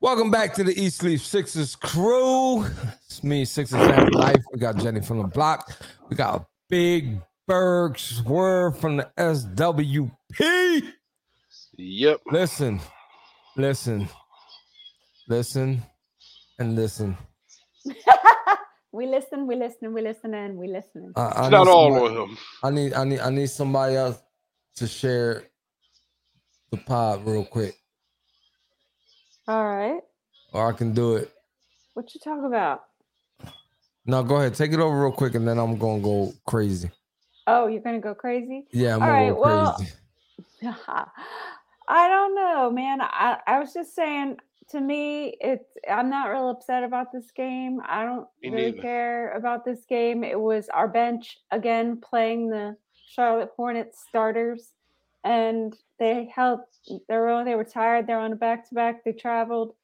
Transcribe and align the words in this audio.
Welcome 0.00 0.30
back 0.30 0.52
to 0.54 0.64
the 0.64 0.78
East 0.78 1.02
Leaf 1.02 1.24
Sixers 1.24 1.74
crew. 1.74 2.64
It's 3.06 3.24
me, 3.24 3.44
Sixers 3.44 3.78
Family 3.80 4.10
Life. 4.12 4.44
We 4.52 4.58
got 4.58 4.76
Jenny 4.76 5.00
from 5.00 5.18
the 5.18 5.28
block. 5.28 5.72
We 6.10 6.16
got 6.16 6.40
a 6.42 6.46
big 6.68 7.20
Berg 7.46 7.98
swerve 7.98 8.78
from 8.78 8.98
the 8.98 9.10
SWP. 9.18 10.12
Yep. 11.78 12.20
Listen, 12.30 12.80
listen, 13.56 14.08
listen, 15.28 15.82
and 16.58 16.74
listen. 16.76 17.16
we 18.92 19.06
listen, 19.06 19.46
we 19.46 19.56
listen, 19.56 19.92
we 19.94 20.02
listen, 20.02 20.34
and 20.34 20.56
we 20.58 20.68
listen. 20.68 21.12
I, 21.16 21.46
I 21.46 21.48
not 21.48 21.68
all 21.68 21.92
somebody- 21.94 22.16
on 22.16 22.28
him. 22.30 22.38
I 22.62 22.70
need, 22.70 22.92
I 22.92 23.04
need, 23.04 23.20
I 23.20 23.30
need 23.30 23.48
somebody 23.50 23.96
else 23.96 24.18
to 24.76 24.86
share 24.86 25.44
the 26.70 26.76
pod 26.78 27.24
real 27.26 27.44
quick, 27.44 27.74
All 29.48 29.64
right. 29.64 30.00
or 30.52 30.68
I 30.68 30.72
can 30.72 30.92
do 30.92 31.16
it. 31.16 31.32
What 31.94 32.14
you 32.14 32.20
talk 32.20 32.44
about? 32.44 32.84
No, 34.04 34.22
go 34.22 34.36
ahead, 34.36 34.54
take 34.54 34.72
it 34.72 34.78
over 34.80 35.02
real 35.02 35.12
quick, 35.12 35.34
and 35.34 35.46
then 35.46 35.58
I'm 35.58 35.76
gonna 35.78 36.00
go 36.00 36.32
crazy. 36.46 36.90
Oh, 37.46 37.66
you're 37.66 37.80
gonna 37.82 38.00
go 38.00 38.14
crazy? 38.14 38.66
Yeah, 38.70 38.96
I'm 38.96 39.02
All 39.02 39.08
gonna 39.08 39.12
right, 39.12 39.34
go 39.34 39.40
well, 39.40 39.74
crazy. 39.76 39.92
I 41.88 42.08
don't 42.08 42.34
know, 42.34 42.70
man. 42.70 43.00
I, 43.00 43.38
I 43.46 43.58
was 43.60 43.72
just 43.72 43.94
saying 43.94 44.38
to 44.70 44.80
me, 44.80 45.36
it's 45.40 45.64
I'm 45.88 46.10
not 46.10 46.30
real 46.30 46.50
upset 46.50 46.82
about 46.82 47.12
this 47.12 47.30
game. 47.30 47.80
I 47.86 48.04
don't 48.04 48.26
Me 48.42 48.50
really 48.50 48.70
neither. 48.72 48.82
care 48.82 49.30
about 49.32 49.64
this 49.64 49.84
game. 49.88 50.24
It 50.24 50.38
was 50.40 50.68
our 50.68 50.88
bench 50.88 51.38
again 51.52 52.00
playing 52.00 52.50
the 52.50 52.76
Charlotte 53.08 53.50
Hornets 53.56 54.04
starters, 54.08 54.70
and 55.24 55.76
they 55.98 56.30
held 56.34 56.60
their 57.08 57.28
own. 57.28 57.44
They 57.44 57.54
were 57.54 57.64
tired. 57.64 58.06
They're 58.06 58.18
on 58.18 58.32
a 58.32 58.36
back 58.36 58.68
to 58.68 58.74
back. 58.74 59.04
They 59.04 59.12
traveled. 59.12 59.74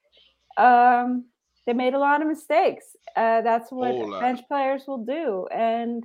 Um, 0.57 1.27
they 1.66 1.73
made 1.73 1.95
a 1.95 1.98
lot 1.98 2.23
of 2.23 2.29
mistakes. 2.29 2.85
Uh, 3.16 3.43
that's 3.43 3.71
what 3.71 3.95
lot. 3.95 4.21
bench 4.21 4.40
players 4.49 4.85
will 4.87 5.05
do. 5.05 5.46
And 5.52 6.05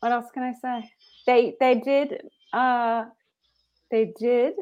what 0.00 0.12
else 0.12 0.26
can 0.32 0.42
I 0.42 0.54
say? 0.60 0.90
They 1.26 1.56
they 1.60 1.76
did 1.76 2.22
uh 2.52 3.04
they 3.90 4.12
did 4.18 4.54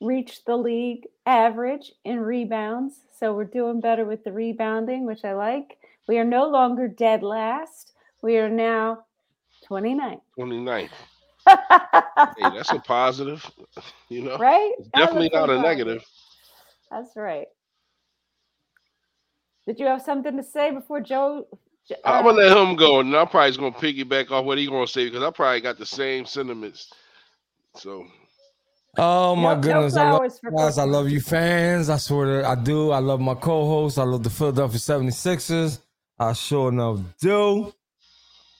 reach 0.00 0.44
the 0.44 0.56
league 0.56 1.06
average 1.26 1.92
in 2.04 2.20
rebounds. 2.20 3.00
So 3.18 3.34
we're 3.34 3.44
doing 3.44 3.80
better 3.80 4.04
with 4.04 4.22
the 4.22 4.32
rebounding, 4.32 5.04
which 5.04 5.24
I 5.24 5.34
like. 5.34 5.78
We 6.06 6.18
are 6.18 6.24
no 6.24 6.48
longer 6.48 6.86
dead 6.86 7.22
last. 7.22 7.92
We 8.22 8.38
are 8.38 8.48
now 8.48 9.04
29. 9.66 10.20
29th. 10.38 10.90
Hey, 12.36 12.50
that's 12.50 12.72
a 12.72 12.80
positive. 12.80 13.48
You 14.10 14.22
know, 14.22 14.38
right? 14.38 14.72
it's 14.78 14.88
definitely 14.94 15.30
was 15.32 15.32
not 15.32 15.50
a 15.50 15.58
positive. 15.58 15.60
negative. 15.60 16.04
That's 16.90 17.16
right. 17.16 17.46
Did 19.66 19.80
you 19.80 19.86
have 19.86 20.02
something 20.02 20.36
to 20.36 20.42
say 20.44 20.70
before 20.72 21.00
Joe? 21.00 21.46
J- 21.88 21.96
I'm 22.04 22.18
uh, 22.20 22.22
gonna 22.24 22.38
let 22.38 22.56
him 22.56 22.76
go, 22.76 23.00
and 23.00 23.16
I'm 23.16 23.28
probably 23.28 23.50
just 23.50 23.60
gonna 23.60 23.72
piggyback 23.72 24.30
off 24.30 24.44
what 24.44 24.58
he 24.58 24.66
gonna 24.66 24.86
say 24.86 25.06
because 25.06 25.22
I 25.24 25.30
probably 25.30 25.60
got 25.60 25.78
the 25.78 25.86
same 25.86 26.26
sentiments. 26.26 26.92
So 27.76 28.06
Oh 28.96 29.36
my 29.36 29.54
no- 29.54 29.60
no 29.64 29.84
goodness, 29.84 29.96
I 29.96 30.04
love 30.04 30.22
you 30.42 30.58
guys. 30.58 30.78
I 30.78 30.84
love 30.84 31.10
you 31.10 31.20
fans. 31.20 31.90
I 31.90 31.98
swear 31.98 32.42
that 32.42 32.46
I 32.46 32.54
do. 32.56 32.92
I 32.92 33.00
love 33.00 33.20
my 33.20 33.34
co-hosts. 33.34 33.98
I 33.98 34.04
love 34.04 34.22
the 34.24 34.30
Philadelphia 34.30 34.78
76ers. 34.80 35.80
I 36.18 36.32
sure 36.34 36.70
enough 36.70 37.00
do. 37.20 37.74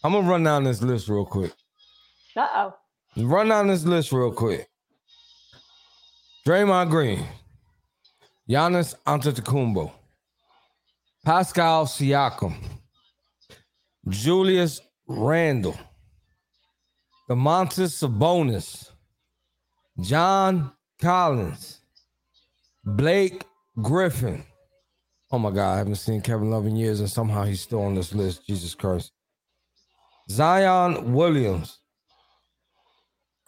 I'm 0.05 0.13
gonna 0.13 0.29
run 0.29 0.45
down 0.45 0.65
this 0.65 0.83
list 0.83 1.09
real 1.09 1.27
quick. 1.27 1.53
Uh-oh. 2.39 2.75
Run 3.17 3.49
down 3.49 3.67
this 3.67 3.85
list 3.85 4.13
real 4.13 4.33
quick. 4.33 4.69
Draymond 6.47 6.89
Green, 6.89 7.27
Giannis 8.49 8.95
Antetokounmpo, 9.07 9.91
Pascal 11.25 11.85
Siakam, 11.87 12.55
Julius 14.09 14.81
Randle, 15.09 15.79
Domantas 17.29 18.03
Sabonis, 18.03 18.93
John 20.01 20.73
Collins, 21.03 21.81
Blake 22.85 23.45
Griffin. 23.83 24.45
Oh 25.31 25.39
my 25.39 25.51
God, 25.51 25.75
I 25.75 25.79
haven't 25.79 25.97
seen 25.97 26.23
Kevin 26.23 26.51
Love 26.51 26.67
in 26.67 26.77
years, 26.77 27.01
and 27.01 27.11
somehow 27.11 27.45
he's 27.45 27.61
still 27.61 27.83
on 27.83 27.95
this 27.95 28.15
list. 28.15 28.47
Jesus 28.47 28.75
Christ. 28.75 29.13
Zion 30.31 31.13
Williams, 31.13 31.78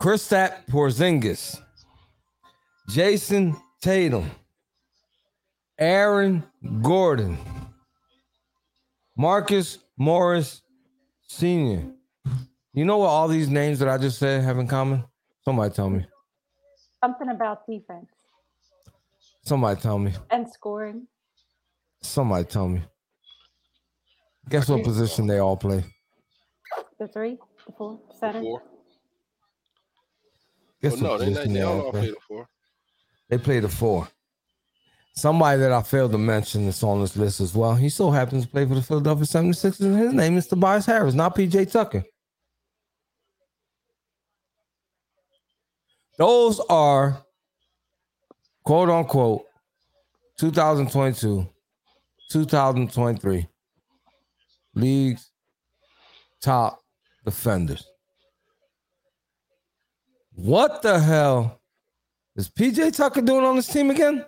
Kristaps 0.01 0.65
Porzingis, 0.71 1.61
Jayson 2.89 3.55
Tatum, 3.83 4.31
Aaron 5.79 6.43
Gordon, 6.81 7.37
Marcus 9.15 9.77
Morris 9.99 10.63
Sr. 11.29 11.83
You 12.73 12.85
know 12.87 12.97
what 12.99 13.09
all 13.09 13.29
these 13.29 13.51
names 13.51 13.79
that 13.81 13.89
I 13.89 13.99
just 13.99 14.19
said 14.19 14.43
have 14.43 14.59
in 14.59 14.67
common? 14.67 15.05
Somebody 15.45 15.75
tell 15.75 15.91
me. 15.91 16.07
Something 17.05 17.29
about 17.31 17.67
defense 17.67 18.07
Somebody 19.43 19.81
tell 19.81 19.99
me. 19.99 20.13
and 20.31 20.49
scoring. 20.51 21.07
Somebody 22.03 22.45
tell 22.45 22.69
me. 22.69 22.81
Guess 24.49 24.69
what 24.71 24.83
position 24.83 25.27
they 25.27 25.39
all 25.39 25.57
play? 25.57 25.85
The 26.99 27.09
three, 27.09 27.39
the 27.67 27.73
four, 27.77 28.01
center. 28.19 28.41
four. 28.41 28.63
Well, 30.83 30.97
no, 30.97 31.19
they, 31.19 31.47
they 31.47 31.63
all 31.63 31.91
play 31.91 32.09
the 32.09 32.17
four. 32.27 32.49
They 33.29 33.39
play 33.39 33.61
the 33.61 33.69
four. 33.69 34.09
Somebody 35.15 35.61
that 35.61 35.73
I 35.73 35.83
failed 35.83 36.13
to 36.13 36.19
mention 36.19 36.65
that's 36.65 36.83
on 36.83 37.01
this 37.01 37.17
list 37.17 37.41
as 37.41 37.55
well. 37.55 37.75
He 37.75 37.89
so 37.89 38.11
happens 38.11 38.45
to 38.45 38.51
play 38.51 38.65
for 38.67 38.75
the 38.75 38.83
Philadelphia 38.83 39.25
76ers, 39.25 39.81
and 39.81 39.99
his 39.99 40.13
name 40.13 40.39
is 40.39 40.47
Tobias 40.47 40.87
Harris, 40.87 41.15
not 41.15 41.37
PJ 41.37 41.71
Tucker. 41.71 42.05
Those 46.17 46.61
are 46.69 47.25
quote 48.65 48.91
unquote 48.91 49.45
2022, 50.39 51.49
2023 52.31 53.47
league's 54.75 55.31
top 56.41 56.81
defenders. 57.25 57.90
What 60.43 60.81
the 60.81 60.99
hell 60.99 61.61
is 62.35 62.49
PJ 62.49 62.97
Tucker 62.97 63.21
doing 63.21 63.45
on 63.45 63.57
this 63.57 63.67
team 63.67 63.91
again? 63.91 64.25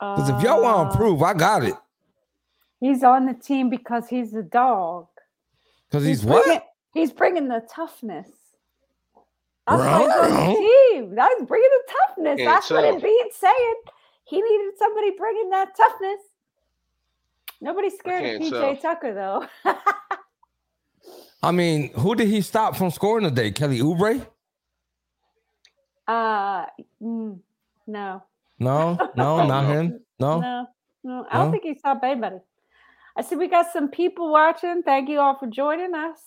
Because 0.00 0.28
if 0.30 0.42
y'all 0.42 0.62
want 0.62 0.88
Uh, 0.88 0.92
to 0.92 0.98
prove, 0.98 1.22
I 1.22 1.32
got 1.34 1.62
it. 1.62 1.74
he's 2.80 3.04
on 3.04 3.26
the 3.26 3.34
team 3.34 3.70
because 3.70 4.08
he's 4.08 4.34
a 4.34 4.42
dog. 4.42 5.06
Because 5.88 6.04
he's, 6.04 6.24
what? 6.24 6.44
Bringing, 6.44 6.62
he's 6.92 7.12
bringing 7.12 7.48
the 7.48 7.62
toughness. 7.70 8.28
That's 9.66 9.80
why 9.80 10.02
he's 10.02 10.12
on 10.12 10.30
the 10.30 10.54
team. 10.56 11.14
That's 11.14 11.42
bringing 11.44 11.70
the 11.70 11.92
toughness. 11.92 12.38
Yeah, 12.40 12.50
That's 12.50 12.70
what 12.70 12.82
tough. 12.82 12.96
it 12.96 13.02
being 13.02 13.28
saying. 13.32 13.74
He 14.24 14.42
needed 14.42 14.72
somebody 14.76 15.12
bringing 15.16 15.50
that 15.50 15.76
toughness. 15.76 16.20
Nobody's 17.60 17.96
scared 17.96 18.24
of 18.24 18.42
PJ 18.42 18.50
tell. 18.50 18.76
Tucker 18.76 19.14
though. 19.14 19.46
I 21.44 21.52
mean, 21.52 21.92
who 21.94 22.14
did 22.16 22.28
he 22.28 22.40
stop 22.42 22.76
from 22.76 22.90
scoring 22.90 23.24
today? 23.24 23.52
Kelly 23.52 23.80
Oubre? 23.80 24.26
uh, 26.08 26.66
mm, 27.02 27.38
no, 27.86 28.22
No, 28.58 28.98
no, 29.16 29.42
not 29.46 29.66
him. 29.66 30.00
No. 30.20 30.40
no, 30.40 30.66
no. 31.04 31.26
I 31.30 31.38
don't 31.38 31.46
No? 31.46 31.52
think 31.52 31.64
he 31.64 31.74
stopped 31.78 32.04
anybody. 32.04 32.36
I 33.16 33.22
see 33.22 33.36
we 33.36 33.48
got 33.48 33.72
some 33.72 33.88
people 33.90 34.32
watching. 34.32 34.82
Thank 34.84 35.08
you 35.08 35.20
all 35.20 35.38
for 35.38 35.46
joining 35.46 35.94
us. 35.94 36.18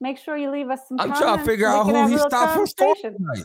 Make 0.00 0.18
sure 0.18 0.36
you 0.36 0.50
leave 0.50 0.70
us 0.70 0.80
some. 0.88 1.00
I'm 1.00 1.12
trying 1.14 1.38
to 1.38 1.44
figure 1.44 1.68
out 1.68 1.86
who 1.86 2.06
he 2.08 2.18
stopped 2.18 2.52
from 2.54 2.66
scoring 2.66 2.94
conversation. 2.96 3.18
tonight. 3.18 3.44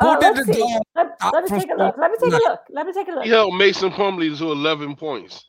Who 0.00 0.06
Uh, 0.08 0.18
did 0.20 0.36
let's 0.36 0.46
the 0.48 0.54
see. 0.54 0.78
Let, 0.94 1.18
let 1.32 1.44
me 1.44 1.50
take 1.50 1.70
a 1.70 1.74
look. 1.74 1.96
Let 1.98 2.10
me 2.10 2.16
take 2.20 2.32
a 2.32 2.36
look. 2.48 2.60
Let 2.70 2.86
me 2.86 2.92
take 2.92 3.08
a 3.08 3.12
look. 3.12 3.24
He 3.24 3.30
held 3.30 3.56
Mason 3.56 3.90
Plumlee 3.90 4.36
to 4.38 4.52
11 4.52 4.96
points. 4.96 5.44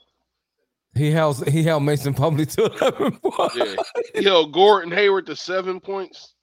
He 0.94 1.10
held 1.12 1.48
he 1.48 1.64
held 1.64 1.84
Mason 1.84 2.14
Plumlee 2.14 2.52
to 2.56 2.66
11 3.00 3.20
points. 3.20 3.56
Yeah. 3.56 3.76
He 4.14 4.24
held 4.26 4.52
Gordon 4.52 4.92
Hayward 4.92 5.26
to 5.28 5.36
seven 5.36 5.80
points. 5.80 6.34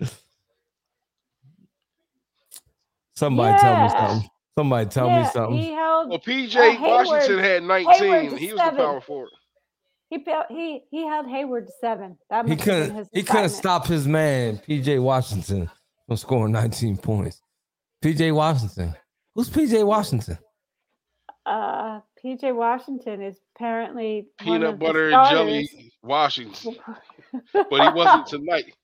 Somebody 3.15 3.59
tell 3.59 3.83
me 3.83 3.89
something. 3.91 4.31
Somebody 4.57 4.91
tell 4.91 5.07
yeah, 5.09 5.23
me 5.23 5.29
something. 5.33 5.59
He 5.59 5.73
held. 5.73 6.09
Well, 6.11 6.19
PJ 6.19 6.57
Uh, 6.57 6.71
Hayward- 6.73 7.07
Washington 7.07 7.39
had 7.39 7.63
19. 7.65 8.37
He 8.39 8.47
was 8.49 8.55
the 8.55 8.65
seven. 8.65 8.77
power 8.77 9.01
forward. 9.01 9.31
He 10.11 10.25
felt 10.25 10.47
he 10.49 10.83
he 10.91 11.07
held 11.07 11.27
Hayward 11.29 11.67
to 11.67 11.73
seven. 11.81 12.17
That 12.31 12.47
He 12.47 12.53
must 12.55 12.65
have 12.65 12.77
been 12.77 12.85
couldn't 12.87 12.97
his 12.97 13.09
he 13.13 13.23
couldn't 13.23 13.51
stop 13.51 13.87
his 13.87 14.07
man, 14.09 14.59
PJ 14.67 15.03
Washington, 15.03 15.71
from 16.07 16.17
scoring 16.17 16.53
19 16.53 16.97
points. 16.97 17.43
PJ 18.03 18.33
Washington. 18.35 18.95
Who's 19.35 19.51
PJ 19.51 19.85
Washington? 19.87 20.39
Uh, 21.49 22.01
PJ 22.23 22.55
Washington 22.55 23.23
is 23.23 23.39
apparently 23.57 24.27
one 24.45 24.61
Peanut 24.61 24.75
of 24.75 24.79
the 24.79 24.85
butter 24.85 25.11
and 25.11 25.31
jelly 25.31 25.93
Washington. 26.03 26.77
But 27.53 27.71
he 27.71 27.89
wasn't 27.91 28.27
tonight. 28.27 28.75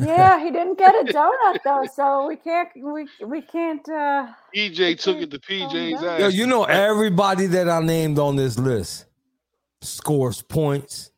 Yeah, 0.00 0.42
he 0.42 0.50
didn't 0.50 0.78
get 0.78 0.94
a 0.94 1.04
donut 1.12 1.58
though, 1.64 1.84
so 1.92 2.26
we 2.26 2.36
can't 2.36 2.68
we 2.76 3.08
we 3.24 3.42
can't 3.42 3.88
uh 3.88 4.28
PJ 4.54 5.00
took 5.00 5.18
it 5.18 5.30
to 5.30 5.38
PJ's 5.38 6.02
ass. 6.02 6.20
Yo, 6.20 6.28
you 6.28 6.46
know 6.46 6.64
everybody 6.64 7.46
that 7.46 7.68
I 7.68 7.80
named 7.80 8.18
on 8.18 8.36
this 8.36 8.58
list 8.58 9.06
scores 9.82 10.42
points. 10.42 11.10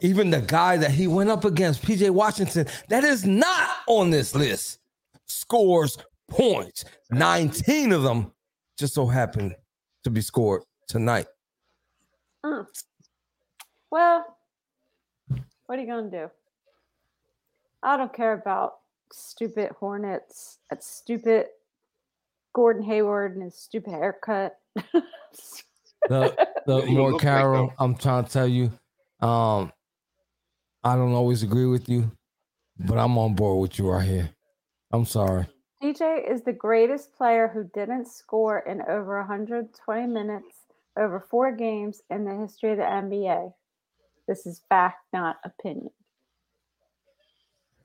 Even 0.00 0.30
the 0.30 0.40
guy 0.40 0.76
that 0.76 0.90
he 0.90 1.06
went 1.06 1.30
up 1.30 1.44
against, 1.44 1.82
PJ 1.82 2.10
Washington, 2.10 2.66
that 2.88 3.04
is 3.04 3.24
not 3.24 3.70
on 3.86 4.10
this 4.10 4.34
list, 4.34 4.80
scores 5.26 5.98
points. 6.30 6.84
19 7.10 7.92
of 7.92 8.02
them 8.02 8.32
just 8.78 8.94
so 8.94 9.06
happened 9.06 9.54
to 10.04 10.10
be 10.10 10.20
scored 10.20 10.62
tonight. 10.88 11.26
mm. 12.44 12.66
well 13.90 14.38
what 15.68 15.78
are 15.78 15.82
you 15.82 15.86
gonna 15.86 16.10
do? 16.10 16.30
I 17.82 17.98
don't 17.98 18.12
care 18.12 18.32
about 18.32 18.76
stupid 19.12 19.70
Hornets, 19.78 20.58
that 20.70 20.82
stupid 20.82 21.46
Gordon 22.54 22.82
Hayward 22.84 23.34
and 23.34 23.44
his 23.44 23.54
stupid 23.56 23.90
haircut. 23.90 24.56
The, 26.08 26.48
the 26.66 26.86
more 26.86 27.12
look 27.12 27.22
like 27.22 27.22
Carol. 27.22 27.74
I'm 27.78 27.96
trying 27.96 28.24
to 28.24 28.30
tell 28.30 28.48
you, 28.48 28.72
um, 29.20 29.70
I 30.82 30.96
don't 30.96 31.12
always 31.12 31.42
agree 31.42 31.66
with 31.66 31.86
you, 31.86 32.10
but 32.78 32.96
I'm 32.96 33.18
on 33.18 33.34
board 33.34 33.60
with 33.60 33.78
you 33.78 33.90
right 33.90 34.08
here. 34.08 34.30
I'm 34.90 35.04
sorry. 35.04 35.46
PJ 35.82 36.28
is 36.28 36.42
the 36.42 36.52
greatest 36.52 37.16
player 37.16 37.48
who 37.48 37.70
didn't 37.72 38.08
score 38.08 38.58
in 38.58 38.82
over 38.82 39.18
120 39.18 40.06
minutes 40.08 40.56
over 40.96 41.20
four 41.20 41.52
games 41.52 42.02
in 42.10 42.24
the 42.24 42.34
history 42.34 42.72
of 42.72 42.78
the 42.78 42.82
NBA. 42.82 43.52
This 44.26 44.44
is 44.44 44.62
fact, 44.68 45.04
not 45.12 45.38
opinion. 45.44 45.90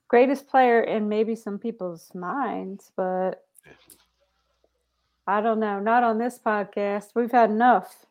Greatest 0.07 0.47
player 0.47 0.81
in 0.81 1.07
maybe 1.07 1.35
some 1.35 1.59
people's 1.59 2.09
minds, 2.15 2.91
but 2.95 3.45
I 5.27 5.41
don't 5.41 5.59
know. 5.59 5.79
Not 5.79 6.03
on 6.03 6.17
this 6.17 6.39
podcast. 6.43 7.09
We've 7.15 7.31
had 7.31 7.49
enough. 7.49 8.05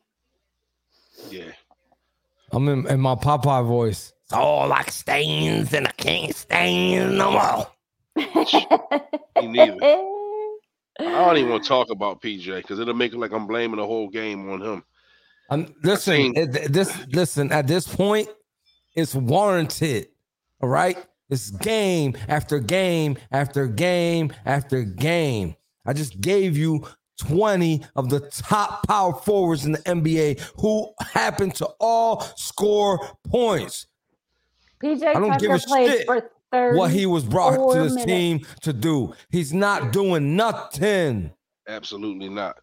Yeah. 1.28 1.52
I'm 2.52 2.68
in, 2.68 2.86
in 2.86 3.00
my 3.00 3.14
Popeye 3.14 3.66
voice. 3.66 4.12
It's 4.24 4.32
all 4.32 4.68
like 4.68 4.90
stains, 4.90 5.74
and 5.74 5.88
I 5.88 5.92
can't 5.92 6.34
stand 6.34 7.18
no 7.18 7.32
more. 7.32 7.66
Me 8.16 9.46
neither. 9.46 9.78
I 11.00 11.04
don't 11.24 11.36
even 11.38 11.50
want 11.50 11.62
to 11.62 11.68
talk 11.68 11.90
about 11.90 12.20
PJ 12.20 12.56
because 12.56 12.78
it'll 12.78 12.94
make 12.94 13.12
it 13.12 13.18
like 13.18 13.32
I'm 13.32 13.46
blaming 13.46 13.76
the 13.78 13.86
whole 13.86 14.08
game 14.08 14.48
on 14.50 14.60
him. 14.60 14.84
I'm, 15.50 15.74
listen, 15.82 16.14
seen- 16.14 16.36
it- 16.36 16.72
this 16.72 16.96
listen. 17.08 17.50
At 17.50 17.66
this 17.66 17.88
point, 17.88 18.28
it's 18.94 19.14
warranted. 19.14 20.08
All 20.60 20.68
right, 20.68 20.96
it's 21.30 21.50
game 21.50 22.16
after 22.28 22.58
game 22.58 23.16
after 23.32 23.66
game 23.66 24.32
after 24.44 24.82
game. 24.82 25.56
I 25.84 25.92
just 25.92 26.20
gave 26.20 26.56
you 26.56 26.86
20 27.18 27.82
of 27.96 28.08
the 28.10 28.20
top 28.30 28.86
power 28.86 29.14
forwards 29.14 29.64
in 29.64 29.72
the 29.72 29.78
NBA 29.80 30.40
who 30.60 30.92
happen 31.00 31.50
to 31.52 31.66
all 31.80 32.20
score 32.36 33.00
points. 33.28 33.86
PJ 34.82 35.02
I 35.04 35.14
don't 35.14 35.38
give 35.40 35.50
Tucker 35.50 35.54
a 35.54 35.58
played 35.60 35.90
shit 35.90 36.06
for 36.06 36.20
30. 36.20 36.26
What 36.52 36.90
he 36.90 37.06
was 37.06 37.24
brought 37.24 37.52
to 37.52 37.56
four 37.56 37.74
this 37.74 37.94
minutes. 37.94 38.06
team 38.06 38.40
to 38.62 38.72
do. 38.72 39.14
He's 39.30 39.52
not 39.52 39.92
doing 39.92 40.36
nothing. 40.36 41.32
Absolutely 41.66 42.28
not. 42.28 42.58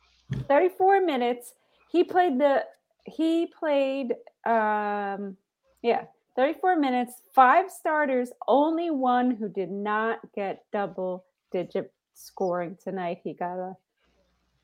34 0.47 1.01
minutes. 1.01 1.53
He 1.91 2.03
played 2.03 2.39
the 2.39 2.65
he 3.05 3.47
played 3.47 4.13
um 4.45 5.35
yeah, 5.81 6.03
34 6.35 6.75
minutes, 6.75 7.13
five 7.33 7.71
starters, 7.71 8.31
only 8.47 8.91
one 8.91 9.31
who 9.31 9.49
did 9.49 9.71
not 9.71 10.19
get 10.35 10.65
double 10.71 11.25
digit 11.51 11.91
scoring 12.13 12.77
tonight. 12.83 13.19
He 13.23 13.33
got 13.33 13.57
a 13.57 13.75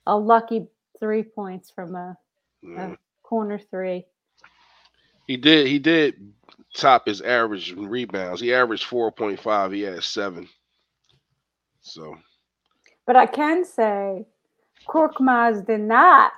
a 0.06 0.16
lucky 0.16 0.68
3 1.00 1.24
points 1.24 1.72
from 1.72 1.96
a, 1.96 2.16
Yeah. 2.62 2.92
a 2.94 2.98
corner 3.24 3.58
3. 3.58 4.06
He 5.26 5.38
did. 5.38 5.66
He 5.66 5.80
did 5.80 6.35
top 6.76 7.08
his 7.08 7.22
average 7.22 7.72
in 7.72 7.88
rebounds. 7.88 8.42
He 8.42 8.54
averaged 8.54 8.86
four 8.86 9.12
point 9.12 9.40
five. 9.40 9.72
He 9.72 9.82
had 9.82 10.04
seven. 10.04 10.48
So 11.82 12.18
But 13.06 13.16
I 13.16 13.26
can 13.26 13.66
say 13.66 14.26
Korkmaz 14.88 15.66
did 15.66 15.82
not 15.82 16.32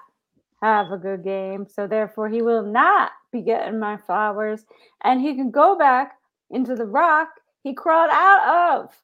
have 0.61 0.91
a 0.91 0.97
good 0.97 1.23
game, 1.23 1.67
so 1.69 1.87
therefore 1.87 2.29
he 2.29 2.41
will 2.41 2.63
not 2.63 3.11
be 3.31 3.41
getting 3.41 3.79
my 3.79 3.97
flowers. 3.97 4.65
And 5.03 5.21
he 5.21 5.35
can 5.35 5.51
go 5.51 5.77
back 5.77 6.17
into 6.49 6.75
the 6.75 6.85
rock 6.85 7.29
he 7.63 7.73
crawled 7.73 8.11
out 8.11 8.79
of. 8.79 9.01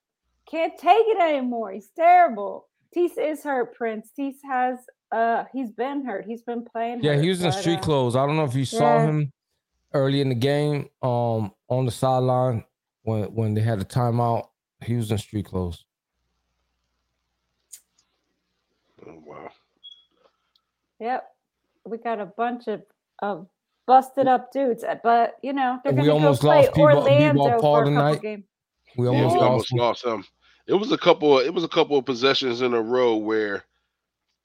Can't 0.49 0.77
take 0.77 1.05
it 1.07 1.21
anymore. 1.21 1.71
He's 1.71 1.89
terrible. 1.95 2.67
Tease 2.93 3.17
is 3.17 3.43
hurt, 3.43 3.75
Prince. 3.75 4.11
Tease 4.15 4.39
has 4.49 4.77
uh 5.11 5.45
he's 5.51 5.71
been 5.71 6.05
hurt. 6.05 6.25
He's 6.25 6.43
been 6.43 6.63
playing. 6.63 7.03
Yeah, 7.03 7.15
hurt, 7.15 7.23
he 7.23 7.29
was 7.29 7.41
in 7.41 7.49
but, 7.49 7.59
street 7.59 7.79
uh, 7.79 7.81
clothes. 7.81 8.15
I 8.15 8.25
don't 8.25 8.37
know 8.37 8.45
if 8.45 8.55
you 8.55 8.65
saw 8.65 8.99
him 8.99 9.31
early 9.93 10.21
in 10.21 10.29
the 10.29 10.35
game, 10.35 10.89
um, 11.01 11.51
on 11.69 11.85
the 11.85 11.91
sideline 11.91 12.63
when 13.03 13.23
when 13.35 13.53
they 13.53 13.61
had 13.61 13.79
a 13.79 13.85
timeout. 13.85 14.47
He 14.81 14.95
was 14.95 15.09
in 15.11 15.17
street 15.17 15.45
clothes. 15.45 15.85
oh, 19.07 19.21
wow. 19.25 19.49
Yep. 20.99 21.29
We 21.85 21.97
got 21.97 22.19
a 22.19 22.25
bunch 22.25 22.67
of 22.67 22.83
of 23.21 23.47
busted 23.85 24.27
up 24.27 24.51
dudes, 24.51 24.83
but 25.03 25.35
you 25.41 25.53
know, 25.53 25.79
they're 25.83 25.93
we 25.93 25.97
gonna 25.97 26.07
go 26.07 26.13
almost 26.13 26.41
play 26.41 26.65
lost 26.67 26.77
Orlando 26.77 27.43
Bebo 27.43 27.61
Paul 27.61 27.75
for 27.75 27.83
a 27.83 27.85
couple 27.85 27.91
tonight. 27.91 28.21
games. 28.21 28.43
We 28.97 29.05
Yeah, 29.05 29.11
almost 29.11 29.33
we 29.33 29.39
lost. 29.39 29.49
almost 29.49 29.71
him. 29.71 29.77
lost 29.79 30.05
him. 30.05 30.23
It 30.67 30.73
was 30.73 30.91
a 30.91 30.97
couple. 30.97 31.39
Of, 31.39 31.45
it 31.45 31.53
was 31.53 31.63
a 31.63 31.67
couple 31.69 31.97
of 31.97 32.05
possessions 32.05 32.61
in 32.61 32.73
a 32.73 32.81
row 32.81 33.15
where 33.15 33.65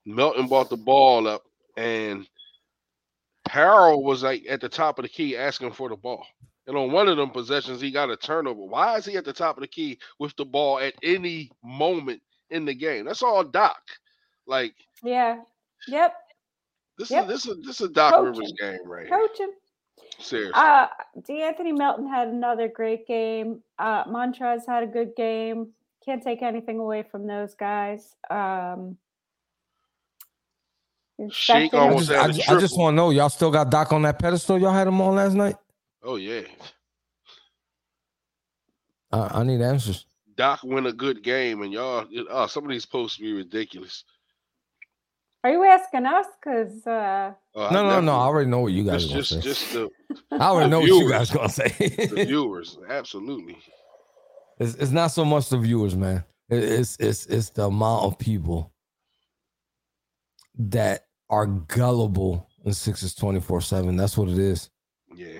Melton 0.05 0.49
brought 0.49 0.69
the 0.71 0.77
ball 0.77 1.29
up 1.29 1.45
and 1.77 2.27
Harrell 3.49 4.03
was 4.03 4.23
like 4.23 4.45
at 4.49 4.61
the 4.61 4.69
top 4.69 4.99
of 4.99 5.03
the 5.05 5.09
key 5.09 5.37
asking 5.37 5.73
for 5.73 5.89
the 5.89 5.97
ball. 5.97 6.25
And 6.67 6.77
on 6.77 6.93
one 6.93 7.09
of 7.09 7.17
them 7.17 7.31
possessions, 7.31 7.81
he 7.81 7.91
got 7.91 8.11
a 8.11 8.17
turnover. 8.17 8.61
Why 8.61 8.97
is 8.97 9.07
he 9.07 9.17
at 9.17 9.25
the 9.25 9.33
top 9.33 9.57
of 9.57 9.63
the 9.63 9.69
key 9.69 9.99
with 10.19 10.37
the 10.37 10.45
ball 10.45 10.79
at 10.81 10.95
any 11.03 11.51
moment 11.65 12.21
in 12.51 12.65
the 12.67 12.75
game? 12.75 13.07
That's 13.07 13.23
all 13.23 13.43
Doc. 13.43 13.81
Like 14.47 14.75
Yeah. 15.03 15.41
Yep. 15.89 16.15
this 16.99 17.11
Yep. 17.11 17.25
is 17.25 17.29
this 17.29 17.47
is 17.47 17.67
this 17.67 17.81
is 17.81 17.89
Doc 17.91 18.15
Coaching. 18.15 18.33
Rivers 18.33 18.53
game 18.61 18.79
right 18.87 19.07
here. 19.07 19.19
Coaching. 19.19 19.53
Seriously. 20.19 20.53
Uh 20.55 20.89
D'Anthony 21.27 21.73
Melton 21.73 22.07
had 22.09 22.29
another 22.29 22.69
great 22.69 23.07
game. 23.07 23.63
Uh 23.79 24.05
Montrezl 24.05 24.67
had 24.67 24.83
a 24.83 24.87
good 24.87 25.15
game. 25.17 25.73
Can't 26.05 26.23
take 26.23 26.43
anything 26.43 26.79
away 26.79 27.03
from 27.03 27.27
those 27.27 27.55
guys. 27.55 28.15
Um 28.31 28.99
Shake 31.31 31.73
expected- 31.73 31.77
I 31.77 31.97
just, 31.99 32.11
had 32.11 32.51
I 32.51 32.55
a 32.55 32.57
I 32.57 32.61
just 32.61 32.79
want 32.79 32.93
to 32.93 32.97
know, 32.97 33.11
y'all 33.11 33.29
still 33.29 33.51
got 33.51 33.71
Doc 33.71 33.93
on 33.93 34.03
that 34.03 34.19
pedestal? 34.19 34.59
Y'all 34.59 34.73
had 34.73 34.87
him 34.87 35.01
on 35.01 35.17
last 35.17 35.35
night. 35.35 35.57
oh 36.03 36.17
yeah. 36.17 36.43
I, 39.11 39.41
I 39.41 39.43
need 39.43 39.61
answers. 39.61 40.07
Doc 40.37 40.61
win 40.63 40.87
a 40.87 40.93
good 40.93 41.23
game 41.25 41.63
and 41.63 41.73
y'all 41.73 42.07
uh, 42.31 42.47
some 42.47 42.65
of 42.65 42.71
these 42.71 42.87
posts 42.87 43.19
be 43.19 43.33
ridiculous. 43.33 44.05
Are 45.43 45.51
you 45.51 45.65
asking 45.65 46.07
us? 46.07 46.27
Because 46.41 46.87
uh 46.87 47.33
Uh, 47.57 47.67
I 47.67 47.73
No, 47.73 47.89
no, 47.89 48.01
no. 48.01 48.13
I 48.13 48.21
already 48.21 48.49
know 48.49 48.61
what 48.61 48.73
you 48.73 48.85
guys 48.85 49.07
just 49.07 49.33
are 49.33 49.37
gonna 49.37 49.43
just 49.43 49.61
say. 49.69 49.71
just 49.71 49.91
the, 50.31 50.37
I 50.41 50.49
already 50.49 50.71
know 50.71 50.81
what 50.81 50.89
you 50.89 51.11
guys 51.11 51.31
gonna 51.31 51.49
say. 51.49 51.69
the 51.69 52.25
viewers. 52.29 52.79
Absolutely. 52.89 53.59
it's, 54.59 54.75
it's 54.75 54.93
not 54.93 55.09
so 55.09 55.25
much 55.25 55.49
the 55.49 55.59
viewers, 55.59 55.97
man. 55.97 56.23
It's 56.49 56.97
it's 57.01 57.27
it's 57.27 57.51
the 57.51 57.65
amount 57.67 58.05
of 58.05 58.19
people 58.19 58.73
that 60.61 61.07
are 61.31 61.47
gullible 61.47 62.49
in 62.65 62.73
sixes 62.73 63.15
twenty 63.15 63.41
four 63.41 63.61
seven. 63.61 63.97
That's 63.97 64.17
what 64.17 64.29
it 64.29 64.39
is. 64.39 64.71
Yeah. 65.15 65.39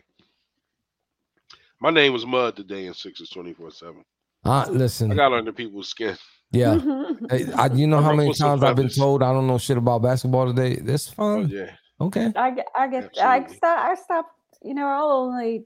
My 1.81 1.91
name 1.91 2.13
was 2.13 2.27
Mud 2.27 2.57
today 2.57 2.87
in 2.87 2.95
sixes 2.95 3.31
twenty 3.31 3.53
four 3.55 3.71
seven. 3.71 4.05
Uh, 4.45 4.67
listen, 4.71 5.11
I 5.13 5.15
got 5.15 5.33
under 5.33 5.53
people's 5.53 5.89
skin. 5.89 6.17
yeah. 6.53 6.79
Hey, 7.31 7.51
I, 7.53 7.67
you 7.67 7.87
know 7.87 8.01
how 8.01 8.15
many 8.15 8.33
times 8.33 8.63
I've 8.63 8.77
been 8.77 8.89
told 8.89 9.23
I 9.23 9.33
don't 9.33 9.47
know 9.49 9.59
shit 9.59 9.77
about 9.77 10.03
basketball 10.03 10.47
today. 10.47 10.77
That's 10.77 11.09
Oh, 11.19 11.43
fine. 11.43 11.49
yeah. 11.49 11.71
Okay. 12.01 12.33
I 12.37 12.51
get 12.53 12.67
I 12.77 12.87
get 12.89 13.11
I 13.21 13.39
Absolutely. 13.39 13.57
stop 13.57 13.79
I 13.85 13.95
stopped, 13.97 14.31
you 14.63 14.75
know, 14.75 14.87
I'll 14.87 15.11
only 15.11 15.57
I'll 15.57 15.65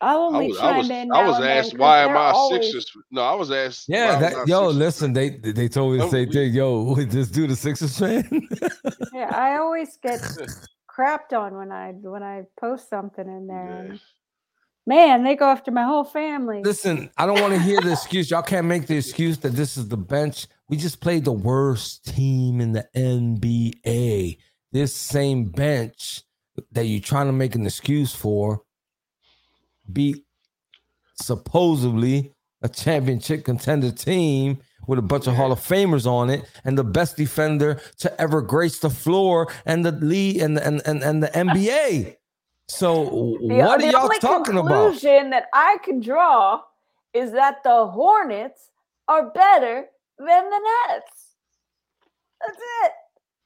I 0.00 0.14
only 0.14 0.48
was 0.48 0.58
I 0.58 0.76
was 0.78 0.90
in. 0.90 1.10
I 1.12 1.26
was 1.26 1.36
and 1.36 1.44
then 1.44 1.56
asked 1.58 1.70
'cause 1.72 1.78
why 1.78 2.00
am 2.02 2.08
they're 2.08 2.16
I 2.18 2.30
always- 2.30 2.64
Sixers? 2.66 2.92
No, 3.10 3.22
I 3.22 3.34
was 3.34 3.50
asked. 3.50 3.86
Yeah, 3.88 4.18
that, 4.20 4.32
yo, 4.46 4.68
Sixers 4.68 4.76
listen, 4.76 5.12
they 5.12 5.30
they 5.30 5.68
told 5.68 5.92
me 5.92 5.98
the 5.98 6.04
Oh, 6.04 6.10
same 6.10 6.28
we- 6.28 6.34
thing. 6.34 6.52
Yo, 6.52 6.94
this 6.94 7.28
dude 7.30 7.50
a 7.50 7.56
Sixers 7.56 7.98
fan. 7.98 8.48
Yeah, 9.12 9.30
I 9.34 9.56
always 9.58 9.98
get 10.02 10.20
crapped 10.98 11.32
on 11.36 11.56
when 11.56 11.72
I 11.72 11.92
when 11.92 12.22
I 12.22 12.44
post 12.60 12.88
something 12.88 13.26
in 13.26 13.46
there. 13.48 13.88
Yeah. 13.90 13.96
Man, 14.86 15.22
they 15.22 15.34
go 15.36 15.44
after 15.46 15.70
my 15.70 15.82
whole 15.84 16.04
family. 16.04 16.62
Listen, 16.64 17.10
I 17.18 17.26
don't 17.26 17.40
want 17.42 17.52
to 17.52 17.58
hear 17.60 17.78
the 17.80 17.92
excuse. 17.92 18.30
Y'all 18.30 18.40
can't 18.40 18.66
make 18.66 18.86
the 18.86 18.96
excuse 18.96 19.36
that 19.38 19.50
this 19.52 19.76
is 19.76 19.88
the 19.88 19.98
bench. 19.98 20.46
We 20.70 20.76
just 20.78 21.00
played 21.00 21.24
the 21.26 21.32
worst 21.32 22.06
team 22.06 22.60
in 22.62 22.72
the 22.72 22.86
NBA. 22.96 24.38
This 24.72 24.94
same 24.94 25.44
bench 25.50 26.22
that 26.72 26.86
you're 26.86 27.00
trying 27.02 27.26
to 27.26 27.32
make 27.32 27.54
an 27.54 27.66
excuse 27.66 28.14
for 28.14 28.62
beat 29.92 30.24
supposedly 31.20 32.34
a 32.62 32.68
championship 32.68 33.44
contender 33.44 33.90
team 33.90 34.58
with 34.86 34.98
a 34.98 35.02
bunch 35.02 35.26
of 35.26 35.34
Hall 35.34 35.52
of 35.52 35.60
Famers 35.60 36.06
on 36.06 36.30
it, 36.30 36.44
and 36.64 36.78
the 36.78 36.84
best 36.84 37.16
defender 37.16 37.80
to 37.98 38.20
ever 38.20 38.40
grace 38.40 38.78
the 38.78 38.90
floor 38.90 39.52
and 39.66 39.84
the 39.84 39.92
league 39.92 40.38
and 40.38 40.58
and, 40.58 40.82
and, 40.86 41.02
and 41.02 41.22
the 41.22 41.28
NBA. 41.28 42.16
So 42.68 43.04
The, 43.40 43.54
what 43.54 43.80
the 43.80 43.86
are 43.86 43.90
y'all 43.90 44.08
talking 44.20 44.58
about? 44.58 44.68
The 44.68 44.90
conclusion 44.90 45.30
that 45.30 45.46
I 45.52 45.78
can 45.84 46.00
draw 46.00 46.60
is 47.14 47.32
that 47.32 47.62
the 47.64 47.86
Hornets 47.86 48.70
are 49.08 49.30
better 49.30 49.86
than 50.18 50.50
the 50.50 50.60
Nets. 50.88 51.34
That's 52.40 52.58
it. 52.58 52.92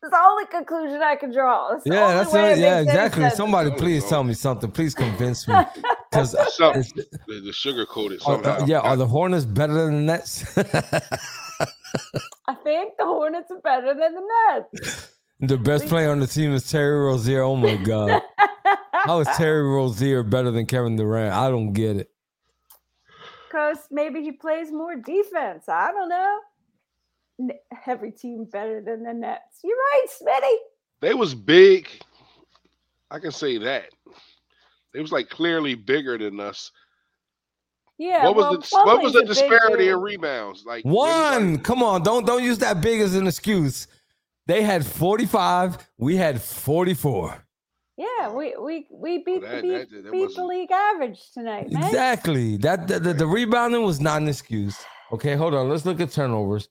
That's 0.00 0.12
the 0.12 0.20
only 0.20 0.46
conclusion 0.46 1.00
I 1.02 1.14
can 1.14 1.32
draw. 1.32 1.70
That's 1.70 1.86
Yeah, 1.86 2.14
that's 2.14 2.34
it. 2.34 2.58
Yeah, 2.58 2.80
exactly. 2.80 3.30
Somebody, 3.30 3.70
please 3.70 4.04
tell 4.04 4.24
me 4.24 4.34
something. 4.34 4.70
Please 4.70 4.94
convince 4.94 5.46
me. 5.46 5.54
Because 6.12 6.54
So- 6.54 6.72
The, 6.72 7.40
the 7.44 7.52
sugar 7.52 7.86
coated 7.86 8.20
are- 8.26 8.38
oh, 8.38 8.42
somehow. 8.42 8.66
yeah, 8.66 8.80
are 8.80 8.96
the 8.96 9.06
Hornets 9.06 9.46
better 9.46 9.72
than 9.72 9.94
the 9.94 10.12
Nets? 10.12 10.44
I 12.48 12.54
think 12.62 12.94
the 12.98 13.04
Hornets 13.04 13.50
are 13.50 13.60
better 13.60 13.94
than 13.94 14.14
the 14.14 14.22
Nets. 14.50 15.12
the 15.40 15.56
best 15.56 15.86
player 15.86 16.10
on 16.10 16.20
the 16.20 16.26
team 16.26 16.52
is 16.52 16.70
Terry 16.70 16.98
Rozier. 17.00 17.42
Oh 17.42 17.56
my 17.56 17.76
god, 17.76 18.20
how 18.92 19.20
is 19.20 19.28
Terry 19.36 19.62
Rozier 19.62 20.22
better 20.22 20.50
than 20.50 20.66
Kevin 20.66 20.96
Durant? 20.96 21.32
I 21.34 21.48
don't 21.48 21.72
get 21.72 21.96
it. 21.96 22.10
Because 23.48 23.78
maybe 23.90 24.22
he 24.22 24.32
plays 24.32 24.70
more 24.70 24.96
defense. 24.96 25.68
I 25.68 25.92
don't 25.92 26.08
know. 26.08 26.40
Every 27.86 28.10
team 28.12 28.44
better 28.50 28.82
than 28.82 29.02
the 29.02 29.12
Nets. 29.14 29.60
You're 29.64 29.76
right, 29.76 30.06
Smitty. 30.20 30.56
They 31.00 31.14
was 31.14 31.34
big. 31.34 31.88
I 33.10 33.18
can 33.18 33.30
say 33.32 33.58
that. 33.58 33.86
They 34.94 35.00
was 35.00 35.12
like 35.12 35.28
clearly 35.28 35.74
bigger 35.74 36.18
than 36.18 36.38
us. 36.40 36.70
Yeah. 37.98 38.24
what 38.24 38.36
was 38.36 38.70
well, 38.72 38.84
the 38.84 38.90
what 38.90 39.02
was 39.02 39.12
the 39.12 39.24
disparity 39.24 39.84
dude. 39.84 39.94
in 39.94 40.00
rebounds? 40.00 40.64
Like 40.66 40.84
One, 40.84 41.54
like- 41.54 41.62
come 41.64 41.82
on, 41.82 42.02
don't 42.02 42.26
don't 42.26 42.42
use 42.42 42.58
that 42.58 42.80
big 42.80 43.00
as 43.00 43.14
an 43.14 43.26
excuse. 43.26 43.86
They 44.46 44.62
had 44.62 44.84
45, 44.84 45.78
we 45.98 46.16
had 46.16 46.40
44. 46.42 47.44
Yeah, 47.96 48.32
we 48.32 48.56
we 48.60 48.86
we 48.90 49.18
beat 49.22 49.42
that- 49.42 49.56
the 49.56 49.62
beat, 49.62 49.90
that- 49.90 50.02
that 50.04 50.12
beat 50.12 50.34
the 50.34 50.44
league 50.44 50.70
average 50.72 51.20
tonight, 51.32 51.70
man. 51.70 51.84
Exactly. 51.84 52.56
That 52.56 52.88
the, 52.88 52.98
the, 52.98 53.12
the 53.14 53.26
rebounding 53.26 53.82
was 53.84 54.00
not 54.00 54.20
an 54.22 54.28
excuse. 54.28 54.76
Okay, 55.12 55.36
hold 55.36 55.54
on. 55.54 55.68
Let's 55.68 55.84
look 55.86 56.00
at 56.00 56.10
turnovers. 56.10 56.68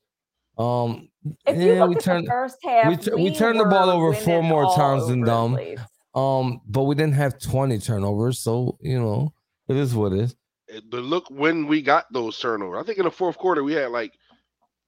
Um, 0.58 1.10
If 1.46 1.56
you 1.58 1.74
yeah, 1.74 1.80
look 1.82 1.90
we 1.92 1.96
at 1.96 2.02
turned 2.04 2.28
the 2.28 2.32
first 2.32 2.58
half, 2.64 2.88
we 2.90 2.98
tu- 2.98 3.16
we 3.16 3.34
turned 3.36 3.60
the 3.60 3.66
ball 3.66 3.90
over 3.90 4.14
four 4.14 4.42
more 4.44 4.76
times 4.76 5.08
than 5.08 5.22
over 5.22 5.26
the 5.26 5.42
them. 5.42 5.54
place. 5.78 5.80
Um, 6.14 6.62
but 6.68 6.84
we 6.84 6.96
didn't 6.96 7.14
have 7.16 7.40
20 7.40 7.78
turnovers, 7.80 8.40
so 8.40 8.78
you 8.82 9.00
know 9.00 9.34
it 9.68 9.78
is 9.78 9.96
what 9.96 10.14
it 10.14 10.20
is. 10.20 10.36
eh, 10.70 10.80
But 10.90 11.04
look 11.04 11.30
when 11.30 11.68
we 11.68 11.82
got 11.82 12.06
those 12.12 12.38
turnovers. 12.40 12.82
I 12.82 12.86
think 12.86 12.98
in 12.98 13.06
the 13.06 13.12
fourth 13.12 13.38
quarter 13.38 13.64
we 13.64 13.74
had 13.74 13.92
like 13.92 14.14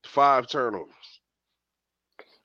five 0.03 0.47
turnovers. 0.47 0.93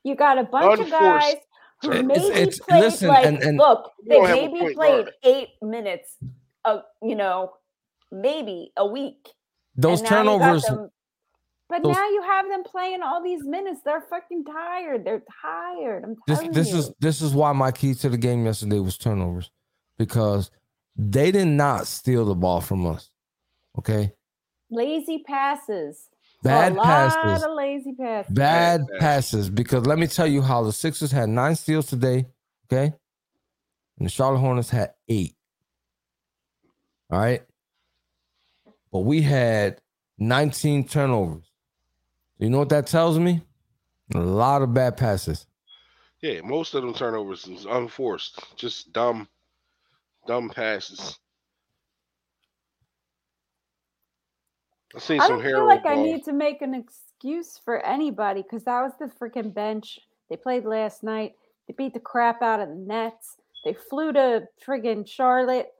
You 0.04 0.14
got 0.14 0.38
a 0.38 0.44
bunch 0.44 0.80
of 0.80 0.90
guys 0.90 1.34
who 1.82 1.90
maybe 2.02 2.12
It's- 2.20 2.30
it's- 2.36 2.58
played 2.60 2.80
listen, 2.80 3.08
like 3.08 3.26
and- 3.26 3.42
and- 3.42 3.58
look, 3.58 3.90
they 4.06 4.14
don't 4.16 4.26
have 4.26 4.38
a 4.38 4.42
maybe 4.48 4.74
played 4.74 5.04
guard. 5.04 5.10
eight 5.24 5.48
minutes, 5.62 6.16
a 6.64 6.80
you 7.02 7.14
know, 7.16 7.52
maybe 8.12 8.72
a 8.76 8.86
week. 8.86 9.28
Those 9.76 10.00
and 10.00 10.10
now 10.10 10.18
you 10.22 10.24
got 10.24 10.38
turnovers, 10.44 10.62
them- 10.64 10.90
but 11.68 11.82
those- 11.82 11.94
now 11.94 12.08
you 12.08 12.22
have 12.22 12.48
them 12.48 12.62
playing 12.64 13.02
all 13.02 13.22
these 13.22 13.44
minutes. 13.44 13.80
They're 13.84 14.00
fucking 14.08 14.44
tired. 14.44 15.04
They're 15.04 15.22
tired. 15.42 16.04
I'm 16.04 16.16
this 16.26 16.38
telling 16.38 16.52
this 16.52 16.70
you. 16.72 16.78
is 16.78 16.92
this 17.00 17.20
is 17.22 17.34
why 17.34 17.52
my 17.52 17.70
key 17.72 17.94
to 17.94 18.08
the 18.08 18.18
game 18.18 18.44
yesterday 18.44 18.78
was 18.80 18.96
turnovers, 18.98 19.50
because 19.98 20.50
they 20.96 21.30
did 21.30 21.48
not 21.48 21.86
steal 21.86 22.24
the 22.24 22.34
ball 22.34 22.60
from 22.60 22.86
us. 22.86 23.10
Okay, 23.78 24.12
lazy 24.70 25.22
passes. 25.26 26.08
bad 26.42 26.72
a 26.72 26.74
lot 26.76 26.84
passes. 26.84 27.44
of 27.44 27.52
lazy 27.54 27.92
passes. 27.94 28.32
bad 28.34 28.86
Bad 28.86 28.98
passes 29.00 29.50
because 29.50 29.86
let 29.86 29.98
me 29.98 30.06
tell 30.06 30.26
you 30.26 30.40
how 30.42 30.62
the 30.64 30.72
Sixers 30.72 31.12
had 31.12 31.28
nine 31.28 31.54
steals 31.54 31.86
today, 31.86 32.26
okay? 32.66 32.92
And 33.98 34.06
the 34.06 34.10
Charlotte 34.10 34.38
Hornets 34.38 34.70
had 34.70 34.94
eight. 35.08 35.34
All 37.10 37.18
right. 37.18 37.42
But 38.92 39.00
we 39.00 39.22
had 39.22 39.80
19 40.18 40.86
turnovers. 40.88 41.47
You 42.38 42.50
know 42.50 42.58
what 42.58 42.68
that 42.68 42.86
tells 42.86 43.18
me? 43.18 43.42
A 44.14 44.18
lot 44.18 44.62
of 44.62 44.72
bad 44.72 44.96
passes. 44.96 45.46
Yeah, 46.22 46.40
most 46.40 46.74
of 46.74 46.82
them 46.82 46.94
turnovers 46.94 47.46
is 47.46 47.64
unforced, 47.64 48.40
just 48.56 48.92
dumb, 48.92 49.28
dumb 50.26 50.50
passes. 50.50 51.18
I 54.94 54.98
seen 55.00 55.20
I 55.20 55.26
some 55.26 55.36
don't 55.36 55.44
feel 55.44 55.66
like 55.66 55.86
I 55.86 55.96
need 55.96 56.24
to 56.24 56.32
make 56.32 56.62
an 56.62 56.74
excuse 56.74 57.60
for 57.62 57.84
anybody 57.84 58.42
because 58.42 58.64
that 58.64 58.82
was 58.82 58.92
the 58.98 59.06
freaking 59.06 59.52
bench. 59.52 60.00
They 60.30 60.36
played 60.36 60.64
last 60.64 61.02
night. 61.02 61.34
They 61.66 61.74
beat 61.76 61.92
the 61.92 62.00
crap 62.00 62.42
out 62.42 62.60
of 62.60 62.68
the 62.68 62.74
Nets. 62.74 63.36
They 63.64 63.74
flew 63.74 64.12
to 64.12 64.48
friggin' 64.64 65.06
Charlotte. 65.06 65.72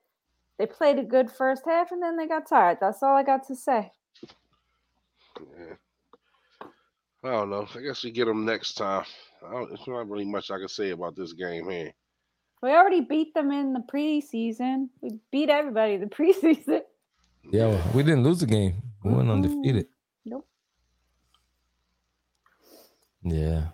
They 0.58 0.66
played 0.66 0.98
a 0.98 1.04
good 1.04 1.30
first 1.30 1.62
half 1.64 1.90
and 1.90 2.02
then 2.02 2.16
they 2.16 2.26
got 2.26 2.48
tired. 2.48 2.78
That's 2.80 3.02
all 3.02 3.16
I 3.16 3.22
got 3.22 3.46
to 3.46 3.56
say. 3.56 3.90
Yeah. 5.40 5.74
I 7.28 7.32
don't 7.32 7.50
know. 7.50 7.68
I 7.74 7.80
guess 7.80 8.04
we 8.04 8.10
get 8.12 8.26
them 8.26 8.44
next 8.46 8.74
time. 8.74 9.04
I 9.46 9.52
don't, 9.52 9.72
it's 9.72 9.86
not 9.88 10.08
really 10.08 10.24
much 10.24 10.50
I 10.50 10.58
can 10.58 10.68
say 10.68 10.90
about 10.90 11.16
this 11.16 11.34
game 11.34 11.70
here. 11.70 11.92
We 12.62 12.70
already 12.70 13.02
beat 13.02 13.34
them 13.34 13.52
in 13.52 13.72
the 13.74 13.80
preseason. 13.92 14.88
We 15.02 15.18
beat 15.32 15.50
everybody 15.50 15.94
in 15.94 16.00
the 16.00 16.06
preseason. 16.08 16.82
Yeah, 17.52 17.68
well, 17.68 17.84
we 17.94 18.02
didn't 18.02 18.24
lose 18.24 18.40
the 18.40 18.46
game. 18.46 18.82
We 19.04 19.12
went 19.14 19.28
Mm-mm. 19.28 19.32
undefeated. 19.32 19.86
Nope. 20.26 20.48
Yeah. 23.22 23.68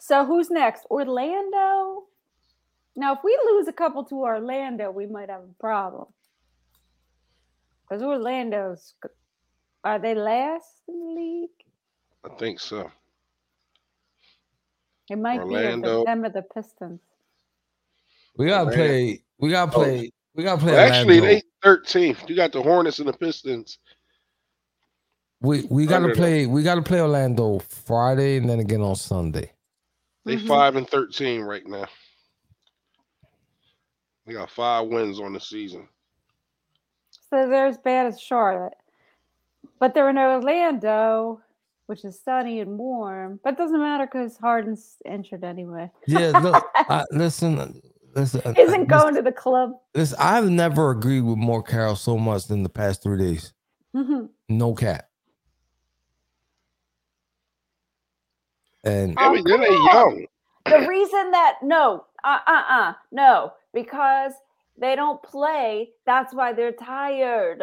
So 0.00 0.24
who's 0.26 0.50
next? 0.50 0.86
Orlando? 0.90 2.04
Now, 2.96 3.14
if 3.14 3.20
we 3.24 3.38
lose 3.46 3.68
a 3.68 3.72
couple 3.72 4.04
to 4.06 4.16
Orlando, 4.16 4.90
we 4.90 5.06
might 5.06 5.30
have 5.30 5.42
a 5.42 5.60
problem. 5.60 6.06
Because 7.88 8.02
Orlando's 8.02 8.94
g- 9.02 9.10
are 9.84 9.98
they 9.98 10.14
last 10.14 10.82
in 10.88 10.98
the 11.00 11.12
league? 11.20 11.50
I 12.24 12.28
think 12.38 12.60
so. 12.60 12.90
It 15.10 15.16
might 15.18 15.38
be 15.38 15.54
Orlando. 15.54 15.98
the, 16.00 16.04
them 16.04 16.24
or 16.24 16.30
the 16.30 16.42
Pistons. 16.42 17.00
We 18.36 18.46
gotta 18.46 18.70
Orlando. 18.70 18.76
play. 18.86 19.22
We 19.38 19.50
gotta 19.50 19.70
Oh. 19.72 19.74
play. 19.74 20.10
We 20.34 20.44
gotta 20.44 20.60
play. 20.60 20.72
Well, 20.72 20.80
actually, 20.92 21.18
Orlando. 21.20 21.40
they 21.62 21.68
13th. 21.68 22.28
You 22.28 22.36
got 22.36 22.52
the 22.52 22.62
Hornets 22.62 22.98
and 23.00 23.08
the 23.08 23.12
Pistons. 23.12 23.78
we 25.40 25.62
we 25.70 25.86
gotta 25.86 26.04
Under 26.04 26.14
them. 26.14 26.16
play. 26.22 26.46
We 26.46 26.62
gotta 26.62 26.82
play 26.82 27.00
Orlando 27.00 27.58
Friday 27.58 28.36
and 28.36 28.48
then 28.48 28.60
again 28.60 28.80
on 28.80 28.94
Sunday. 28.96 29.52
They 30.24 30.36
Mhm. 30.36 30.46
five 30.46 30.76
and 30.76 30.88
13 30.88 31.42
right 31.42 31.66
now. 31.66 31.86
They 34.24 34.34
got 34.34 34.50
five 34.50 34.86
wins 34.86 35.18
on 35.18 35.32
the 35.32 35.40
season. 35.40 35.88
So 37.10 37.48
they're 37.48 37.66
as 37.66 37.78
bad 37.78 38.06
as 38.06 38.20
Charlotte. 38.20 38.74
But 39.82 39.94
they're 39.94 40.08
in 40.10 40.16
Orlando, 40.16 41.40
which 41.86 42.04
is 42.04 42.22
sunny 42.22 42.60
and 42.60 42.78
warm. 42.78 43.40
But 43.42 43.54
it 43.54 43.58
doesn't 43.58 43.80
matter 43.80 44.06
because 44.06 44.36
Harden's 44.36 44.98
injured 45.04 45.42
anyway. 45.42 45.90
Yeah, 46.06 46.38
look, 46.38 46.64
I, 46.76 47.04
listen, 47.10 47.56
listen. 48.14 48.40
Isn't 48.42 48.56
listen, 48.56 48.84
going 48.86 49.16
to 49.16 49.22
the 49.22 49.32
club. 49.32 49.72
listen, 49.92 50.16
I've 50.20 50.48
never 50.48 50.92
agreed 50.92 51.22
with 51.22 51.36
More 51.36 51.64
Carroll 51.64 51.96
so 51.96 52.16
much 52.16 52.46
than 52.46 52.62
the 52.62 52.68
past 52.68 53.02
three 53.02 53.18
days. 53.18 53.54
Mhm. 53.92 54.28
No 54.48 54.72
cap. 54.72 55.08
And 58.84 59.16
Yeah, 59.18 59.30
Oh, 59.30 59.34
but 59.34 59.44
they 59.44 59.66
come 59.66 59.86
young. 59.92 60.26
the 60.66 60.86
reason 60.88 61.32
that 61.32 61.56
no, 61.60 62.04
uh, 62.22 62.38
uh, 62.46 62.62
uh, 62.68 62.92
no, 63.10 63.52
because 63.74 64.32
they 64.78 64.94
don't 64.94 65.20
play. 65.24 65.90
That's 66.06 66.32
why 66.32 66.52
they're 66.52 66.70
tired. 66.70 67.60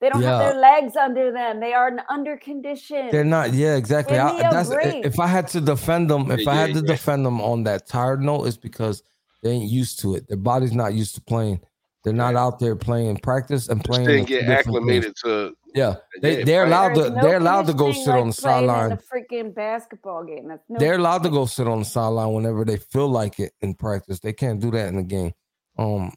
They 0.00 0.10
don't 0.10 0.22
have 0.22 0.38
their 0.40 0.60
legs 0.60 0.94
under 0.96 1.32
them. 1.32 1.58
They 1.60 1.72
are 1.72 1.90
under 2.10 2.36
condition. 2.36 3.08
they're 3.10 3.24
not. 3.24 3.54
Yeah, 3.54 3.76
exactly. 3.76 4.18
I, 4.18 4.50
that's 4.50 4.70
if 4.70 5.18
I 5.18 5.26
had 5.26 5.48
to 5.48 5.60
defend 5.60 6.10
them. 6.10 6.30
If 6.30 6.40
Yeah, 6.40 6.50
I 6.50 6.54
had 6.54 6.68
yeah, 6.68 6.74
to 6.74 6.80
yeah. 6.80 6.86
defend 6.86 6.88
defend 6.88 7.26
them 7.26 7.40
on 7.40 7.62
that 7.64 7.86
tired 7.86 8.20
note, 8.20 8.44
it's 8.44 8.56
because 8.58 9.02
they 9.42 9.50
ain't 9.50 9.70
used 9.70 10.00
to 10.00 10.14
it. 10.14 10.28
Their 10.28 10.36
body's 10.36 10.72
not 10.72 10.92
used 10.92 11.14
to 11.14 11.20
playing. 11.22 11.60
They're 12.04 12.12
not 12.12 12.34
Yeah. 12.34 12.44
out 12.44 12.58
there 12.58 12.76
playing 12.76 13.16
practice 13.18 13.68
and 13.68 13.82
playing. 13.82 14.06
didn't 14.06 14.24
are 14.24 14.26
two 14.26 14.32
get 14.34 14.46
different 14.46 14.86
things. 14.86 15.06
acclimated 15.06 15.16
to. 15.24 15.56
Yeah, 15.74 15.96
they 16.22 16.44
they're 16.44 16.64
allowed 16.64 16.94
to 16.94 17.10
no 17.10 17.22
they're 17.22 17.36
allowed 17.38 17.66
to 17.66 17.72
go 17.74 17.86
conditioning 17.92 18.04
sit 18.04 18.14
on 18.14 18.28
the 18.28 18.32
like 18.32 18.36
playing 18.36 18.64
in 18.64 18.68
sideline. 18.68 18.92
a 18.92 18.96
freaking 18.96 19.54
basketball 19.54 20.24
game. 20.24 20.48
That's 20.48 20.62
no 20.68 20.78
They're 20.78 20.94
allowed 20.94 21.22
to 21.24 21.30
go 21.30 21.44
sit 21.46 21.66
on 21.66 21.80
the 21.80 21.84
sideline 21.84 22.32
whenever 22.32 22.64
they 22.64 22.76
feel 22.76 23.08
like 23.08 23.40
it 23.40 23.52
in 23.60 23.74
practice. 23.74 24.20
They 24.20 24.32
can't 24.32 24.60
do 24.60 24.70
that 24.70 24.88
in 24.88 24.96
the 24.96 25.02
game. 25.02 25.32
Um, 25.78 26.14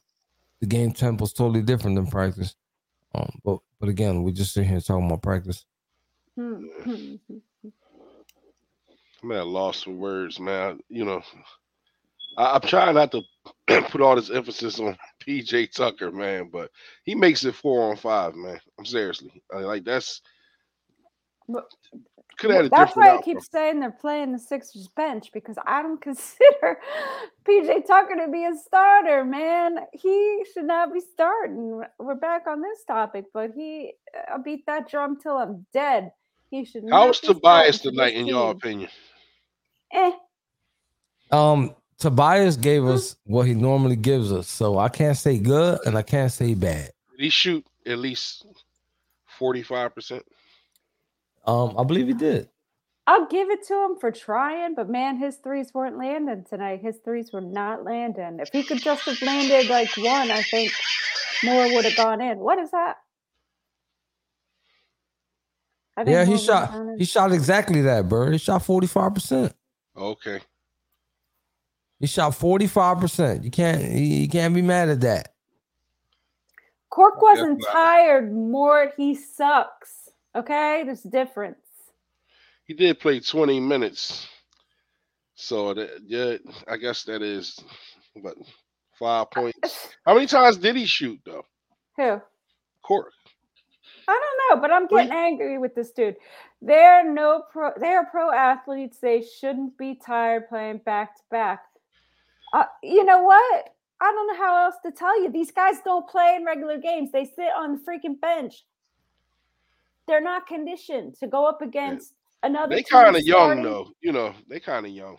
the 0.62 0.68
game 0.68 0.92
tempo 0.94 1.26
is 1.26 1.34
totally 1.34 1.62
different 1.62 1.96
than 1.96 2.08
practice. 2.08 2.56
Um, 3.16 3.40
but 3.44 3.60
but 3.80 3.90
again, 3.90 4.24
we 4.24 4.32
just 4.34 4.54
sit 4.54 4.66
here 4.68 4.82
talking 4.82 5.08
about 5.08 5.24
practice. 5.24 5.66
I'm 9.24 9.32
at 9.34 9.40
a 9.40 9.44
loss 9.46 9.84
for 9.84 9.92
words, 9.92 10.40
man. 10.40 10.80
You 10.90 11.06
know, 11.06 11.24
I, 12.38 12.56
I'm 12.56 12.62
trying 12.62 12.96
not 12.96 13.12
to 13.14 13.22
put 13.90 14.02
all 14.02 14.16
this 14.16 14.32
emphasis 14.32 14.80
on 14.80 14.98
PJ 15.28 15.72
Tucker, 15.74 16.12
man, 16.12 16.50
but 16.52 16.72
he 17.06 17.16
makes 17.16 17.46
it 17.46 17.56
four 17.56 17.90
on 17.92 17.98
five, 17.98 18.36
man. 18.36 18.60
I'm 18.80 18.86
seriously 18.86 19.44
I- 19.54 19.60
like 19.60 19.86
that's 19.86 20.22
But- 21.48 21.70
could 22.38 22.52
have 22.52 22.58
had 22.58 22.66
a 22.66 22.70
That's 22.70 22.92
different 22.92 23.10
why 23.10 23.18
I 23.18 23.22
keep 23.22 23.42
saying 23.42 23.80
they're 23.80 23.92
playing 23.92 24.32
the 24.32 24.40
Sixers 24.40 24.88
bench 24.90 25.32
because 25.34 25.58
I 25.66 25.82
don't 25.82 26.02
consider 26.02 26.80
PJ 27.46 27.86
Tucker 27.88 28.16
to 28.26 28.32
be 28.32 28.46
a 28.46 28.56
starter, 28.56 29.26
man. 29.26 29.78
He 29.94 30.46
should 30.54 30.66
not 30.66 30.94
be 30.94 31.00
starting. 31.00 31.82
We're 32.00 32.16
back 32.16 32.48
on 32.48 32.62
this 32.62 32.84
topic, 32.86 33.26
but 33.34 33.52
he, 33.56 33.94
I'll 34.32 34.42
beat 34.44 34.66
that 34.68 34.90
drum 34.90 35.20
till 35.22 35.38
I'm 35.38 35.66
dead. 35.74 36.12
He 36.50 36.66
should. 36.66 36.84
How 36.90 37.00
not 37.00 37.08
was 37.10 37.20
be 37.20 37.28
Tobias 37.28 37.80
tonight, 37.80 38.14
in 38.16 38.28
your 38.28 38.52
opinion? 38.52 38.90
Eh, 39.94 40.12
Um, 41.32 41.76
Tobias 42.00 42.58
gave 42.58 42.86
us 42.86 43.16
what 43.26 43.46
he 43.48 43.54
normally 43.54 43.96
gives 43.98 44.32
us, 44.32 44.48
so 44.48 44.78
I 44.80 44.90
can't 44.90 45.18
say 45.18 45.38
good 45.38 45.80
and 45.86 45.98
I 45.98 46.02
can't 46.02 46.32
say 46.32 46.54
bad. 46.54 46.92
Did 47.12 47.20
he 47.24 47.30
shoot 47.30 47.66
at 47.86 48.00
least 48.00 48.46
forty 49.28 49.62
five 49.62 49.94
percent? 49.94 50.24
Um, 51.46 51.76
I 51.78 51.84
believe 51.84 52.08
he 52.08 52.14
did. 52.14 52.50
I'll 53.08 53.26
give 53.26 53.50
it 53.50 53.66
to 53.68 53.74
him 53.86 53.96
for 54.00 54.12
trying, 54.12 54.76
but 54.76 54.88
man, 54.88 55.18
his 55.18 55.38
threes 55.38 55.74
weren't 55.74 55.98
landing 55.98 56.46
tonight. 56.48 56.82
His 56.82 56.98
threes 57.04 57.32
were 57.34 57.42
not 57.42 57.84
landing. 57.84 58.38
If 58.40 58.50
he 58.50 58.64
could 58.64 58.82
just 58.84 59.02
have 59.04 59.20
landed 59.24 59.68
like 59.68 59.90
one, 59.98 60.30
I 60.30 60.44
think 60.44 60.72
more 61.44 61.74
would 61.74 61.86
have 61.86 61.96
gone 61.96 62.22
in. 62.22 62.38
What 62.38 62.60
is 62.60 62.70
that? 62.70 62.98
I 65.98 66.04
think 66.04 66.14
Yeah, 66.14 66.26
he 66.26 66.38
shot. 66.38 66.72
He 67.00 67.06
shot 67.06 67.32
exactly 67.32 67.82
that, 67.82 68.08
Bird. 68.08 68.34
He 68.34 68.38
shot 68.38 68.64
forty 68.64 68.86
five 68.86 69.16
percent. 69.16 69.54
Okay. 69.98 70.40
He 72.00 72.08
shot 72.08 72.36
forty 72.36 72.68
five 72.68 73.00
percent. 73.00 73.44
You 73.44 73.52
can't. 73.52 73.82
You 73.82 74.02
you 74.02 74.30
can't 74.30 74.54
be 74.54 74.62
mad 74.62 74.90
at 74.90 75.02
that. 75.02 75.34
Cork 76.90 77.22
wasn't 77.22 77.60
not. 77.60 77.72
tired. 77.72 78.34
More, 78.34 78.94
he 78.96 79.16
sucks. 79.16 79.99
Okay, 80.36 80.84
there's 80.86 81.06
a 81.06 81.10
difference. 81.10 81.58
He 82.66 82.74
did 82.74 83.00
play 83.00 83.20
20 83.20 83.60
minutes. 83.60 84.28
So 85.36 85.74
that 85.74 85.90
yeah, 86.06 86.36
I 86.68 86.76
guess 86.76 87.04
that 87.04 87.22
is 87.22 87.58
but 88.22 88.36
five 89.00 89.32
points. 89.32 89.88
How 90.06 90.14
many 90.14 90.28
times 90.28 90.58
did 90.58 90.76
he 90.76 90.86
shoot 90.86 91.20
though? 91.26 91.46
Who? 91.96 92.22
Cork. 92.84 93.14
I 94.08 94.20
don't 94.20 94.58
know, 94.58 94.62
but 94.62 94.72
I'm 94.72 94.88
getting 94.88 95.12
angry 95.12 95.58
with 95.58 95.76
this 95.76 95.92
dude. 95.92 96.18
They're 96.62 97.10
no 97.10 97.44
pro. 97.52 97.72
They 97.80 97.88
are 97.88 98.06
pro 98.06 98.32
athletes. 98.32 98.98
They 99.02 99.24
shouldn't 99.40 99.78
be 99.78 99.96
tired 99.96 100.50
playing 100.50 100.80
back 100.80 101.16
to 101.16 101.22
back. 101.32 101.64
Uh, 102.54 102.66
you 102.84 103.06
know 103.06 103.24
what? 103.24 103.70
I 104.02 104.12
don't 104.12 104.28
know 104.28 104.44
how 104.44 104.66
else 104.66 104.76
to 104.86 104.92
tell 104.92 105.22
you. 105.22 105.32
These 105.32 105.52
guys 105.52 105.76
don't 105.86 106.08
play 106.08 106.36
in 106.36 106.46
regular 106.46 106.78
games. 106.78 107.12
They 107.12 107.26
sit 107.26 107.50
on 107.56 107.74
the 107.74 107.80
freaking 107.80 108.20
bench. 108.20 108.66
They're 110.10 110.20
not 110.20 110.48
conditioned 110.48 111.16
to 111.20 111.28
go 111.28 111.46
up 111.46 111.62
against 111.62 112.14
another. 112.42 112.76
They 112.76 112.82
team 112.82 113.00
kind 113.04 113.16
of 113.16 113.22
young 113.22 113.62
though, 113.62 113.92
you 114.02 114.12
know. 114.12 114.34
They 114.50 114.60
kind 114.60 114.86
of 114.86 114.92
young. 114.92 115.18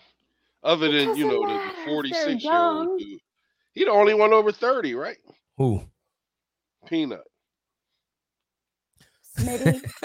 Other 0.64 0.86
It 0.86 1.06
than 1.06 1.16
you 1.16 1.28
know 1.28 1.40
matter 1.42 1.70
the 1.76 1.90
forty 1.90 2.12
six 2.12 2.42
year 2.42 2.52
old 2.52 2.98
dude. 2.98 3.20
He 3.72 3.84
the 3.84 3.90
only 3.92 4.14
one 4.14 4.32
over 4.32 4.50
30, 4.50 4.94
right? 4.94 5.16
Who? 5.56 5.82
Peanut. 6.86 7.22
Smitty, 9.38 9.80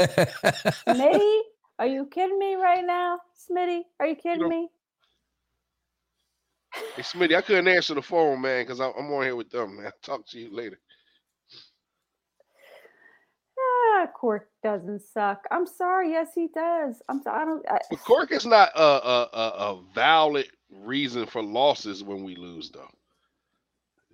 Smitty, 0.88 1.40
are 1.80 1.88
you 1.88 2.06
kidding 2.06 2.38
me 2.38 2.56
right 2.56 2.86
now? 2.86 3.20
Smitty, 3.36 3.82
are 4.00 4.06
you 4.08 4.16
kidding 4.16 4.42
know, 4.42 4.50
me? 4.50 4.68
Hey 6.96 7.02
Smitty, 7.02 7.36
I 7.36 7.42
couldn't 7.42 7.68
answer 7.68 7.96
the 7.96 8.04
phone, 8.04 8.40
man, 8.40 8.64
because 8.64 8.80
I'm, 8.80 8.92
I'm 9.00 9.12
on 9.12 9.24
here 9.24 9.36
with 9.36 9.50
them, 9.50 9.78
man. 9.82 9.92
Talk 10.04 10.28
to 10.28 10.40
you 10.40 10.56
later. 10.56 10.80
Ah, 13.96 14.08
Cork 14.08 14.50
doesn't 14.64 15.02
suck. 15.02 15.44
I'm 15.52 15.68
sorry. 15.68 16.12
Yes, 16.12 16.30
he 16.36 16.50
does. 16.54 17.02
I'm. 17.10 17.22
so- 17.24 17.32
I 17.32 17.46
don't. 17.46 17.66
I, 17.70 17.80
Cork 18.06 18.32
is 18.32 18.46
not 18.46 18.70
a, 18.76 18.82
a, 18.82 19.30
a, 19.34 19.50
a 19.74 19.84
valid 19.96 20.48
reason 20.72 21.26
for 21.28 21.44
losses 21.44 22.04
when 22.04 22.24
we 22.24 22.36
lose, 22.36 22.72
though. 22.72 22.90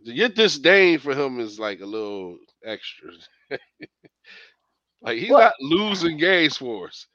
Your 0.03 0.29
disdain 0.29 0.99
for 0.99 1.13
him 1.15 1.39
is 1.39 1.59
like 1.59 1.81
a 1.81 1.85
little 1.85 2.37
extra. 2.65 3.11
like 5.01 5.19
he's 5.19 5.29
Well- 5.31 5.39
not 5.41 5.53
losing 5.61 6.17
games 6.17 6.57
for 6.57 6.87
us. 6.87 7.07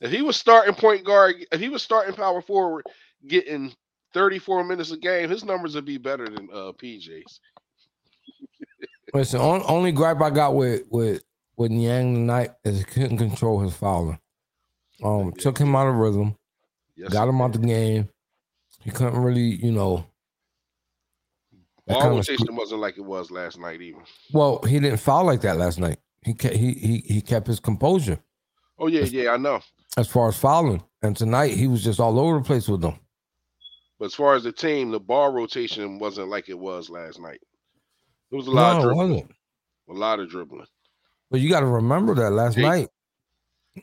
If 0.00 0.12
he 0.12 0.22
was 0.22 0.36
starting 0.36 0.74
point 0.76 1.04
guard, 1.04 1.36
if 1.52 1.60
he 1.60 1.70
was 1.70 1.82
starting 1.82 2.14
power 2.14 2.42
forward, 2.42 2.86
getting 3.28 3.74
34 4.14 4.64
minutes 4.64 4.92
a 4.92 4.98
game, 4.98 5.30
his 5.30 5.44
numbers 5.44 5.74
would 5.76 5.86
be 5.86 5.98
better 5.98 6.26
than 6.26 6.48
uh, 6.52 6.72
PJ's. 6.72 7.40
Listen, 9.14 9.40
on, 9.40 9.62
only 9.66 9.92
gripe 9.92 10.20
I 10.20 10.30
got 10.30 10.54
with 10.54 10.82
with 10.90 11.22
with 11.56 11.70
Niang 11.70 12.14
tonight 12.14 12.50
is 12.64 12.78
he 12.78 12.84
couldn't 12.84 13.18
control 13.18 13.60
his 13.60 13.74
fouling. 13.74 14.18
Um, 15.02 15.26
Yeah. 15.36 15.42
took 15.42 15.58
him 15.58 15.74
out 15.76 15.86
of 15.86 15.94
rhythm, 15.94 16.36
Yes, 16.96 17.12
got 17.12 17.28
him 17.28 17.40
out 17.40 17.52
the 17.52 17.58
game. 17.60 18.08
He 18.80 18.90
couldn't 18.90 19.20
really, 19.22 19.40
you 19.64 19.70
know. 19.72 20.06
Ball 21.86 22.10
rotation 22.10 22.38
screw- 22.38 22.56
wasn't 22.56 22.80
like 22.80 22.96
it 22.98 23.04
was 23.04 23.30
last 23.30 23.58
night, 23.58 23.80
even. 23.82 24.02
well, 24.32 24.60
he 24.62 24.80
didn't 24.80 24.98
foul 24.98 25.24
like 25.24 25.42
that 25.42 25.58
last 25.58 25.78
night. 25.78 25.98
He 26.24 26.32
kept, 26.34 26.56
he 26.56 26.72
he 26.72 26.98
he 27.06 27.20
kept 27.20 27.46
his 27.46 27.60
composure 27.60 28.18
Oh 28.78 28.86
yeah, 28.88 29.04
yeah, 29.04 29.30
I 29.32 29.36
know. 29.36 29.60
as 29.96 30.08
far 30.08 30.28
as 30.28 30.36
fouling, 30.38 30.82
and 31.02 31.16
tonight 31.16 31.52
he 31.52 31.68
was 31.68 31.84
just 31.84 32.00
all 32.00 32.18
over 32.18 32.38
the 32.38 32.44
place 32.44 32.66
with 32.68 32.80
them. 32.80 32.98
But 33.98 34.06
as 34.06 34.14
far 34.14 34.34
as 34.34 34.42
the 34.42 34.50
team, 34.52 34.90
the 34.90 34.98
ball 34.98 35.30
rotation 35.32 35.98
wasn't 36.00 36.28
like 36.30 36.48
it 36.48 36.58
was 36.58 36.88
last 36.90 37.20
night. 37.20 37.40
It 38.34 38.38
was 38.38 38.48
a 38.48 38.50
lot 38.50 38.72
No, 38.72 38.78
of 38.78 38.78
it 38.78 38.82
dribbling. 38.88 39.10
wasn't. 39.12 39.30
A 39.88 39.92
lot 39.92 40.18
of 40.18 40.28
dribbling. 40.28 40.66
But 41.30 41.40
you 41.40 41.48
got 41.48 41.60
to 41.60 41.66
remember 41.66 42.16
that 42.16 42.30
last 42.32 42.56
Hey. 42.56 42.62
night, 42.62 42.88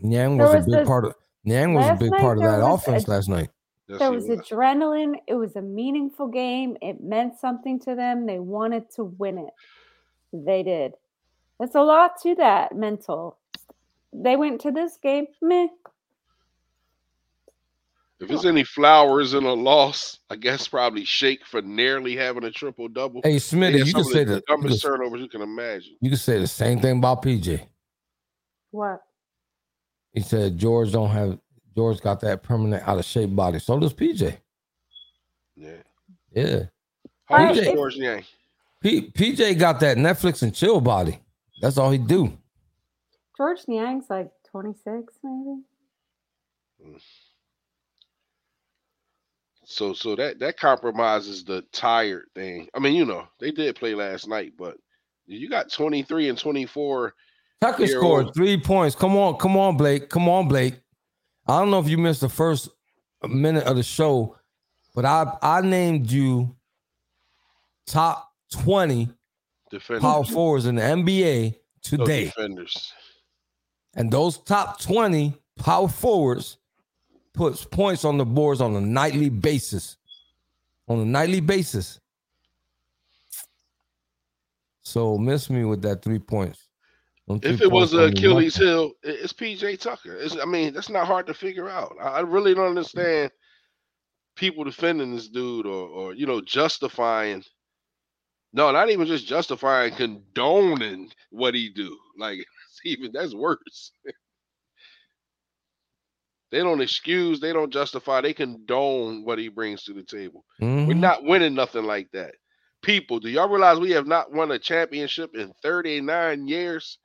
Niang 0.01 0.37
was, 0.37 0.53
was 0.53 0.67
a 0.67 0.69
big 0.69 0.79
this- 0.79 0.87
part 0.87 1.05
of 1.05 1.15
Niang 1.45 1.73
was 1.73 1.85
a 1.87 1.95
big 1.95 2.11
part 2.11 2.37
of 2.37 2.43
that 2.43 2.61
offense 2.65 3.07
a- 3.07 3.11
last 3.11 3.29
night. 3.29 3.49
Yes, 3.87 3.99
there 3.99 4.09
he 4.09 4.15
was 4.15 4.27
adrenaline. 4.27 5.15
It 5.25 5.35
was 5.35 5.55
a 5.55 5.61
meaningful 5.61 6.27
game. 6.27 6.75
It 6.81 7.01
meant 7.01 7.39
something 7.39 7.79
to 7.79 7.95
them. 7.95 8.25
They 8.25 8.39
wanted 8.39 8.91
to 8.91 9.05
win 9.05 9.37
it. 9.37 9.53
They 10.33 10.63
did. 10.63 10.93
That's 11.59 11.75
a 11.75 11.81
lot 11.81 12.19
to 12.23 12.35
that 12.35 12.75
mental. 12.75 13.37
They 14.11 14.35
went 14.35 14.59
to 14.61 14.71
this 14.71 14.97
game, 14.97 15.27
meh. 15.41 15.67
If 18.21 18.27
there's 18.27 18.45
any 18.45 18.63
flowers 18.63 19.33
in 19.33 19.43
a 19.45 19.53
loss, 19.53 20.19
I 20.29 20.35
guess 20.35 20.67
probably 20.67 21.03
Shake 21.05 21.43
for 21.43 21.61
nearly 21.63 22.15
having 22.15 22.43
a 22.43 22.51
triple 22.51 22.87
double. 22.87 23.21
Hey, 23.23 23.37
Smitty, 23.37 23.83
you 23.83 23.93
can 23.93 24.03
say 24.03 24.23
the 24.23 24.35
that. 24.35 24.45
Dumbest 24.45 24.83
can, 24.83 24.91
turnovers 24.91 25.21
you 25.21 25.27
can 25.27 25.41
imagine. 25.41 25.95
you 26.01 26.09
can 26.11 26.19
say 26.19 26.37
the 26.37 26.45
same 26.47 26.79
thing 26.79 26.99
about 26.99 27.23
PJ. 27.23 27.63
What? 28.69 29.01
He 30.13 30.21
said 30.21 30.57
George 30.57 30.91
don't 30.91 31.09
have 31.09 31.39
George 31.75 31.99
got 32.01 32.19
that 32.19 32.43
permanent 32.43 32.87
out 32.87 32.99
of 32.99 33.05
shape 33.05 33.35
body. 33.35 33.57
So 33.57 33.79
does 33.79 33.93
PJ. 33.93 34.37
Yeah. 35.55 35.71
Yeah. 36.31 36.63
All 37.29 37.37
right, 37.37 37.47
Who's 37.55 37.65
PJ, 37.65 37.67
if- 37.69 37.73
George 37.75 37.97
Niang? 37.97 38.23
P, 38.81 39.11
PJ 39.11 39.57
got 39.57 39.79
that 39.79 39.97
Netflix 39.97 40.43
and 40.43 40.53
chill 40.53 40.79
body. 40.81 41.19
That's 41.61 41.77
all 41.77 41.91
he 41.91 41.97
do. 41.97 42.37
George 43.37 43.61
Niang's 43.67 44.05
like 44.09 44.29
26, 44.51 45.13
maybe. 45.23 45.61
Mm. 46.85 47.01
So 49.71 49.93
so 49.93 50.15
that 50.15 50.39
that 50.39 50.57
compromises 50.57 51.43
the 51.43 51.61
tired 51.71 52.25
thing. 52.35 52.67
I 52.73 52.79
mean, 52.79 52.93
you 52.93 53.05
know, 53.05 53.27
they 53.39 53.51
did 53.51 53.75
play 53.75 53.95
last 53.95 54.27
night, 54.27 54.53
but 54.57 54.77
you 55.25 55.49
got 55.49 55.71
23 55.71 56.29
and 56.29 56.37
24. 56.37 57.13
Tucker 57.61 57.87
scored 57.87 58.25
old. 58.25 58.33
three 58.35 58.59
points. 58.59 58.95
Come 58.95 59.15
on, 59.15 59.37
come 59.37 59.55
on, 59.55 59.77
Blake. 59.77 60.09
Come 60.09 60.27
on, 60.27 60.47
Blake. 60.47 60.75
I 61.47 61.59
don't 61.59 61.71
know 61.71 61.79
if 61.79 61.87
you 61.87 61.97
missed 61.97 62.21
the 62.21 62.29
first 62.29 62.69
minute 63.23 63.65
of 63.65 63.75
the 63.75 63.83
show, 63.83 64.35
but 64.95 65.05
I 65.05 65.37
I 65.41 65.61
named 65.61 66.11
you 66.11 66.55
top 67.85 68.31
20 68.51 69.09
Defenders. 69.69 70.01
power 70.01 70.23
forwards 70.23 70.65
in 70.65 70.75
the 70.75 70.81
NBA 70.81 71.51
No 71.53 71.57
today. 71.81 72.25
defenders. 72.25 72.93
And 73.95 74.11
those 74.11 74.37
top 74.39 74.79
20 74.81 75.33
power 75.57 75.87
forwards 75.87 76.57
puts 77.33 77.65
points 77.65 78.05
on 78.05 78.17
the 78.17 78.25
boards 78.25 78.61
on 78.61 78.75
a 78.75 78.81
nightly 78.81 79.29
basis. 79.29 79.97
On 80.87 80.99
a 80.99 81.05
nightly 81.05 81.39
basis. 81.39 81.99
So 84.81 85.17
miss 85.17 85.49
me 85.49 85.63
with 85.63 85.81
that 85.83 86.01
three 86.01 86.19
points. 86.19 86.67
Them 87.27 87.39
If 87.43 87.59
three 87.59 87.67
it 87.67 87.71
was 87.71 87.91
points 87.91 87.93
don't 87.93 88.17
Achilles 88.17 88.55
heel, 88.55 88.91
it's 89.03 89.33
PJ 89.33 89.79
Tucker. 89.79 90.15
It's, 90.15 90.37
I 90.37 90.45
mean, 90.45 90.73
that's 90.73 90.89
not 90.89 91.07
hard 91.07 91.27
to 91.27 91.33
figure 91.33 91.69
out. 91.69 91.95
I, 92.01 92.07
I 92.07 92.19
really 92.21 92.53
don't 92.53 92.67
understand 92.67 93.31
people 94.35 94.63
defending 94.63 95.13
this 95.13 95.29
dude 95.29 95.65
or, 95.65 95.87
or 95.87 96.13
you 96.13 96.25
know, 96.25 96.41
justifying. 96.41 97.43
No, 98.53 98.71
not 98.71 98.89
even 98.89 99.07
just 99.07 99.27
justifying, 99.27 99.93
condoning 99.93 101.09
what 101.29 101.53
he 101.53 101.69
do. 101.69 101.97
Like, 102.17 102.39
even 102.83 103.11
that's 103.13 103.33
worse. 103.33 103.91
They 106.51 106.59
don't 106.59 106.81
excuse, 106.81 107.39
they 107.41 107.53
don't 107.53 107.73
justify, 107.73 108.21
they 108.21 108.33
condone 108.33 109.25
what 109.25 109.39
he 109.39 109.49
brings 109.49 109.83
to 109.85 109.93
the 109.93 110.03
table. 110.03 110.45
We're 110.85 110.95
Mhm. 110.95 110.97
not 110.97 111.23
winning 111.25 111.55
nothing 111.55 111.85
like 111.85 112.11
that. 112.13 112.35
People, 112.83 113.19
do 113.19 113.29
y'all 113.29 113.49
realize 113.49 113.79
we 113.79 113.91
have 113.91 114.07
not 114.07 114.31
won 114.33 114.51
a 114.51 114.59
championship 114.59 115.35
in 115.35 115.53
39 115.63 116.47
years? 116.47 116.99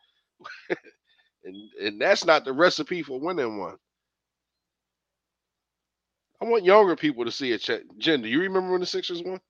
and 1.45 1.57
and 1.83 2.01
that's 2.01 2.25
not 2.27 2.45
the 2.45 2.53
recipe 2.53 3.03
for 3.03 3.21
winning 3.21 3.59
one. 3.59 3.77
I 6.43 6.47
want 6.47 6.65
younger 6.65 6.97
people 6.97 7.25
to 7.27 7.33
see 7.33 7.53
a 7.53 7.59
check. 7.59 7.83
Jen, 7.99 8.23
do 8.23 8.29
you 8.29 8.41
remember 8.43 8.73
when 8.73 8.81
the 8.81 8.87
Sixers 8.87 9.23
won? 9.25 9.41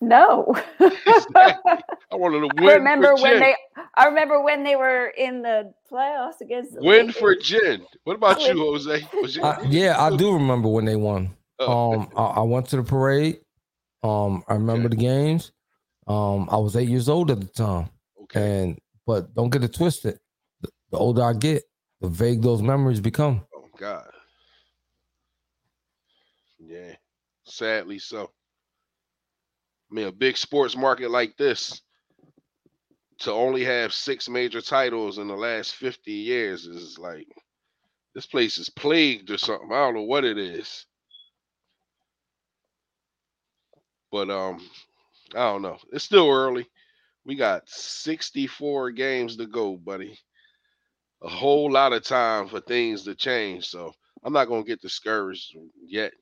No. 0.00 0.54
Exactly. 0.80 0.92
I 2.12 2.16
wanted 2.16 2.40
to 2.40 2.62
I 2.62 2.64
win. 2.64 2.74
remember 2.78 3.16
for 3.16 3.22
when 3.22 3.32
Jen. 3.34 3.40
they 3.40 3.56
I 3.96 4.06
remember 4.06 4.42
when 4.42 4.62
they 4.64 4.76
were 4.76 5.08
in 5.16 5.42
the 5.42 5.72
playoffs 5.90 6.40
against 6.40 6.74
the 6.74 6.82
win 6.82 7.12
for 7.12 7.30
Lakers. 7.30 7.46
Jen. 7.48 7.86
What 8.04 8.16
about 8.16 8.40
you, 8.40 8.56
Jose? 8.58 9.08
Was 9.20 9.36
you, 9.36 9.42
I- 9.42 9.62
yeah, 9.68 10.02
I 10.02 10.14
do 10.16 10.32
remember 10.32 10.68
when 10.68 10.84
they 10.84 10.96
won. 10.96 11.34
oh, 11.58 11.92
Um, 12.00 12.08
I, 12.16 12.22
I 12.24 12.42
went 12.42 12.66
to 12.68 12.76
the 12.76 12.82
parade. 12.82 13.38
Um, 14.02 14.42
I 14.48 14.54
remember 14.54 14.86
Okay. 14.86 14.96
the 14.96 15.02
games. 15.02 15.52
Um, 16.06 16.48
I 16.50 16.56
was 16.56 16.76
eight 16.76 16.88
years 16.88 17.08
old 17.08 17.30
at 17.32 17.40
the 17.40 17.46
time, 17.46 17.88
okay. 18.24 18.62
and 18.62 18.78
but 19.06 19.34
don't 19.34 19.50
get 19.50 19.64
it 19.64 19.74
twisted. 19.74 20.18
The, 20.60 20.68
the 20.92 20.98
older 20.98 21.24
I 21.24 21.32
get, 21.32 21.64
the 22.00 22.08
vague 22.08 22.42
those 22.42 22.62
memories 22.62 23.00
become. 23.00 23.44
Oh 23.54 23.68
God. 23.76 24.06
Yeah. 26.58 26.94
Sadly 27.44 27.98
so. 27.98 28.30
I 29.90 29.94
mean, 29.94 30.06
a 30.08 30.12
big 30.12 30.36
sports 30.36 30.76
market 30.76 31.10
like 31.10 31.36
this 31.36 31.82
to 33.20 33.32
only 33.32 33.64
have 33.64 33.92
six 33.94 34.28
major 34.28 34.60
titles 34.60 35.18
in 35.18 35.28
the 35.28 35.36
last 35.36 35.74
50 35.76 36.12
years 36.12 36.66
is 36.66 36.98
like 36.98 37.26
this 38.14 38.26
place 38.26 38.58
is 38.58 38.70
plagued 38.70 39.30
or 39.30 39.38
something. 39.38 39.70
I 39.72 39.76
don't 39.76 39.94
know 39.94 40.02
what 40.02 40.24
it 40.24 40.38
is. 40.38 40.86
But 44.10 44.30
um, 44.30 44.60
I 45.34 45.50
don't 45.52 45.62
know. 45.62 45.78
It's 45.92 46.04
still 46.04 46.30
early. 46.30 46.66
We 47.24 47.36
got 47.36 47.68
64 47.68 48.92
games 48.92 49.36
to 49.36 49.46
go, 49.46 49.76
buddy. 49.76 50.18
A 51.22 51.28
whole 51.28 51.70
lot 51.72 51.92
of 51.92 52.04
time 52.04 52.48
for 52.48 52.60
things 52.60 53.04
to 53.04 53.14
change. 53.14 53.66
So 53.66 53.92
I'm 54.24 54.32
not 54.32 54.46
gonna 54.48 54.64
get 54.64 54.80
discouraged 54.82 55.56
yet. 55.86 56.12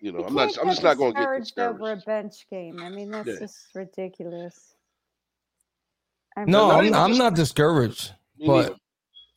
You 0.00 0.12
know, 0.12 0.20
You 0.20 0.26
I'm 0.26 0.34
not. 0.34 0.58
I'm 0.60 0.68
just 0.68 0.82
not 0.82 0.96
gonna 0.96 1.12
get 1.12 1.38
discouraged 1.40 1.58
over 1.58 1.92
a 1.92 1.96
bench 1.96 2.46
game. 2.50 2.78
I 2.80 2.88
mean, 2.88 3.10
that's 3.10 3.28
Yeah. 3.28 3.38
just 3.40 3.58
ridiculous. 3.74 4.74
I 6.36 6.44
No, 6.44 6.68
not 6.68 6.78
I'm, 6.78 6.84
even 6.84 6.94
I'm 6.94 7.10
just- 7.10 7.18
not 7.18 7.34
discouraged. 7.34 8.12
But- 8.46 8.76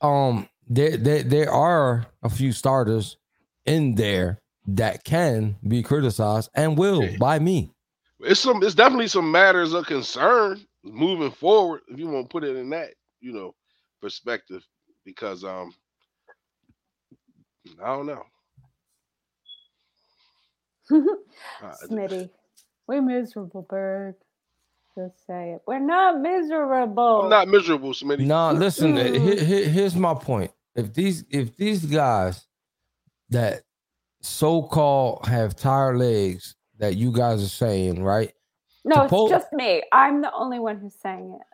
Um, 0.01 0.47
there, 0.67 0.97
there 0.97 1.23
there 1.23 1.51
are 1.51 2.05
a 2.23 2.29
few 2.29 2.51
starters 2.51 3.17
in 3.65 3.95
there 3.95 4.41
that 4.67 5.03
can 5.03 5.57
be 5.67 5.81
criticized 5.83 6.49
and 6.55 6.77
will 6.77 7.03
Yeah. 7.03 7.17
by 7.17 7.39
me. 7.39 7.71
it's 8.19 8.39
some. 8.39 8.61
It's 8.61 8.75
definitely 8.75 9.07
some 9.07 9.31
matters 9.31 9.73
of 9.73 9.85
concern 9.87 10.63
moving 10.83 11.31
forward. 11.31 11.81
If 11.87 11.97
you 11.99 12.07
want 12.07 12.29
to 12.29 12.31
put 12.31 12.43
it 12.43 12.55
in 12.55 12.69
that, 12.69 12.93
you 13.19 13.31
know, 13.31 13.55
perspective, 13.99 14.63
because 15.05 15.43
um, 15.43 15.73
I 17.83 17.87
don't 17.87 18.05
know. 18.05 18.23
Uh, 20.91 21.73
Smitty, 21.87 22.29
we're 22.87 23.01
miserable, 23.01 23.65
Berg. 23.69 24.15
Just 24.97 25.25
say 25.25 25.51
it. 25.53 25.61
We're 25.67 25.79
not 25.79 26.19
miserable. 26.19 27.21
I'm 27.23 27.29
not 27.29 27.47
miserable, 27.47 27.91
Smitty. 27.93 28.25
No, 28.25 28.51
listen. 28.65 28.97
uh, 28.97 29.01
Mm. 29.01 29.19
here- 29.21 29.43
here- 29.43 29.69
here's 29.69 29.95
my 29.95 30.13
point. 30.13 30.51
If 30.75 30.93
these 30.93 31.23
if 31.29 31.55
these 31.57 31.85
guys 31.85 32.45
that 33.29 33.61
so 34.21 34.63
called 34.63 35.25
have 35.27 35.55
tired 35.55 35.97
legs 35.97 36.55
that 36.77 36.95
you 36.95 37.11
guys 37.11 37.43
are 37.43 37.47
saying, 37.49 38.03
right? 38.03 38.31
no, 38.83 38.95
Suppo- 39.07 39.23
it's 39.25 39.31
just 39.31 39.53
me. 39.53 39.83
I'm 39.91 40.21
the 40.21 40.31
only 40.33 40.59
one 40.59 40.77
who's 40.79 40.95
saying 40.95 41.37
it. 41.39 41.45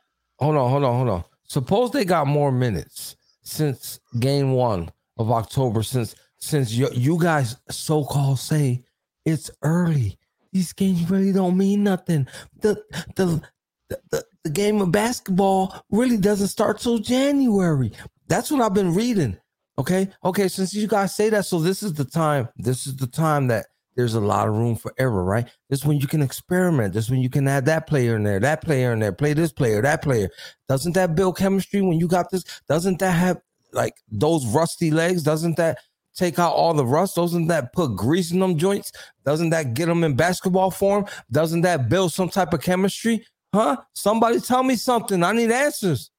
Hold 0.43 0.55
on, 0.55 0.69
hold 0.69 0.83
on, 0.83 0.95
hold 0.95 1.09
on. 1.09 1.23
Suppose 1.45 1.91
they 1.91 2.05
got 2.05 2.27
more 2.27 2.51
minutes 2.51 3.15
since 3.41 3.99
game 4.19 4.53
one 4.53 4.89
of 5.17 5.31
October, 5.31 5.83
since 5.83 6.15
since 6.39 6.71
you, 6.71 6.87
you 6.93 7.19
guys 7.19 7.57
so 7.69 8.03
called 8.05 8.39
say 8.39 8.83
it's 9.27 9.51
early. 9.61 10.17
These 10.53 10.73
games 10.73 11.09
really 11.09 11.33
don't 11.33 11.57
mean 11.57 11.83
nothing. 11.83 12.27
The 12.61 12.81
the 13.15 13.41
the, 13.89 14.25
the, 14.43 14.49
game 14.49 14.79
of 14.81 14.91
basketball 14.91 15.75
really 15.91 16.15
doesn't 16.15 16.47
start 16.47 16.79
till 16.79 16.99
January. 16.99 17.91
That's 18.27 18.49
what 18.49 18.61
I've 18.61 18.73
been 18.73 18.93
reading. 18.93 19.37
Okay. 19.77 20.07
Okay. 20.23 20.47
Since 20.47 20.73
you 20.73 20.87
guys 20.87 21.13
say 21.13 21.29
that, 21.29 21.45
so 21.45 21.59
this 21.59 21.83
is 21.83 21.93
the 21.93 22.05
time. 22.05 22.47
This 22.55 22.87
is 22.87 22.95
the 22.95 23.07
time 23.07 23.47
that 23.47 23.65
there's 23.97 24.13
a 24.13 24.21
lot 24.21 24.47
of 24.47 24.55
room 24.55 24.75
for 24.75 24.93
error, 24.97 25.23
right? 25.23 25.45
This 25.69 25.79
is 25.79 25.85
when 25.85 25.99
you 25.99 26.07
can 26.07 26.21
experiment. 26.21 26.93
This 26.93 27.05
is 27.05 27.11
when 27.11 27.19
you 27.19 27.29
can 27.29 27.47
add 27.47 27.65
that 27.65 27.87
player 27.87 28.15
in 28.15 28.23
there, 28.23 28.39
that 28.39 28.61
player 28.61 28.93
in 28.93 28.99
there, 28.99 29.11
play 29.11 29.33
this 29.33 29.51
player, 29.51 29.81
that 29.81 30.01
player. 30.01 30.29
Doesn't 30.69 30.93
that 30.93 31.15
build 31.15 31.37
chemistry 31.37 31.81
when 31.81 31.99
you 31.99 32.07
got 32.07 32.31
this? 32.31 32.43
Doesn't 32.69 32.99
that 32.99 33.11
have 33.11 33.41
like 33.73 33.95
those 34.09 34.45
rusty 34.47 34.91
legs? 34.91 35.23
Doesn't 35.23 35.57
that 35.57 35.79
take 36.17 36.39
out 36.39 36.53
all 36.53 36.73
the 36.73 36.85
rust? 36.85 37.15
Doesn't 37.15 37.47
that 37.47 37.71
put 37.73 37.95
grease 37.95 38.31
in 38.31 38.39
them 38.39 38.57
joints? 38.57 38.91
Doesn't 39.25 39.51
that 39.51 39.73
get 39.73 39.85
them 39.85 40.03
in 40.03 40.15
basketball 40.15 40.71
form? 40.71 41.05
Doesn't 41.31 41.61
that 41.61 41.89
build 41.89 42.11
some 42.11 42.29
type 42.29 42.53
of 42.53 42.61
chemistry? 42.61 43.25
Huh? 43.53 43.77
Somebody 43.93 44.41
tell 44.41 44.63
me 44.63 44.75
something. 44.75 45.23
I 45.23 45.31
need 45.31 45.51
answers. 45.51 46.11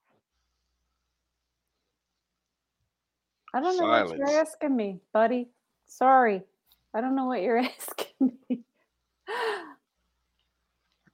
I 3.52 3.60
don't 3.60 3.76
know 3.76 3.86
what 3.86 4.16
you're 4.16 4.40
asking 4.40 4.76
me, 4.76 5.00
buddy. 5.12 5.48
Sorry. 5.86 6.42
I 6.94 7.00
don't 7.00 7.16
know 7.16 7.26
what 7.26 7.42
you're 7.42 7.58
asking 7.58 8.32
me. 8.48 8.60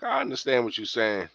I 0.03 0.20
understand 0.20 0.64
what 0.64 0.77
you're 0.77 0.87
saying. 0.87 1.29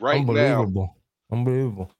Right 0.00 0.24
now, 0.24 0.94
Unbelievable. 1.32 1.90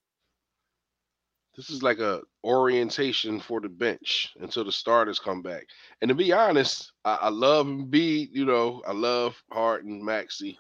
This 1.59 1.71
is 1.71 1.83
like 1.83 1.99
a 1.99 2.21
orientation 2.45 3.41
for 3.41 3.61
the 3.61 3.69
bench 3.69 4.33
until 4.39 4.63
the 4.63 4.71
starters 4.71 5.19
come 5.19 5.43
back. 5.43 5.67
And 6.01 6.09
to 6.09 6.15
be 6.15 6.33
honest, 6.33 6.93
I, 7.05 7.19
I 7.23 7.29
love 7.31 7.67
Embiid, 7.67 8.29
you 8.31 8.45
know, 8.45 8.81
I 8.87 8.93
love 8.93 9.35
Hart 9.51 9.83
and 9.83 10.01
Maxey. 10.01 10.57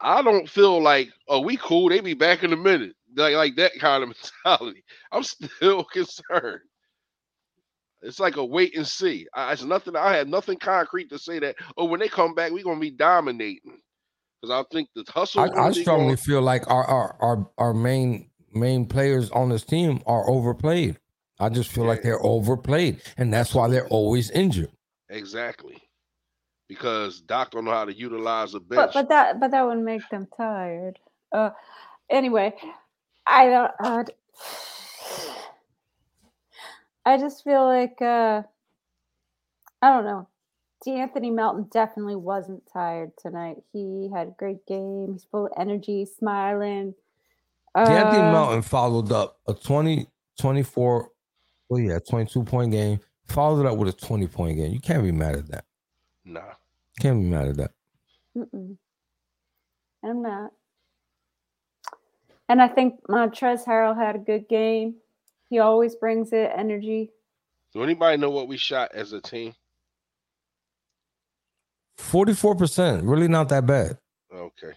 I 0.00 0.22
don't 0.22 0.48
feel 0.48 0.80
like, 0.80 1.08
oh, 1.26 1.40
we 1.40 1.56
cool. 1.56 1.88
They 1.88 1.98
be 1.98 2.14
back 2.14 2.44
in 2.44 2.52
a 2.52 2.56
minute. 2.56 2.94
Like, 3.16 3.34
like 3.34 3.56
that 3.56 3.72
kind 3.80 4.04
of 4.04 4.14
mentality. 4.46 4.84
I'm 5.10 5.24
still 5.24 5.82
concerned. 5.92 6.60
It's 8.00 8.20
like 8.20 8.36
a 8.36 8.44
wait 8.44 8.76
and 8.76 8.86
see. 8.86 9.26
I, 9.34 9.52
it's 9.52 9.64
nothing. 9.64 9.96
I 9.96 10.14
have 10.16 10.28
nothing 10.28 10.58
concrete 10.60 11.10
to 11.10 11.18
say 11.18 11.40
that. 11.40 11.56
Oh, 11.76 11.86
when 11.86 11.98
they 11.98 12.06
come 12.06 12.36
back, 12.36 12.52
we're 12.52 12.62
gonna 12.62 12.78
be 12.78 12.92
dominating. 12.92 13.80
Because 14.40 14.64
I 14.64 14.64
think 14.72 14.90
the 14.94 15.04
hustle. 15.10 15.40
I, 15.40 15.46
I 15.46 15.72
strongly 15.72 16.04
going- 16.04 16.16
feel 16.18 16.40
like 16.40 16.70
our, 16.70 16.84
our 16.84 17.16
our 17.20 17.50
our 17.58 17.74
main 17.74 18.27
main 18.52 18.86
players 18.86 19.30
on 19.30 19.48
this 19.50 19.64
team 19.64 20.00
are 20.06 20.28
overplayed. 20.28 20.98
I 21.40 21.48
just 21.48 21.70
feel 21.70 21.84
like 21.84 22.02
they're 22.02 22.24
overplayed, 22.24 23.00
and 23.16 23.32
that's 23.32 23.54
why 23.54 23.68
they're 23.68 23.88
always 23.88 24.30
injured. 24.30 24.70
exactly 25.08 25.76
because 26.68 27.20
Doc 27.22 27.50
don't 27.50 27.64
know 27.64 27.70
how 27.70 27.86
to 27.86 27.96
utilize 27.96 28.54
a 28.54 28.60
bench. 28.60 28.76
but 28.76 28.92
but 28.92 29.08
that 29.08 29.40
but 29.40 29.50
that 29.50 29.66
would 29.66 29.78
make 29.78 30.06
them 30.10 30.28
tired. 30.36 30.98
Uh 31.32 31.50
anyway, 32.10 32.54
I 33.26 33.46
don't 33.46 33.72
uh, 33.82 34.04
I 37.04 37.16
just 37.16 37.42
feel 37.42 37.64
like 37.64 38.00
uh 38.02 38.42
I 39.80 39.90
don't 39.90 40.04
know. 40.04 40.28
D'Anthony 40.84 41.30
Melton 41.30 41.68
definitely 41.72 42.16
wasn't 42.16 42.62
tired 42.72 43.12
tonight. 43.20 43.56
He 43.72 44.10
had 44.14 44.28
a 44.28 44.34
great 44.38 44.64
game. 44.66 45.12
He's 45.12 45.24
full 45.24 45.46
of 45.46 45.52
energy, 45.56 46.04
smiling. 46.04 46.94
D'Anthony 47.86 48.18
Uh, 48.22 48.32
Melton 48.32 48.62
followed 48.62 49.12
up 49.12 49.38
a 49.46 49.54
20, 49.54 50.06
24, 50.40 51.10
well, 51.68 51.80
yeah, 51.80 51.98
22 51.98 52.42
point 52.44 52.72
game, 52.72 52.98
followed 53.26 53.60
it 53.60 53.66
up 53.66 53.76
with 53.78 53.88
a 53.88 53.92
20 54.06 54.26
point 54.28 54.56
game. 54.56 54.72
You 54.72 54.80
can't 54.80 55.02
be 55.02 55.12
mad 55.12 55.36
at 55.36 55.48
that. 55.48 55.64
nah, 56.24 56.40
Can't 57.00 57.20
be 57.20 57.26
mad 57.26 57.48
at 57.48 57.56
that. 57.58 57.70
Mm-mm. 58.36 58.76
I'm 60.04 60.22
not. 60.22 60.50
And 62.48 62.62
I 62.62 62.68
think 62.68 63.00
Montrezl 63.08 63.66
Harrell 63.66 63.96
had 63.96 64.16
a 64.16 64.18
good 64.20 64.48
game. 64.48 64.94
He 65.50 65.58
always 65.58 65.94
brings 65.96 66.32
it 66.32 66.50
energy. 66.56 67.10
do 67.74 67.82
anybody 67.82 68.16
know 68.16 68.30
what 68.30 68.48
we 68.48 68.56
shot 68.56 68.90
as 68.94 69.12
a 69.12 69.20
team? 69.20 69.54
44%, 71.98 73.00
really 73.04 73.28
not 73.28 73.48
that 73.50 73.66
bad. 73.66 73.98
Okay, 74.32 74.72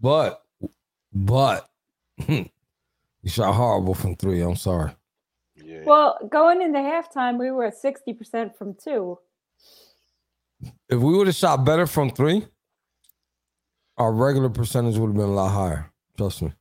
But, 0.00 0.42
but, 1.24 1.68
hmm, 2.20 2.42
you 3.22 3.30
shot 3.30 3.54
horrible 3.54 3.94
from 3.94 4.16
three. 4.16 4.42
I'm 4.42 4.56
sorry. 4.56 4.92
yeah. 5.54 5.82
Well, 5.84 6.18
going 6.30 6.60
into 6.60 6.78
halftime, 6.78 7.38
we 7.38 7.50
were 7.50 7.64
at 7.64 7.74
60% 7.82 8.56
from 8.56 8.74
two. 8.74 9.18
If 10.88 10.98
we 11.00 11.16
would 11.16 11.26
have 11.26 11.36
shot 11.36 11.64
better 11.64 11.86
from 11.86 12.10
three, 12.10 12.46
our 13.98 14.12
regular 14.12 14.50
percentage 14.50 14.96
would 14.98 15.08
have 15.08 15.16
been 15.16 15.24
a 15.24 15.34
lot 15.34 15.50
higher. 15.50 15.90
Trust 16.16 16.42
me. 16.42 16.52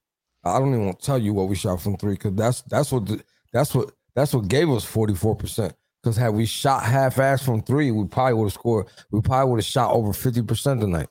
I 0.44 0.60
don't 0.60 0.70
even 0.70 0.86
want 0.86 1.00
to 1.00 1.06
tell 1.06 1.18
you 1.18 1.34
what 1.34 1.50
we 1.50 1.56
shot 1.56 1.82
from 1.82 1.98
three 1.98 2.14
because 2.14 2.34
that's 2.36 2.62
that's 2.64 2.92
what 2.92 3.08
the, 3.08 3.24
that's 3.52 3.74
what 3.74 3.92
that's 4.14 4.34
what 4.34 4.48
gave 4.48 4.70
us 4.70 4.86
forty 4.86 5.16
four 5.16 5.36
percent. 5.36 5.74
Because 6.02 6.18
had 6.18 6.34
we 6.36 6.46
shot 6.46 6.84
half 6.84 7.18
ass 7.18 7.44
from 7.44 7.64
three, 7.64 7.90
we 7.92 8.06
probably 8.06 8.36
would 8.36 8.46
have 8.46 8.54
scored. 8.54 8.86
We 9.12 9.22
probably 9.22 9.52
would 9.52 9.58
have 9.60 9.66
shot 9.66 9.92
over 9.92 10.14
fifty 10.14 10.44
percent 10.44 10.82
tonight. 10.82 11.08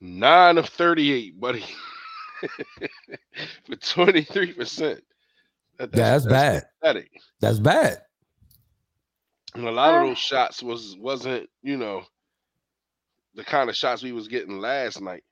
Nine 0.00 0.58
of 0.58 0.68
38, 0.68 1.40
buddy. 1.40 1.64
For 3.66 3.76
23%. 3.76 5.00
That- 5.78 5.94
Yeah, 5.94 6.10
that's 6.10 6.26
bad. 6.26 6.64
pathetic. 6.80 7.10
That's 7.40 7.58
bad. 7.58 7.98
And 9.54 9.66
a 9.66 9.70
lot 9.70 9.94
of 9.94 10.02
Uh. 10.02 10.06
those 10.08 10.18
shots 10.18 10.62
was 10.62 10.96
wasn't, 10.98 11.48
you 11.62 11.76
know, 11.76 12.02
the 13.34 13.44
kind 13.44 13.68
of 13.70 13.76
shots 13.76 14.02
we 14.02 14.12
was 14.12 14.28
getting 14.28 14.58
last 14.60 15.00
night. 15.00 15.24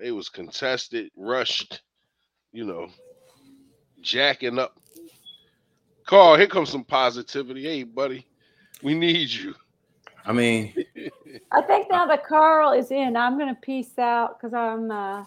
It 0.00 0.12
was 0.12 0.28
contested, 0.28 1.10
rushed, 1.16 1.82
you 2.52 2.64
know, 2.64 2.88
jacking 4.00 4.58
up. 4.58 4.76
Carl, 6.06 6.36
here 6.36 6.46
comes 6.48 6.70
some 6.70 6.84
positivity. 6.84 7.62
Hey, 7.62 7.82
buddy, 7.84 8.26
we 8.82 8.94
need 8.94 9.28
you. 9.30 9.54
I 10.24 10.32
mean, 10.32 10.74
I 11.52 11.62
think 11.62 11.88
now 11.90 12.06
that 12.06 12.24
Carl 12.26 12.72
is 12.72 12.90
in, 12.90 13.16
I'm 13.16 13.38
gonna 13.38 13.58
peace 13.60 13.98
out 13.98 14.38
because 14.38 14.54
I'm 14.54 14.90
uh 14.90 15.24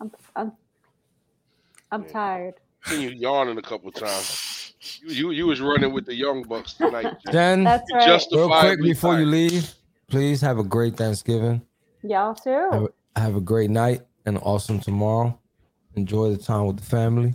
I'm 0.00 0.10
I'm 0.36 0.52
I'm 1.90 2.02
Yeah. 2.04 2.12
tired. 2.12 2.54
Seen 2.84 3.00
you 3.00 3.10
yawning 3.10 3.56
a 3.56 3.62
couple 3.62 3.90
times. 3.92 4.74
You, 5.02 5.10
you 5.10 5.30
you 5.30 5.46
was 5.46 5.60
running 5.60 5.92
with 5.92 6.04
the 6.06 6.14
young 6.14 6.42
bucks 6.42 6.74
tonight. 6.74 7.14
Jen, 7.32 7.64
That's 7.64 7.90
right. 7.92 8.06
Real 8.06 8.18
quick 8.18 8.30
justifiably 8.30 8.88
before 8.88 9.18
you 9.18 9.26
leave, 9.26 9.72
please 10.08 10.40
have 10.40 10.58
a 10.58 10.64
great 10.64 10.96
Thanksgiving. 10.96 11.62
Y'all 12.02 12.34
too. 12.34 12.68
Have 12.72 12.82
a, 12.82 13.20
have 13.20 13.36
a 13.36 13.40
great 13.40 13.70
night 13.70 14.02
and 14.26 14.36
an 14.36 14.42
awesome 14.42 14.80
tomorrow. 14.80 15.38
Enjoy 15.94 16.30
the 16.30 16.36
time 16.36 16.66
with 16.66 16.76
the 16.76 16.84
family. 16.84 17.34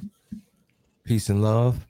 Peace 1.05 1.29
and 1.29 1.41
love. 1.41 1.87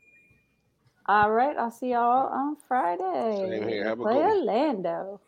All 1.09 1.31
right, 1.31 1.57
I'll 1.57 1.71
see 1.71 1.89
y'all 1.93 2.27
on 2.27 2.55
Friday. 2.67 3.49
Same 3.49 3.67
here. 3.67 3.83
Have 3.83 3.99
a 3.99 4.03
Play 4.03 4.13
good. 4.13 4.47
Orlando. 4.47 5.19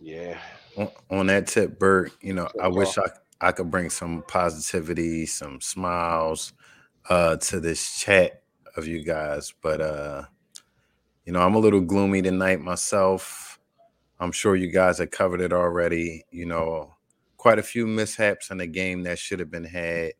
Yeah. 0.00 0.40
on, 0.76 0.90
on 1.08 1.26
that 1.28 1.46
tip, 1.46 1.78
Bert, 1.78 2.10
you 2.20 2.32
know, 2.32 2.48
I 2.60 2.66
wish 2.66 2.98
I 2.98 3.04
I 3.40 3.52
could 3.52 3.70
bring 3.70 3.90
some 3.90 4.24
positivity, 4.26 5.24
some 5.26 5.60
smiles 5.60 6.52
uh 7.08 7.36
to 7.36 7.60
this 7.60 8.00
chat 8.00 8.42
of 8.76 8.88
you 8.88 9.04
guys, 9.04 9.54
but 9.62 9.80
uh 9.80 10.24
you 11.26 11.32
know, 11.32 11.42
I'm 11.42 11.54
a 11.54 11.60
little 11.60 11.80
gloomy 11.80 12.20
tonight 12.20 12.60
myself. 12.60 13.60
I'm 14.18 14.32
sure 14.32 14.56
you 14.56 14.72
guys 14.72 14.98
have 14.98 15.12
covered 15.12 15.40
it 15.40 15.52
already, 15.52 16.24
you 16.32 16.46
know, 16.46 16.92
quite 17.36 17.60
a 17.60 17.62
few 17.62 17.86
mishaps 17.86 18.50
in 18.50 18.58
the 18.58 18.66
game 18.66 19.04
that 19.04 19.20
should 19.20 19.38
have 19.38 19.50
been 19.52 19.62
had. 19.62 20.14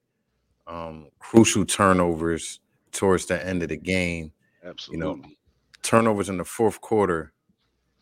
Um 0.69 1.09
crucial 1.19 1.65
turnovers 1.65 2.61
towards 2.93 3.27
the 3.27 3.45
end 3.45 3.65
of 3.65 3.69
the 3.69 3.77
game. 3.77 4.31
Absolutely. 4.65 5.37
Turnovers 5.83 6.29
in 6.29 6.37
the 6.37 6.45
fourth 6.45 6.81
quarter. 6.81 7.33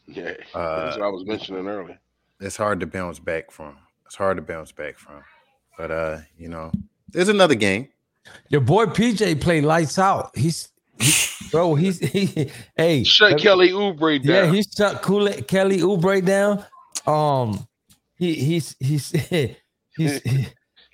yeah. 0.07 0.35
Uh, 0.55 0.85
That's 0.85 0.99
what 0.99 1.07
I 1.07 1.09
was 1.11 1.25
mentioning 1.25 1.66
earlier. 1.66 1.99
it's 2.40 2.57
hard 2.57 2.81
to 2.81 2.87
bounce 2.87 3.18
back 3.18 3.51
from. 3.51 3.77
It's 4.07 4.16
hard 4.16 4.37
to 4.37 4.42
bounce 4.42 4.73
back 4.73 4.99
from. 4.99 5.23
But 5.79 5.90
uh, 5.90 6.18
you 6.37 6.49
know, 6.49 6.70
there's 7.09 7.29
another 7.29 7.55
game. 7.55 7.88
Your 8.49 8.61
boy 8.61 8.87
PJ 8.87 9.40
played 9.40 9.64
lights 9.64 9.99
out. 9.99 10.37
He's 10.37 10.68
he, 10.99 11.49
bro. 11.51 11.75
He's 11.75 11.99
he, 12.12 12.51
hey. 12.77 13.05
Shut 13.05 13.33
let- 13.33 13.40
Kelly 13.40 13.70
Oubre 13.70 14.23
down. 14.23 14.33
Yeah, 14.35 14.53
he 14.53 14.62
shut 14.62 15.01
Kool 15.03 15.31
Kelly 15.49 15.79
Oubre 15.79 16.23
down. 16.25 16.64
Um, 17.07 17.66
he 18.16 18.35
he's 18.35 18.77
he's 18.79 19.11
he's 19.96 20.20
he, 20.23 20.46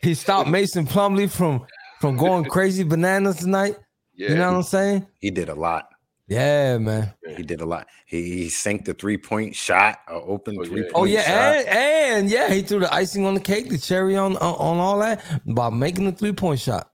he 0.03 0.15
stopped 0.15 0.49
Mason 0.49 0.87
Plumlee 0.87 1.29
from 1.31 1.67
from 2.01 2.17
going 2.17 2.45
crazy 2.45 2.85
bananas 2.85 3.39
tonight. 3.39 3.77
Yeah. 4.17 4.31
You 4.31 4.35
know 4.37 4.51
what 4.51 4.57
I'm 4.57 4.63
saying? 4.63 5.07
He 5.21 5.31
did 5.31 5.49
a 5.49 5.55
lot. 5.55 5.89
Yeah, 6.29 6.79
man. 6.79 7.13
He 7.37 7.45
did 7.45 7.61
a 7.61 7.65
lot. 7.67 7.87
He, 8.05 8.23
he 8.23 8.49
sank 8.49 8.85
the 8.85 8.95
three 8.95 9.17
point 9.17 9.55
shot, 9.55 10.01
a 10.09 10.15
open 10.15 10.57
Oh, 10.59 10.63
yeah. 10.65 10.69
three 10.69 10.83
point 10.83 10.93
Oh 10.95 11.05
yeah, 11.05 11.23
shot. 11.23 11.57
and, 11.57 11.69
and 11.69 12.31
yeah, 12.31 12.53
he 12.53 12.63
threw 12.63 12.81
the 12.81 12.93
icing 12.93 13.25
on 13.27 13.35
the 13.35 13.41
cake, 13.41 13.69
the 13.69 13.79
cherry 13.79 14.17
on 14.17 14.37
on, 14.39 14.55
on 14.55 14.79
all 14.79 14.99
that 14.99 15.23
by 15.47 15.71
making 15.71 16.07
the 16.07 16.13
three 16.13 16.33
point 16.33 16.59
shot. 16.59 16.91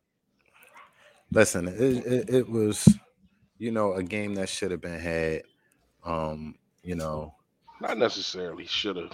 Listen, 1.31 1.67
it, 1.69 1.75
it, 1.81 2.31
it 2.31 2.51
was, 2.51 2.87
you 3.57 3.71
know, 3.71 3.95
a 3.95 4.03
game 4.03 4.35
that 4.35 4.51
should 4.51 4.71
have 4.71 4.83
been 4.83 5.01
had. 5.01 5.43
Um, 6.05 6.57
you 6.83 6.95
know, 6.95 7.35
Not 7.81 7.97
necessarily 7.97 8.67
should 8.67 8.97
have. 8.97 9.13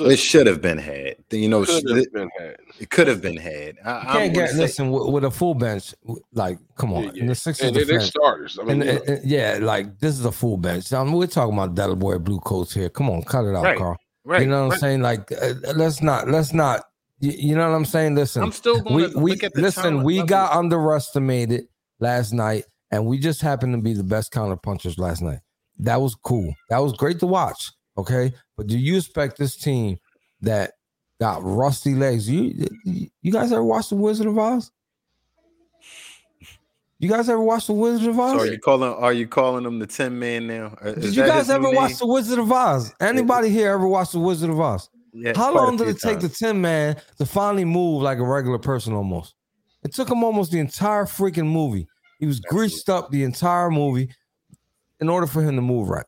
It 0.00 0.16
should 0.18 0.46
have 0.46 0.60
been 0.60 0.78
had. 0.78 1.16
You 1.30 1.48
know, 1.48 1.64
could 1.64 1.84
it, 1.90 1.96
have 2.04 2.12
been 2.12 2.30
had. 2.38 2.56
it 2.78 2.90
could 2.90 3.06
have 3.08 3.20
been 3.22 3.36
had. 3.36 3.76
I, 3.84 3.98
You 4.00 4.06
can't 4.18 4.34
get 4.34 4.50
say- 4.50 4.56
listen 4.58 4.90
with, 4.90 5.08
with 5.12 5.24
a 5.24 5.30
full 5.30 5.54
bench. 5.54 5.94
Like, 6.32 6.58
come 6.76 6.92
on, 6.92 7.04
Yeah, 7.04 7.10
yeah. 7.14 7.20
in 7.22 7.26
the 7.28 7.34
Sixers 7.34 7.68
And 7.68 7.76
they're, 7.76 7.84
they're 7.84 8.00
starters. 8.00 8.58
I 8.60 8.64
mean, 8.64 8.82
And, 8.82 8.84
you 8.84 8.90
and- 8.98 9.08
and- 9.08 9.30
yeah, 9.30 9.58
like 9.60 9.98
this 9.98 10.18
is 10.18 10.24
a 10.24 10.32
full 10.32 10.56
bench. 10.56 10.92
I 10.92 11.02
mean, 11.04 11.12
we're 11.14 11.26
talking 11.26 11.54
about 11.54 11.74
Delaware 11.74 12.18
blue 12.18 12.40
coats 12.40 12.74
here. 12.74 12.88
Come 12.88 13.08
on, 13.10 13.22
cut 13.22 13.44
it 13.44 13.54
out, 13.56 13.64
Right, 13.64 13.78
Carl. 13.78 13.96
right. 14.24 14.42
you 14.42 14.46
know 14.48 14.66
what 14.66 14.74
I'm 14.74 14.78
saying? 14.80 15.00
Like, 15.02 15.30
uh, 15.32 15.54
let's 15.74 16.02
not, 16.02 16.28
let's 16.28 16.52
not. 16.52 16.84
You, 17.20 17.32
you 17.32 17.54
know 17.56 17.68
what 17.68 17.74
I'm 17.76 17.84
saying? 17.84 18.14
Listen, 18.14 18.42
I'm 18.42 18.52
still 18.52 18.80
going 18.80 18.94
we 18.94 19.10
to 19.10 19.18
we 19.18 19.30
look 19.32 19.42
at 19.42 19.52
the 19.54 19.60
listen. 19.62 19.82
talent 19.82 20.04
We 20.04 20.14
level. 20.18 20.26
got 20.28 20.52
underestimated 20.52 21.64
last 21.98 22.32
night, 22.32 22.64
and 22.90 23.06
we 23.06 23.18
just 23.18 23.40
happened 23.40 23.74
to 23.74 23.80
be 23.82 23.92
the 23.92 24.04
best 24.04 24.30
counter 24.30 24.56
punchers 24.56 24.98
last 24.98 25.22
night. 25.22 25.38
That 25.80 26.00
was 26.00 26.14
cool. 26.14 26.52
That 26.70 26.78
was 26.78 26.92
great 26.92 27.18
to 27.20 27.26
watch. 27.26 27.70
Okay, 27.98 28.32
but 28.56 28.68
do 28.68 28.78
you 28.78 28.96
expect 28.96 29.36
this 29.36 29.56
team 29.56 29.98
that 30.40 30.74
got 31.20 31.42
rusty 31.42 31.96
legs? 31.96 32.30
You 32.30 32.66
you 32.84 33.32
guys 33.32 33.50
ever 33.50 33.64
watch 33.64 33.88
the 33.88 33.96
Wizard 33.96 34.28
of 34.28 34.38
Oz? 34.38 34.70
You 37.00 37.08
guys 37.08 37.28
ever 37.28 37.40
watch 37.40 37.66
the 37.66 37.72
Wizard 37.72 38.08
of 38.08 38.18
Oz? 38.18 38.32
So 38.32 38.46
are 38.46 38.46
you 38.46 38.58
calling? 38.60 38.92
Are 38.92 39.12
you 39.12 39.26
calling 39.26 39.64
him 39.64 39.80
the 39.80 39.86
Tin 39.86 40.16
Man 40.16 40.46
now? 40.46 40.76
Uh, 40.80 40.92
Did 40.92 41.16
you 41.16 41.26
guys 41.26 41.50
ever 41.50 41.70
watch 41.70 41.98
the 41.98 42.06
Wizard 42.06 42.38
of 42.38 42.50
Oz? 42.52 42.94
Anybody 43.00 43.50
here 43.50 43.72
ever 43.72 43.86
watch 43.86 44.12
the 44.12 44.20
Wizard 44.20 44.50
of 44.50 44.60
Oz? 44.60 44.88
Yeah, 45.12 45.32
How 45.34 45.52
long 45.52 45.76
did 45.76 45.88
it 45.88 46.00
take 46.00 46.20
the 46.20 46.28
times. 46.28 46.38
Tin 46.38 46.60
Man 46.60 46.96
to 47.16 47.26
finally 47.26 47.64
move 47.64 48.02
like 48.02 48.18
a 48.18 48.24
regular 48.24 48.58
person 48.58 48.92
almost? 48.92 49.34
It 49.82 49.92
took 49.92 50.08
him 50.08 50.22
almost 50.22 50.52
the 50.52 50.60
entire 50.60 51.04
freaking 51.04 51.46
movie. 51.46 51.88
He 52.20 52.26
was 52.26 52.38
greased 52.38 52.88
up 52.88 53.10
the 53.10 53.24
entire 53.24 53.70
movie 53.70 54.10
in 55.00 55.08
order 55.08 55.26
for 55.26 55.42
him 55.42 55.56
to 55.56 55.62
move 55.62 55.88
right. 55.88 56.06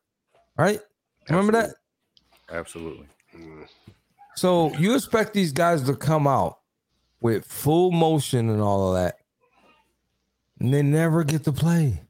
Right? 0.56 0.80
Remember 1.28 1.52
that? 1.52 1.70
Absolutely. 2.50 3.06
mm, 3.36 3.66
So 4.36 4.74
you 4.74 4.94
expect 4.94 5.34
these 5.34 5.52
guys 5.52 5.82
to 5.84 5.96
come 5.96 6.26
out 6.26 6.58
with 7.20 7.44
full 7.44 7.90
motion 7.90 8.48
and 8.48 8.60
all 8.60 8.88
of 8.88 9.02
that, 9.02 9.18
and 10.58 10.72
they 10.72 10.82
never 10.82 11.24
get 11.24 11.44
to 11.44 11.52
play. 11.52 12.02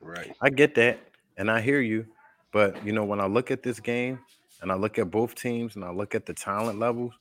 right. 0.00 0.34
I 0.40 0.50
get 0.50 0.74
that, 0.76 0.98
and 1.36 1.50
I 1.50 1.60
hear 1.60 1.80
you. 1.80 2.06
But 2.52 2.84
you 2.84 2.92
know, 2.92 3.04
when 3.04 3.20
I 3.20 3.26
look 3.26 3.50
at 3.50 3.62
this 3.62 3.80
game 3.80 4.18
and 4.60 4.70
I 4.70 4.74
look 4.74 4.98
at 4.98 5.10
both 5.10 5.34
teams 5.34 5.76
and 5.76 5.84
I 5.84 5.90
look 5.90 6.14
at 6.14 6.26
the 6.26 6.34
talent 6.34 6.78
levels, 6.78 7.12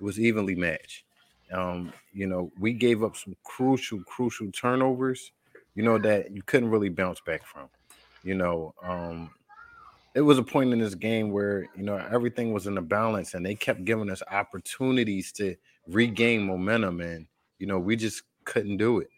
it 0.00 0.04
was 0.04 0.18
evenly 0.18 0.54
matched. 0.54 1.04
Um, 1.52 1.92
you 2.12 2.26
know, 2.26 2.50
we 2.58 2.72
gave 2.72 3.02
up 3.02 3.16
some 3.16 3.36
crucial, 3.44 4.02
crucial 4.04 4.50
turnovers, 4.52 5.32
you 5.74 5.82
know, 5.82 5.98
that 5.98 6.30
you 6.34 6.42
couldn't 6.42 6.70
really 6.70 6.88
bounce 6.88 7.20
back 7.20 7.44
from. 7.46 7.68
You 8.24 8.34
know, 8.34 8.74
um, 8.82 9.30
it 10.14 10.20
was 10.20 10.38
a 10.38 10.42
point 10.42 10.72
in 10.72 10.78
this 10.78 10.94
game 10.94 11.30
where, 11.30 11.68
you 11.76 11.82
know, 11.82 11.96
everything 12.10 12.52
was 12.52 12.66
in 12.66 12.76
a 12.78 12.82
balance 12.82 13.34
and 13.34 13.44
they 13.44 13.54
kept 13.54 13.84
giving 13.84 14.10
us 14.10 14.22
opportunities 14.30 15.32
to 15.32 15.56
regain 15.86 16.46
momentum. 16.46 17.00
And, 17.00 17.26
you 17.58 17.66
know, 17.66 17.78
we 17.78 17.96
just 17.96 18.22
couldn't 18.44 18.76
do 18.76 18.98
it, 18.98 19.08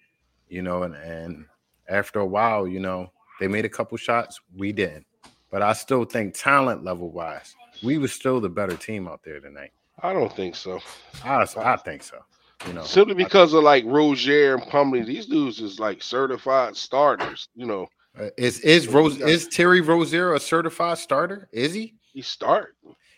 you 0.49 0.63
know, 0.63 0.85
and, 0.85 0.95
and 0.95 1.47
after 1.89 2.21
a 2.21 2.27
while, 2.27 2.69
you 2.69 2.81
know, 2.81 3.11
they 3.41 3.49
made 3.49 3.65
a 3.65 3.69
couple 3.69 3.97
shots, 3.99 4.41
we 4.57 4.73
didn't. 4.73 5.07
But 5.51 5.63
I 5.63 5.73
still 5.73 6.05
think 6.05 6.35
talent 6.35 6.85
level 6.85 7.11
wise, 7.11 7.55
we 7.83 7.99
were 7.99 8.09
still 8.09 8.41
the 8.41 8.49
better 8.49 8.77
team 8.77 9.09
out 9.09 9.23
there 9.25 9.41
tonight. 9.41 9.73
I 10.03 10.13
don't 10.13 10.35
think 10.35 10.57
so. 10.57 10.81
I, 11.25 11.47
I 11.57 11.77
think 11.77 12.03
so. 12.03 12.19
You 12.67 12.73
know, 12.73 12.85
Simply 12.85 13.15
because 13.15 13.53
of 13.53 13.63
like 13.63 13.85
Rozier 13.85 14.55
and 14.55 14.63
Plumlee, 14.65 15.05
these 15.05 15.27
dudes 15.27 15.61
is 15.61 15.79
like 15.79 16.03
certified 16.03 16.77
starters. 16.77 17.49
You 17.55 17.67
know, 17.67 17.89
Uh, 18.19 18.29
is 18.37 18.61
is 18.61 18.87
Rose 18.89 19.21
is 19.21 19.49
Terry 19.49 19.81
Rozier 19.81 20.35
a 20.35 20.41
certified 20.41 20.99
starter? 20.99 21.49
Is 21.53 21.75
he? 21.75 21.95
he 22.13 22.23
start. 22.23 22.77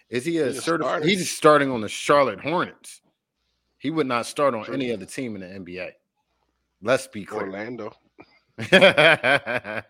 Is 0.08 0.24
he 0.24 0.38
a 0.38 0.46
He's 0.46 0.62
certified? 0.62 0.90
starter. 0.90 1.06
He's 1.06 1.30
starting 1.30 1.70
on 1.70 1.80
the 1.82 1.88
Charlotte 1.88 2.40
Hornets. 2.40 3.02
He 3.78 3.90
would 3.90 4.06
not 4.06 4.26
start 4.26 4.54
on 4.54 4.72
any 4.72 4.92
other 4.92 5.04
team 5.04 5.34
in 5.36 5.42
the 5.42 5.46
NBA. 5.48 5.90
Let's 6.82 7.06
be 7.06 7.24
clear. 7.24 7.42
Orlando. 7.42 7.92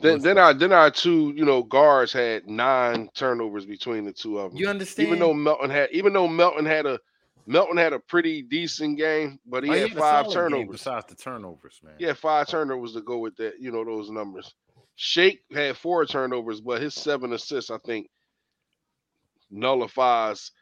Then 0.00 0.20
then 0.20 0.38
our 0.38 0.54
then 0.54 0.72
our 0.72 0.90
two 0.92 1.32
you 1.34 1.44
know 1.44 1.62
guards 1.64 2.12
had 2.12 2.46
nine 2.46 3.08
turnovers 3.14 3.66
between 3.66 4.04
the 4.04 4.12
two 4.12 4.38
of 4.38 4.52
them. 4.52 4.60
you 4.60 4.68
understand? 4.68 5.08
even 5.08 5.18
though 5.18 5.34
Melton 5.34 5.70
had 5.70 5.88
even 5.90 6.12
though 6.12 6.28
Melton 6.28 6.64
had 6.64 6.86
a 6.86 7.00
Melton 7.48 7.78
had 7.78 7.94
a 7.94 7.98
pretty 7.98 8.42
decent 8.42 8.98
game, 8.98 9.40
but 9.46 9.64
he 9.64 9.70
Oh, 9.70 9.74
had 9.74 9.90
a 9.92 9.94
five 9.94 10.28
turnovers. 10.28 10.82
besides 10.82 11.06
the 11.06 11.14
turnovers, 11.16 11.80
man. 11.82 11.94
He 11.98 12.04
had 12.04 12.18
five 12.18 12.48
turnovers 12.48 12.92
to 12.94 13.00
go 13.02 13.18
with 13.18 13.36
that, 13.36 13.60
you 13.60 13.72
know, 13.72 13.84
those 13.84 14.10
numbers. 14.10 14.54
Shake 14.96 15.40
had 15.52 15.76
four 15.76 16.04
turnovers, 16.06 16.60
but 16.60 16.82
his 16.82 16.94
seven 16.94 17.32
assists, 17.32 17.70
I 17.70 17.78
think, 17.78 18.08
nullifies 19.50 20.52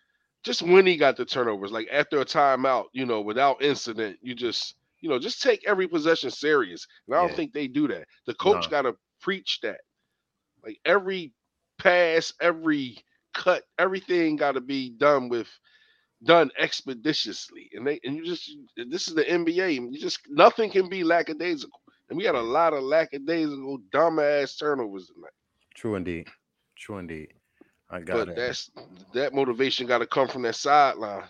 just 0.44 0.62
when 0.62 0.87
he 0.87 0.96
got 0.96 1.16
the 1.16 1.25
turnovers, 1.25 1.72
like 1.72 1.88
after 1.92 2.20
a 2.20 2.25
timeout, 2.25 2.87
you 2.92 3.05
know, 3.05 3.20
without 3.20 3.62
incident, 3.62 4.18
you 4.22 4.35
just, 4.35 4.77
you 5.01 5.09
know, 5.09 5.18
just 5.18 5.42
take 5.42 5.66
every 5.66 5.88
possession 5.88 6.31
serious. 6.31 6.87
And 7.07 7.16
I 7.16 7.20
don't 7.20 7.33
Yeah. 7.33 7.37
think 7.37 7.53
they 7.53 7.66
do 7.66 7.88
that. 7.88 8.07
The 8.27 8.35
coach 8.35 8.70
No. 8.70 8.70
got 8.70 8.83
to 8.83 8.96
preach 9.20 9.59
that. 9.62 9.81
Like 10.64 10.79
every 10.85 11.33
pass, 11.79 12.33
every 12.40 12.99
cut, 13.35 13.64
everything 13.79 14.37
got 14.37 14.53
to 14.53 14.61
be 14.61 14.90
done 14.90 15.29
with 15.29 15.49
done 16.24 16.50
expeditiously. 16.59 17.70
And 17.74 17.87
they 17.87 18.00
and 18.05 18.16
you 18.16 18.24
just 18.24 18.50
this 18.90 19.09
is 19.09 19.14
the 19.14 19.24
NBA. 19.24 19.76
and 19.79 19.94
You 19.94 20.00
just 20.00 20.20
nothing 20.29 20.70
can 20.70 20.88
be 20.88 21.05
lackadaisical. 21.05 21.81
And 22.09 22.16
we 22.16 22.24
had 22.24 22.35
a 22.37 22.40
lot 22.40 22.72
of 22.72 22.83
lackadaisical 22.83 23.79
dumbass 23.92 24.59
turnovers 24.59 25.09
tonight. 25.09 25.33
True 25.74 25.96
indeed. 25.96 26.29
True 26.76 26.98
indeed. 26.98 27.33
I 27.90 28.00
got 28.00 28.14
But 28.16 28.29
it. 28.31 28.37
that's 28.37 28.70
that 29.14 29.35
motivation 29.35 29.87
got 29.87 29.98
to 29.98 30.07
come 30.07 30.29
from 30.29 30.42
that 30.42 30.57
sideline. 30.57 31.24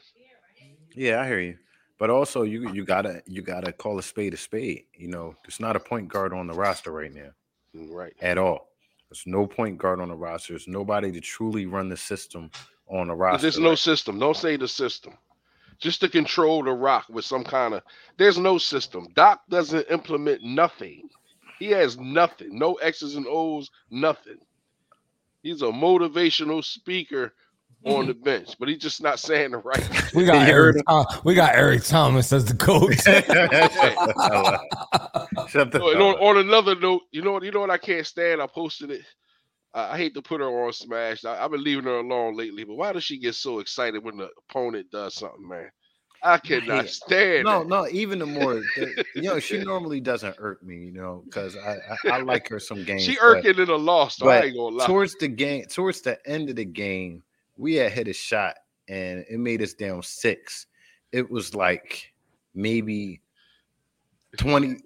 Yeah, 0.95 1.21
I 1.21 1.27
hear 1.27 1.41
you. 1.41 1.59
But 1.99 2.11
also 2.11 2.43
you 2.43 2.71
you 2.73 2.85
gotta 2.85 3.23
you 3.27 3.43
gotta 3.43 3.73
call 3.73 3.99
a 3.99 4.03
spade 4.03 4.35
a 4.35 4.37
spade. 4.37 4.85
You 4.95 5.09
know, 5.09 5.35
there's 5.45 5.61
not 5.61 5.77
a 5.77 5.81
point 5.81 6.09
guard 6.09 6.33
on 6.33 6.47
the 6.47 6.53
roster 6.55 6.91
right 6.93 7.13
now 7.13 7.31
Right. 7.75 8.13
at 8.21 8.39
all. 8.39 8.69
There's 9.09 9.23
no 9.27 9.47
point 9.47 9.79
guard 9.79 10.01
on 10.01 10.09
the 10.09 10.15
roster. 10.17 10.53
There's 10.53 10.69
nobody 10.69 11.11
to 11.13 11.21
truly 11.21 11.67
run 11.67 11.89
the 11.89 11.97
system 11.97 12.51
on 12.89 13.09
the 13.09 13.15
'Cause 13.15 13.21
roster. 13.21 13.43
There's 13.43 13.59
no 13.59 13.75
system. 13.75 14.19
Don't 14.19 14.37
say 14.37 14.57
the 14.57 14.69
system. 14.69 15.15
Just 15.79 16.01
to 16.01 16.09
control 16.09 16.63
the 16.63 16.73
rock 16.73 17.05
with 17.11 17.25
some 17.25 17.45
kind 17.45 17.75
of. 17.75 17.83
There's 18.17 18.39
no 18.39 18.57
system. 18.59 19.09
Doc 19.15 19.43
doesn't 19.51 19.91
implement 19.91 20.43
nothing. 20.43 21.09
He 21.59 21.67
has 21.71 21.99
nothing. 21.99 22.59
No 22.59 22.75
X's 22.75 23.17
and 23.17 23.27
O's. 23.29 23.71
Nothing. 23.91 24.39
He's 25.43 25.63
a 25.63 25.67
motivational 25.67 26.65
speaker 26.65 27.35
on 27.85 28.07
the 28.07 28.15
bench, 28.25 28.55
but 28.59 28.69
he's 28.69 28.79
just 28.79 29.03
not 29.03 29.19
saying 29.19 29.51
the 29.51 29.59
right. 29.59 29.87
We 30.15 30.25
got 30.25 30.49
Eric. 30.49 30.77
heard 30.77 30.83
Thom- 30.87 31.07
we 31.25 31.35
got 31.35 31.55
Eric 31.55 31.85
Thomas 31.85 32.33
as 32.33 32.47
the 32.47 32.55
coach. 32.55 32.97
Shut 35.51 35.71
the 35.73 35.81
Oh, 35.83 36.09
on, 36.09 36.17
on 36.17 36.37
another 36.39 36.75
note, 36.75 37.03
you 37.13 37.23
know 37.23 37.33
what? 37.33 37.43
You 37.43 37.51
know 37.53 37.61
what? 37.61 37.71
I 37.71 37.79
can't 37.79 38.07
stand. 38.07 38.41
I 38.41 38.47
posted 38.47 38.91
it. 38.91 39.03
I 39.77 39.93
I 39.93 39.97
hate 39.97 40.15
to 40.15 40.23
put 40.23 40.41
her 40.41 40.49
on 40.49 40.73
smash. 40.73 41.25
I, 41.25 41.45
I've 41.45 41.53
been 41.53 41.63
leaving 41.63 41.85
her 41.85 41.99
alone 41.99 42.37
lately, 42.37 42.65
but 42.65 42.75
why 42.75 42.93
does 42.93 43.05
she 43.05 43.19
get 43.19 43.35
so 43.37 43.61
excited 43.61 44.03
when 44.03 44.17
the 44.17 44.31
opponent 44.49 44.91
does 44.91 45.15
something, 45.15 45.47
man? 45.47 45.71
I 46.23 46.39
cannot 46.39 46.87
hate- 46.87 46.91
stand 46.91 47.45
No, 47.45 47.61
it. 47.61 47.69
no, 47.69 47.87
even 47.89 48.19
the 48.19 48.27
more, 48.27 48.55
the, 48.55 49.05
you 49.15 49.23
know, 49.23 49.39
she 49.39 49.59
normally 49.65 50.01
doesn't 50.01 50.35
irk 50.39 50.63
me, 50.65 50.77
you 50.77 50.93
know, 50.93 51.23
because 51.27 51.57
I, 51.57 51.77
I 52.09 52.11
I 52.15 52.23
like 52.23 52.49
her 52.49 52.59
some 52.59 52.83
games. 52.85 53.03
She 53.03 53.19
irking 53.21 53.59
in 53.59 53.69
a 53.69 53.77
loss, 53.77 54.17
so 54.17 54.29
I 54.29 54.45
ain't 54.45 54.57
gonna 54.57 54.77
lie. 54.77 54.87
towards 54.87 55.15
the 55.17 55.29
game, 55.29 55.67
towards 55.67 56.01
the 56.01 56.19
end 56.29 56.49
of 56.51 56.57
the 56.57 56.65
game, 56.65 57.23
we 57.59 57.75
had 57.75 57.93
hit 57.93 58.09
a 58.09 58.13
shot 58.13 58.57
and 58.89 59.25
it 59.31 59.39
made 59.39 59.63
us 59.63 59.75
down 59.75 60.03
six. 60.03 60.67
It 61.13 61.31
was 61.31 61.55
like 61.55 62.13
maybe 62.55 63.21
20, 64.39 64.79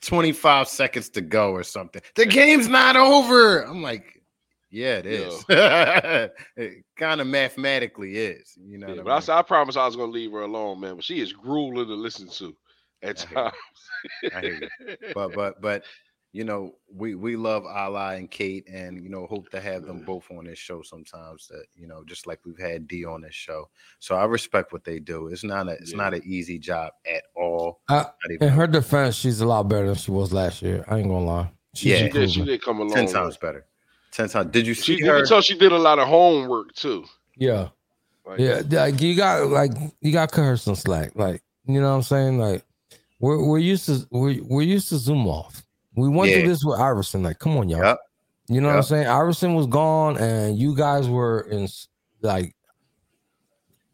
25 0.00 0.68
seconds 0.68 1.08
to 1.10 1.20
go 1.20 1.52
or 1.52 1.62
something. 1.62 2.02
The 2.14 2.26
game's 2.26 2.68
not 2.68 2.96
over. 2.96 3.60
I'm 3.62 3.82
like, 3.82 4.17
yeah, 4.70 4.98
it 4.98 5.06
is. 5.06 5.44
it 5.48 6.84
kind 6.96 7.20
of 7.20 7.26
mathematically 7.26 8.16
is. 8.16 8.56
You 8.60 8.78
know, 8.78 8.88
Yeah, 8.88 8.94
what 8.96 9.04
but 9.04 9.10
I 9.10 9.14
I, 9.14 9.16
mean? 9.16 9.22
said 9.22 9.36
I 9.36 9.42
promise 9.42 9.76
I 9.76 9.86
was 9.86 9.96
gonna 9.96 10.12
leave 10.12 10.32
her 10.32 10.42
alone, 10.42 10.80
man. 10.80 10.96
But 10.96 11.04
she 11.04 11.20
is 11.20 11.32
grueling 11.32 11.86
to 11.88 11.94
listen 11.94 12.28
to 12.28 12.56
at 13.02 13.20
I 13.20 13.28
hear 13.28 13.38
you. 13.38 13.50
times. 13.50 14.34
I 14.34 14.40
hear 14.40 14.54
you. 14.54 14.96
but 15.14 15.34
but 15.34 15.60
but 15.60 15.84
you 16.32 16.44
know 16.44 16.74
we 16.92 17.14
we 17.14 17.36
love 17.36 17.62
Alaa 17.62 18.16
and 18.18 18.30
Kate 18.30 18.68
and 18.68 19.02
you 19.02 19.08
know 19.08 19.26
hope 19.26 19.48
to 19.50 19.60
have 19.60 19.86
them 19.86 20.04
both 20.04 20.30
on 20.30 20.44
this 20.44 20.58
show 20.58 20.82
sometimes 20.82 21.48
that 21.48 21.64
you 21.74 21.86
know 21.86 22.04
just 22.04 22.26
like 22.26 22.38
we've 22.44 22.58
had 22.58 22.86
D 22.86 23.06
on 23.06 23.22
this 23.22 23.34
show 23.34 23.70
so 23.98 24.14
I 24.14 24.26
respect 24.26 24.72
what 24.74 24.84
they 24.84 24.98
do 25.00 25.28
it's 25.28 25.42
not 25.42 25.68
a 25.68 25.72
it's 25.72 25.92
Yeah. 25.92 25.96
not 25.96 26.12
an 26.12 26.22
easy 26.26 26.58
job 26.58 26.92
at 27.10 27.22
all 27.34 27.80
Uh, 27.88 27.94
Not 27.94 28.12
even 28.30 28.48
In 28.48 28.52
her 28.54 28.66
defense, 28.66 29.14
she's 29.16 29.40
a 29.40 29.46
lot 29.46 29.62
better 29.68 29.86
than 29.86 29.94
she 29.94 30.10
was 30.10 30.30
last 30.30 30.60
year. 30.60 30.84
I 30.86 30.98
ain't 30.98 31.08
gonna 31.08 31.24
lie. 31.24 31.50
She's 31.74 31.92
Yeah. 31.92 31.98
she 32.06 32.08
did. 32.10 32.30
She 32.30 32.44
did 32.44 32.60
come 32.62 32.80
along. 32.80 32.92
10 32.92 33.06
times 33.06 33.38
better 33.38 33.64
10 34.18 34.28
times 34.28 34.50
did 34.52 34.66
you 34.66 34.74
She 34.74 34.82
see 34.82 34.98
you 34.98 35.06
her 35.06 35.18
can 35.20 35.26
tell 35.28 35.40
she 35.40 35.56
did 35.56 35.72
a 35.72 35.78
lot 35.78 35.98
of 35.98 36.08
homework 36.08 36.74
too. 36.74 37.04
Yeah, 37.36 37.68
Like, 38.26 38.40
yeah. 38.40 38.62
Like 38.68 39.00
you 39.00 39.14
got 39.14 39.48
like 39.48 39.70
you 40.00 40.12
got 40.12 40.28
to 40.28 40.34
cut 40.34 40.42
her 40.42 40.56
some 40.56 40.74
slack. 40.74 41.12
Like 41.14 41.42
you 41.66 41.80
know 41.80 41.88
what 41.90 41.96
I'm 41.96 42.02
saying. 42.02 42.38
Like 42.38 42.64
we're 43.20 43.42
we're 43.44 43.58
used 43.58 43.86
to 43.86 44.06
we're 44.10 44.42
we're 44.42 44.62
used 44.62 44.88
to 44.88 44.96
Zumoff. 44.96 45.62
We 45.94 46.08
went 46.08 46.30
Yeah. 46.30 46.40
through 46.40 46.48
this 46.48 46.64
with 46.64 46.78
Iverson. 46.80 47.22
Like, 47.22 47.38
come 47.38 47.56
on, 47.56 47.68
y'all. 47.68 47.82
Yep. 47.82 47.98
You 48.48 48.60
know 48.60 48.68
what 48.68 48.76
I'm 48.76 48.82
saying? 48.82 49.06
Iverson 49.06 49.54
was 49.54 49.66
gone, 49.66 50.16
and 50.18 50.58
you 50.58 50.74
guys 50.74 51.08
were 51.08 51.42
in 51.50 51.68
like, 52.22 52.56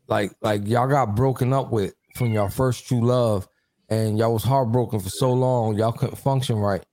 like, 0.07 0.33
like 0.41 0.67
y'all 0.67 0.87
got 0.89 1.15
broken 1.17 1.53
up 1.53 1.71
with 1.71 1.95
from 2.15 2.33
your 2.33 2.49
first 2.49 2.87
true 2.87 3.01
love, 3.01 3.49
and 3.89 4.17
y'all 4.17 4.33
was 4.33 4.45
heartbroken 4.45 5.01
for 5.01 5.09
so 5.11 5.33
long, 5.33 5.77
y'all 5.77 5.93
couldn't 5.93 6.17
function 6.17 6.57
right, 6.57 6.85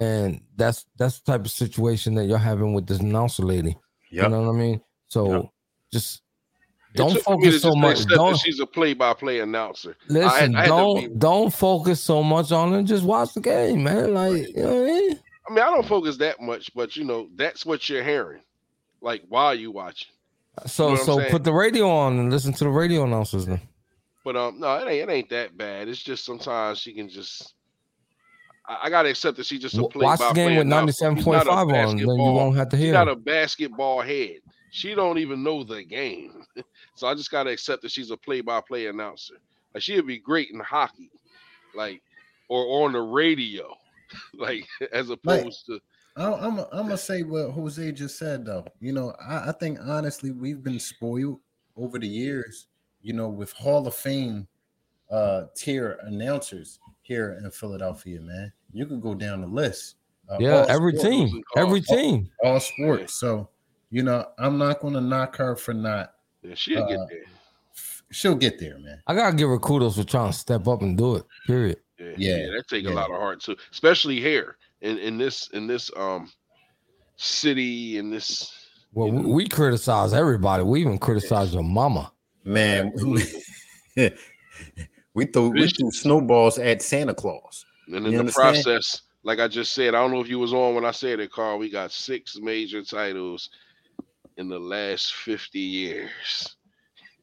and 0.00 0.40
that's 0.56 0.86
that's 0.98 1.20
the 1.20 1.32
type 1.32 1.44
of 1.44 1.50
situation 1.50 2.14
that 2.14 2.24
y'all 2.24 2.38
having 2.38 2.74
with 2.74 2.86
this 2.86 3.00
announcer 3.00 3.42
lady. 3.42 3.76
Yep. 4.10 4.24
You 4.24 4.28
know 4.28 4.42
what 4.42 4.54
I 4.54 4.58
mean? 4.58 4.80
So 5.08 5.32
Yep. 5.32 5.50
just 5.92 6.22
don't 6.94 7.12
took 7.12 7.22
for 7.22 7.36
me 7.36 7.44
to 7.44 7.58
focus 7.58 7.62
so 7.62 7.74
much. 7.74 8.06
Don't 8.06 8.36
she's 8.38 8.60
a 8.60 8.66
play-by-play 8.66 9.40
announcer. 9.40 9.96
listen. 10.08 10.54
I 10.54 10.62
to 10.62 10.68
don't 10.68 11.18
don't 11.18 11.52
focus 11.52 12.00
so 12.00 12.22
much 12.22 12.52
on 12.52 12.74
it. 12.74 12.84
Just 12.84 13.04
watch 13.04 13.34
the 13.34 13.40
game, 13.40 13.84
man. 13.84 14.14
Like 14.14 14.48
you 14.48 14.62
know 14.62 14.74
what 14.74 14.90
I 14.90 14.92
mean? 14.92 15.20
I 15.48 15.52
mean, 15.52 15.62
I 15.62 15.66
don't 15.66 15.86
focus 15.86 16.16
that 16.18 16.40
much, 16.40 16.72
but 16.74 16.96
you 16.96 17.04
know, 17.04 17.28
that's 17.34 17.66
what 17.66 17.88
you're 17.88 18.04
hearing. 18.04 18.42
Like 19.00 19.22
while 19.28 19.54
you 19.54 19.70
watching. 19.70 20.08
So 20.66 20.90
know 20.90 20.96
so 20.96 21.30
put 21.30 21.42
the 21.44 21.52
radio 21.52 21.88
on 21.90 22.18
and 22.18 22.30
listen 22.30 22.52
to 22.54 22.64
the 22.64 22.70
radio 22.70 23.04
announcers 23.04 23.46
then. 23.46 23.60
But 24.24 24.36
um, 24.36 24.60
no, 24.60 24.76
it 24.76 24.88
ain't 24.88 25.10
it 25.10 25.12
ain't 25.12 25.30
that 25.30 25.56
bad. 25.56 25.88
It's 25.88 26.02
just 26.02 26.24
sometimes 26.24 26.78
she 26.78 26.94
can 26.94 27.08
just. 27.08 27.54
I, 28.66 28.78
I 28.84 28.90
gotta 28.90 29.10
accept 29.10 29.36
that 29.36 29.46
she's 29.46 29.60
just 29.60 29.76
a 29.76 29.86
play 29.88 30.04
Watch 30.04 30.20
the 30.20 30.32
game 30.32 30.56
with 30.56 30.66
ninety 30.66 30.92
seven 30.92 31.22
point 31.22 31.44
five 31.44 31.68
on, 31.68 31.96
then 31.96 31.98
you 31.98 32.08
won't 32.08 32.56
have 32.56 32.68
to 32.70 32.76
hear. 32.76 32.86
She's 32.86 32.94
hear. 32.94 33.04
not 33.04 33.08
a 33.08 33.16
basketball 33.16 34.00
head. 34.00 34.38
She 34.70 34.94
don't 34.94 35.18
even 35.18 35.42
know 35.42 35.62
the 35.62 35.84
game. 35.84 36.44
so 36.94 37.06
I 37.06 37.14
just 37.14 37.30
gotta 37.30 37.50
accept 37.50 37.82
that 37.82 37.90
she's 37.90 38.10
a 38.10 38.16
play-by-play 38.16 38.86
announcer. 38.86 39.34
Like 39.72 39.82
she'd 39.82 40.06
be 40.06 40.18
great 40.18 40.50
in 40.50 40.60
hockey, 40.60 41.10
like 41.74 42.02
or 42.48 42.84
on 42.84 42.92
the 42.92 43.00
radio, 43.00 43.74
like 44.34 44.66
as 44.92 45.10
opposed 45.10 45.66
to 45.66 45.80
I- 46.16 46.32
I'm 46.32 46.58
I'm 46.58 46.82
gonna 46.82 46.96
say 46.96 47.22
what 47.22 47.50
Jose 47.50 47.92
just 47.92 48.18
said 48.18 48.44
though. 48.44 48.64
You 48.80 48.92
know, 48.92 49.14
I, 49.20 49.48
I 49.48 49.52
think 49.52 49.78
honestly 49.82 50.30
we've 50.30 50.62
been 50.62 50.80
spoiled 50.80 51.40
over 51.76 51.98
the 51.98 52.08
years. 52.08 52.68
You 53.02 53.12
know, 53.12 53.28
with 53.28 53.52
Hall 53.52 53.86
of 53.86 53.94
Fame 53.94 54.46
uh 55.10 55.44
tier 55.54 55.98
announcers 56.04 56.78
here 57.04 57.38
in 57.44 57.50
Philadelphia, 57.50 58.20
man. 58.20 58.52
You 58.72 58.86
could 58.86 59.00
go 59.00 59.14
down 59.14 59.40
the 59.42 59.46
list. 59.46 59.96
Uh, 60.28 60.38
Yeah, 60.40 60.64
every 60.68 60.96
sports, 60.96 61.08
team, 61.08 61.42
every 61.56 61.80
team. 61.82 62.30
all 62.42 62.58
sports. 62.58 63.14
So 63.14 63.48
you 63.90 64.02
know, 64.02 64.26
I'm 64.38 64.58
not 64.58 64.80
gonna 64.80 65.00
knock 65.00 65.36
her 65.36 65.54
for 65.54 65.72
not. 65.74 66.14
yeah, 66.42 66.54
she'll 66.56 66.88
get 66.88 66.98
Uh, 66.98 67.06
there. 67.08 67.22
She'll 68.10 68.34
get 68.34 68.58
there, 68.58 68.78
man. 68.78 69.02
I 69.06 69.14
gotta 69.14 69.36
give 69.36 69.48
her 69.48 69.58
kudos 69.58 69.96
for 69.96 70.04
trying 70.04 70.32
to 70.32 70.36
step 70.38 70.66
up 70.66 70.82
and 70.82 70.96
do 70.96 71.16
it. 71.16 71.24
Period. 71.46 71.78
Yeah, 71.98 72.06
yeah, 72.16 72.36
yeah, 72.36 72.46
that 72.56 72.64
take 72.68 72.86
a 72.86 72.90
lot 72.90 73.10
of 73.10 73.16
heart 73.16 73.40
too, 73.40 73.56
especially 73.70 74.20
here 74.20 74.56
in 74.80 74.98
in 74.98 75.18
this 75.18 75.48
in 75.48 75.66
this 75.66 75.90
um 75.96 76.30
city 77.16 77.98
in 77.98 78.10
this. 78.10 78.50
Well, 78.92 79.10
we, 79.10 79.22
we 79.26 79.48
criticize 79.48 80.12
everybody. 80.14 80.62
We 80.62 80.80
even 80.80 80.98
criticize 80.98 81.52
your 81.52 81.64
mama. 81.64 82.12
man 82.44 82.92
we 85.14 85.26
threw 85.26 85.50
we 85.50 85.68
threw 85.68 85.90
snowballs 85.90 86.58
at 86.58 86.82
Santa 86.82 87.14
Claus 87.14 87.64
And 87.86 87.96
in 87.96 88.04
You 88.04 88.10
the 88.12 88.18
understand? 88.20 88.54
process, 88.64 89.02
like 89.22 89.38
I 89.40 89.48
just 89.48 89.72
said, 89.74 89.94
I 89.94 90.00
don't 90.00 90.10
know 90.12 90.20
if 90.20 90.28
you 90.28 90.38
was 90.38 90.52
on 90.52 90.74
when 90.74 90.84
I 90.84 90.90
said 90.90 91.20
it, 91.20 91.30
Carl. 91.32 91.58
We 91.58 91.70
got 91.70 91.92
six 91.92 92.36
major 92.38 92.82
titles 92.82 93.50
in 94.36 94.48
the 94.48 94.58
last 94.58 95.14
50 95.14 95.58
years. 95.58 96.56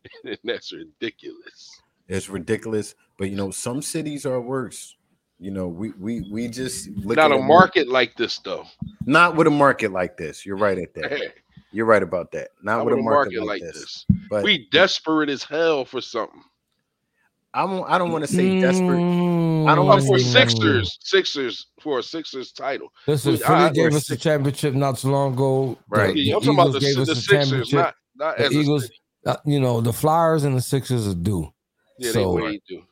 and 0.25 0.37
that's 0.43 0.73
ridiculous. 0.73 1.69
it's 2.07 2.27
ridiculous 2.27 2.95
but 3.19 3.29
you 3.29 3.35
know 3.35 3.51
some 3.51 3.83
cities 3.83 4.25
are 4.25 4.41
worse 4.41 4.95
you 5.39 5.51
know 5.51 5.67
we 5.67 5.91
we 5.99 6.21
we 6.31 6.47
just 6.47 6.89
Not 7.05 7.31
a 7.31 7.37
market 7.37 7.87
like 7.87 8.15
this, 8.17 8.39
though. 8.39 8.65
not 9.05 9.35
with 9.35 9.45
a 9.45 9.51
market 9.51 9.91
like 9.91 10.17
this 10.17 10.43
you're 10.43 10.57
right 10.57 10.77
at 10.79 10.93
that 10.95 11.33
you're 11.71 11.85
right 11.85 12.01
about 12.01 12.31
that 12.31 12.49
not, 12.63 12.77
Not 12.77 12.85
with 12.85 12.93
a 12.95 13.01
market, 13.01 13.43
like, 13.43 13.61
this. 13.61 14.05
But 14.29 14.43
We 14.43 14.67
desperate 14.71 15.29
as 15.29 15.43
hell 15.43 15.85
for 15.85 16.01
something. 16.01 16.41
I 17.53 17.65
don't. 17.67 17.83
I 17.89 17.97
don't 17.97 18.11
want 18.13 18.23
to 18.25 18.31
say 18.33 18.61
desperate. 18.61 18.97
Mm, 18.97 19.67
I 19.69 19.75
don't 19.75 19.85
Oh, 19.85 19.89
wanna 19.89 20.01
for 20.03 20.17
say 20.19 20.23
Sixers, 20.45 20.97
Sixers 21.01 21.67
for 21.81 21.99
a 21.99 22.03
Sixers 22.03 22.53
title. 22.53 22.87
Listen, 23.07 23.33
Dude, 23.33 23.41
Philly 23.41 23.55
I- 23.65 23.69
gave 23.71 23.87
us 23.87 24.07
the 24.07 24.13
six- 24.15 24.23
championship 24.23 24.73
not 24.73 24.97
so 24.97 25.09
long 25.09 25.33
ago. 25.33 25.77
Right. 25.89 26.13
The, 26.13 26.21
Yeah, 26.21 26.35
I'm 26.35 26.41
talking 26.41 26.53
about 26.53 26.67
Eagles 26.69 26.73
the, 26.73 26.79
gave 26.79 26.97
us 26.99 27.07
the 27.09 27.13
the, 27.13 27.21
Sixers, 27.21 27.49
championship. 27.49 27.73
not 27.73 27.95
not 28.15 28.37
the 28.37 28.45
as 28.45 28.53
Eagles, 28.53 28.83
city. 28.83 28.95
uh, 29.25 29.35
you 29.45 29.59
know, 29.59 29.81
the 29.81 29.91
Flyers 29.91 30.43
and 30.45 30.55
the 30.55 30.61
Sixers 30.61 31.07
are 31.07 31.13
due. 31.13 31.51
Yeah, 31.99 32.11
so- 32.13 32.35
they 32.37 32.41
way 32.41 32.61
do. 32.67 32.83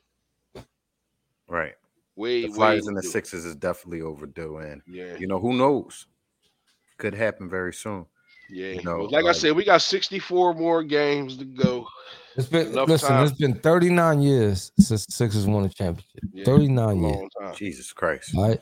Right. 1.47 1.73
Way, 2.15 2.41
The 2.47 2.53
Flyers 2.53 2.83
way 2.83 2.87
and 2.89 2.97
the 2.97 3.01
do. 3.01 3.07
Sixers 3.07 3.45
is 3.45 3.55
definitely 3.55 4.01
overdue, 4.01 4.57
and 4.57 4.81
Yeah. 4.85 5.15
you 5.17 5.25
know 5.27 5.39
who 5.39 5.53
knows, 5.53 6.05
could 6.97 7.13
happen 7.13 7.49
very 7.49 7.73
soon. 7.73 8.05
Yeah. 8.49 8.67
You 8.73 8.83
know, 8.83 8.97
Well, 8.99 9.09
like 9.11 9.25
I 9.25 9.31
said, 9.31 9.55
we 9.55 9.63
got 9.63 9.81
64 9.81 10.53
more 10.55 10.83
games 10.83 11.37
to 11.37 11.45
go. 11.45 11.87
It's 12.35 12.47
been 12.47 12.67
Enough 12.67 12.87
listen. 12.89 13.09
time. 13.09 13.25
It's 13.27 13.37
been 13.37 13.55
39 13.55 14.21
years 14.21 14.71
since 14.79 15.05
the 15.05 15.11
Sixers 15.11 15.45
won 15.45 15.65
a 15.65 15.69
championship. 15.69 16.23
Yeah, 16.31 16.45
39 16.45 17.03
years. 17.03 17.29
Time. 17.41 17.55
Jesus 17.55 17.91
Christ. 17.93 18.35
All 18.35 18.47
right. 18.49 18.59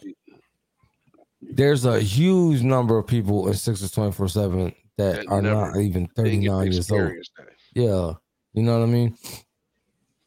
There's 1.41 1.85
a 1.85 1.99
huge 1.99 2.61
number 2.63 2.97
of 2.97 3.05
people 3.07 3.47
in 3.47 3.53
Sixers 3.53 3.91
24 3.91 4.27
7 4.29 4.73
that 4.97 5.15
That 5.17 5.27
are 5.27 5.41
not 5.41 5.77
even 5.77 6.07
Didn't 6.15 6.41
get 6.41 6.49
to 6.51 6.55
39 6.57 6.71
years 6.71 6.91
old. 6.91 7.01
that. 7.01 7.47
Yeah. 7.75 8.13
You 8.53 8.63
know 8.63 8.79
what 8.79 8.88
I 8.88 8.91
mean? 8.91 9.15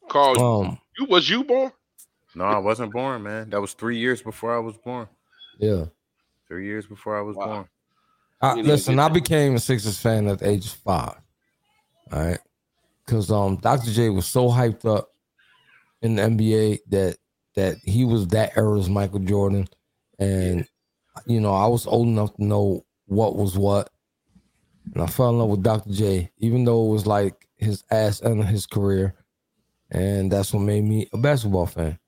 Carl, 0.07 0.41
Um, 0.61 0.79
you 0.97 1.05
was 1.05 1.29
you 1.29 1.43
born? 1.43 1.71
No, 2.35 2.45
I 2.45 2.57
wasn't 2.59 2.93
born, 2.93 3.23
man. 3.23 3.49
That 3.49 3.59
was 3.59 3.73
three 3.73 3.97
years 3.97 4.21
before 4.21 4.55
I 4.55 4.59
was 4.59 4.77
born. 4.77 5.07
yeah. 5.59 5.85
Three 6.47 6.65
years 6.65 6.85
before 6.85 7.17
I 7.17 7.21
was 7.21 7.35
Wow. 7.37 7.45
born. 7.45 7.69
I, 8.41 8.55
listen, 8.55 8.99
I 8.99 9.09
became 9.09 9.55
a 9.55 9.59
Sixers 9.59 9.99
fan 9.99 10.27
at 10.27 10.39
the 10.39 10.49
age 10.49 10.65
of 10.65 10.71
five. 10.71 11.15
All 12.11 12.25
right. 12.25 12.39
Because 13.05 13.31
um 13.31 13.57
Dr. 13.57 13.91
J 13.91 14.09
was 14.09 14.25
so 14.25 14.49
hyped 14.49 14.85
up 14.85 15.09
in 16.01 16.15
the 16.15 16.23
NBA 16.23 16.79
that 16.89 17.17
that 17.55 17.77
he 17.83 18.05
was 18.05 18.27
that 18.27 18.57
era's 18.57 18.89
Michael 18.89 19.19
Jordan. 19.19 19.67
And 20.19 20.67
you 21.25 21.39
know, 21.39 21.53
I 21.53 21.67
was 21.67 21.85
old 21.87 22.07
enough 22.07 22.33
to 22.35 22.43
know 22.43 22.85
what 23.05 23.35
was 23.35 23.57
what. 23.57 23.89
And 24.93 25.03
I 25.03 25.07
fell 25.07 25.29
in 25.29 25.39
love 25.39 25.49
with 25.49 25.63
Dr. 25.63 25.91
J, 25.91 26.31
even 26.39 26.65
though 26.65 26.87
it 26.87 26.91
was 26.91 27.05
like 27.05 27.47
his 27.57 27.83
ass 27.91 28.21
end 28.23 28.41
of 28.41 28.47
his 28.47 28.65
career. 28.65 29.13
And 29.91 30.31
that's 30.31 30.53
what 30.53 30.61
made 30.61 30.83
me 30.83 31.07
a 31.13 31.17
basketball 31.17 31.67
fan. 31.67 31.99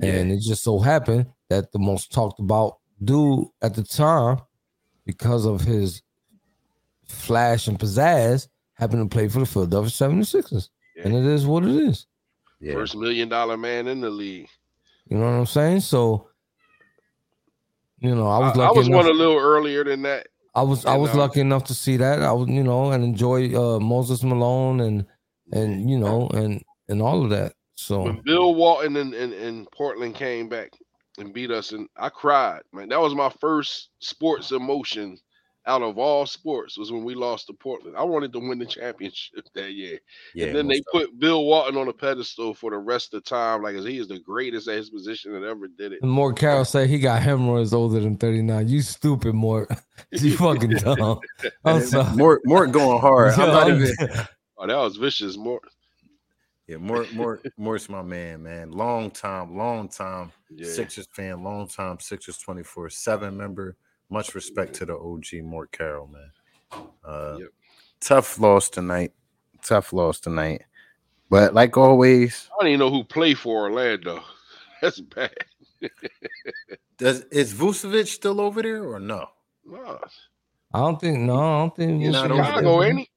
And 0.00 0.30
it 0.30 0.40
just 0.40 0.62
so 0.62 0.78
happened 0.78 1.26
that 1.48 1.72
the 1.72 1.78
most 1.78 2.12
talked 2.12 2.38
about 2.40 2.78
dude 3.02 3.46
at 3.62 3.74
the 3.74 3.82
time, 3.82 4.38
because 5.08 5.46
of 5.46 5.62
his 5.62 6.02
flash 7.06 7.66
and 7.66 7.78
pizzazz, 7.78 8.46
happened 8.74 9.10
to 9.10 9.16
play 9.16 9.26
for 9.26 9.40
the 9.40 9.46
Philadelphia 9.46 9.90
76ers. 9.90 10.68
And 11.02 11.14
it 11.14 11.24
is 11.24 11.46
what 11.46 11.64
it 11.64 11.70
is. 11.70 12.06
Yeah. 12.60 12.74
First 12.74 12.94
million 12.94 13.30
dollar 13.30 13.56
man 13.56 13.88
in 13.88 14.02
the 14.02 14.10
league. 14.10 14.48
You 15.06 15.16
know 15.16 15.24
what 15.24 15.38
I'm 15.38 15.46
saying? 15.46 15.80
So, 15.80 16.28
you 18.00 18.14
know, 18.14 18.26
I 18.26 18.36
I 18.36 18.38
was 18.40 18.48
was, 18.50 18.56
lucky 18.58 18.86
enough. 18.86 19.04
one 19.04 19.06
a 19.06 19.16
little 19.16 19.38
earlier 19.38 19.82
than 19.82 20.02
that. 20.02 20.26
I 20.54 20.60
was 20.60 20.84
I 20.84 20.96
was 20.96 21.12
um, 21.12 21.18
lucky 21.18 21.40
enough 21.40 21.64
to 21.64 21.74
see 21.74 21.96
that. 21.96 22.20
I 22.20 22.32
was, 22.32 22.48
you 22.50 22.62
know, 22.62 22.90
and 22.90 23.02
enjoy 23.02 23.54
uh 23.54 23.80
Moses 23.80 24.22
Malone 24.22 24.80
and 24.80 25.06
and 25.52 25.88
you 25.88 25.98
know 25.98 26.28
and 26.34 26.62
and 26.88 27.00
all 27.00 27.24
of 27.24 27.30
that. 27.30 27.54
So 27.76 28.02
When 28.02 28.20
Bill 28.22 28.54
Walton 28.54 28.96
and, 28.96 29.14
and, 29.14 29.32
and 29.32 29.70
Portland 29.70 30.16
came 30.16 30.50
back 30.50 30.72
and 31.18 31.32
beat 31.32 31.50
us, 31.50 31.72
and 31.72 31.88
I 31.96 32.08
cried, 32.08 32.62
man. 32.72 32.88
That 32.88 33.00
was 33.00 33.14
my 33.14 33.30
first 33.40 33.90
sports 34.00 34.52
emotion 34.52 35.18
out 35.68 35.82
of 35.82 35.98
all 35.98 36.24
sports 36.24 36.78
was 36.78 36.90
when 36.90 37.04
we 37.04 37.14
lost 37.14 37.46
to 37.46 37.52
Portland. 37.52 37.94
I 37.96 38.02
wanted 38.02 38.32
to 38.32 38.38
win 38.38 38.58
the 38.58 38.64
championship 38.66 39.44
that 39.54 39.72
year. 39.72 39.98
Yeah. 40.34 40.46
and 40.46 40.56
then 40.56 40.66
they 40.66 40.76
most 40.76 40.88
put 40.92 41.18
Bill 41.20 41.44
Walton 41.44 41.76
on 41.76 41.88
a 41.88 41.92
pedestal 41.92 42.54
for 42.54 42.70
the 42.70 42.78
rest 42.78 43.12
of 43.12 43.22
the 43.22 43.28
time, 43.28 43.62
like 43.62 43.76
as 43.76 43.84
he 43.84 43.98
is 43.98 44.08
the 44.08 44.18
greatest 44.18 44.66
at 44.66 44.76
his 44.76 44.90
position 44.90 45.32
that 45.34 45.46
ever 45.46 45.68
did 45.68 45.92
it. 45.92 46.00
and 46.02 46.10
Mort 46.10 46.38
Carroll 46.38 46.64
said 46.64 46.88
he 46.88 46.98
got 46.98 47.22
hemorrhoids 47.22 47.74
older 47.74 48.00
than 48.00 48.16
39. 48.16 48.68
You 48.68 48.80
stupid 48.80 49.34
Mort. 49.34 49.70
you 50.10 50.36
fucking 50.36 50.70
dumb. 50.78 51.20
I'm 51.64 51.82
sorry. 51.82 52.16
More, 52.16 52.40
more 52.44 52.66
going 52.66 53.00
hard. 53.00 53.34
I'm 53.34 53.48
not 53.48 53.68
even. 53.70 53.94
Oh, 54.56 54.66
that 54.66 54.76
was 54.76 54.96
vicious, 54.96 55.36
more. 55.36 55.60
Yeah, 56.68 56.76
more, 56.76 57.06
more, 57.14 57.40
more's 57.56 57.88
my 57.88 58.02
man, 58.02 58.42
man. 58.42 58.70
Long 58.70 59.10
time, 59.10 59.56
long 59.56 59.88
time 59.88 60.30
Yeah. 60.50 60.68
Sixers 60.68 61.08
fan, 61.12 61.42
long 61.42 61.66
time 61.66 61.98
Sixers 61.98 62.38
24 62.38 62.90
7 62.90 63.36
member. 63.36 63.76
Much 64.10 64.34
respect 64.34 64.74
to 64.74 64.86
the 64.86 64.94
OG 64.96 65.42
Mort 65.44 65.72
Carroll, 65.72 66.08
man. 66.08 66.30
Uh, 67.04 67.36
Yep. 67.40 67.48
Tough 68.00 68.38
loss 68.38 68.68
tonight. 68.68 69.12
Tough 69.62 69.92
loss 69.92 70.20
tonight. 70.20 70.62
But 71.30 71.52
like 71.54 71.76
always, 71.76 72.48
I 72.52 72.62
don't 72.64 72.68
even 72.68 72.78
know 72.80 72.90
who 72.90 73.02
played 73.04 73.38
for 73.38 73.62
Orlando. 73.64 74.22
That's 74.82 75.00
bad. 75.00 75.34
does 76.96 77.20
is 77.30 77.52
Vucevic 77.54 78.06
still 78.08 78.40
over 78.40 78.62
there 78.62 78.84
or 78.84 79.00
no? 79.00 79.26
Nah. 79.66 79.98
I 80.72 80.78
don't 80.80 81.00
think 81.00 81.18
no, 81.20 81.36
I 81.38 81.58
don't 81.60 81.76
think 81.76 82.02
You're 82.02 82.12
Vucevic- 82.12 82.28
not 82.28 82.30
over 82.30 82.44
Chicago, 82.44 82.82
ain't 82.82 82.98
he? 83.00 83.10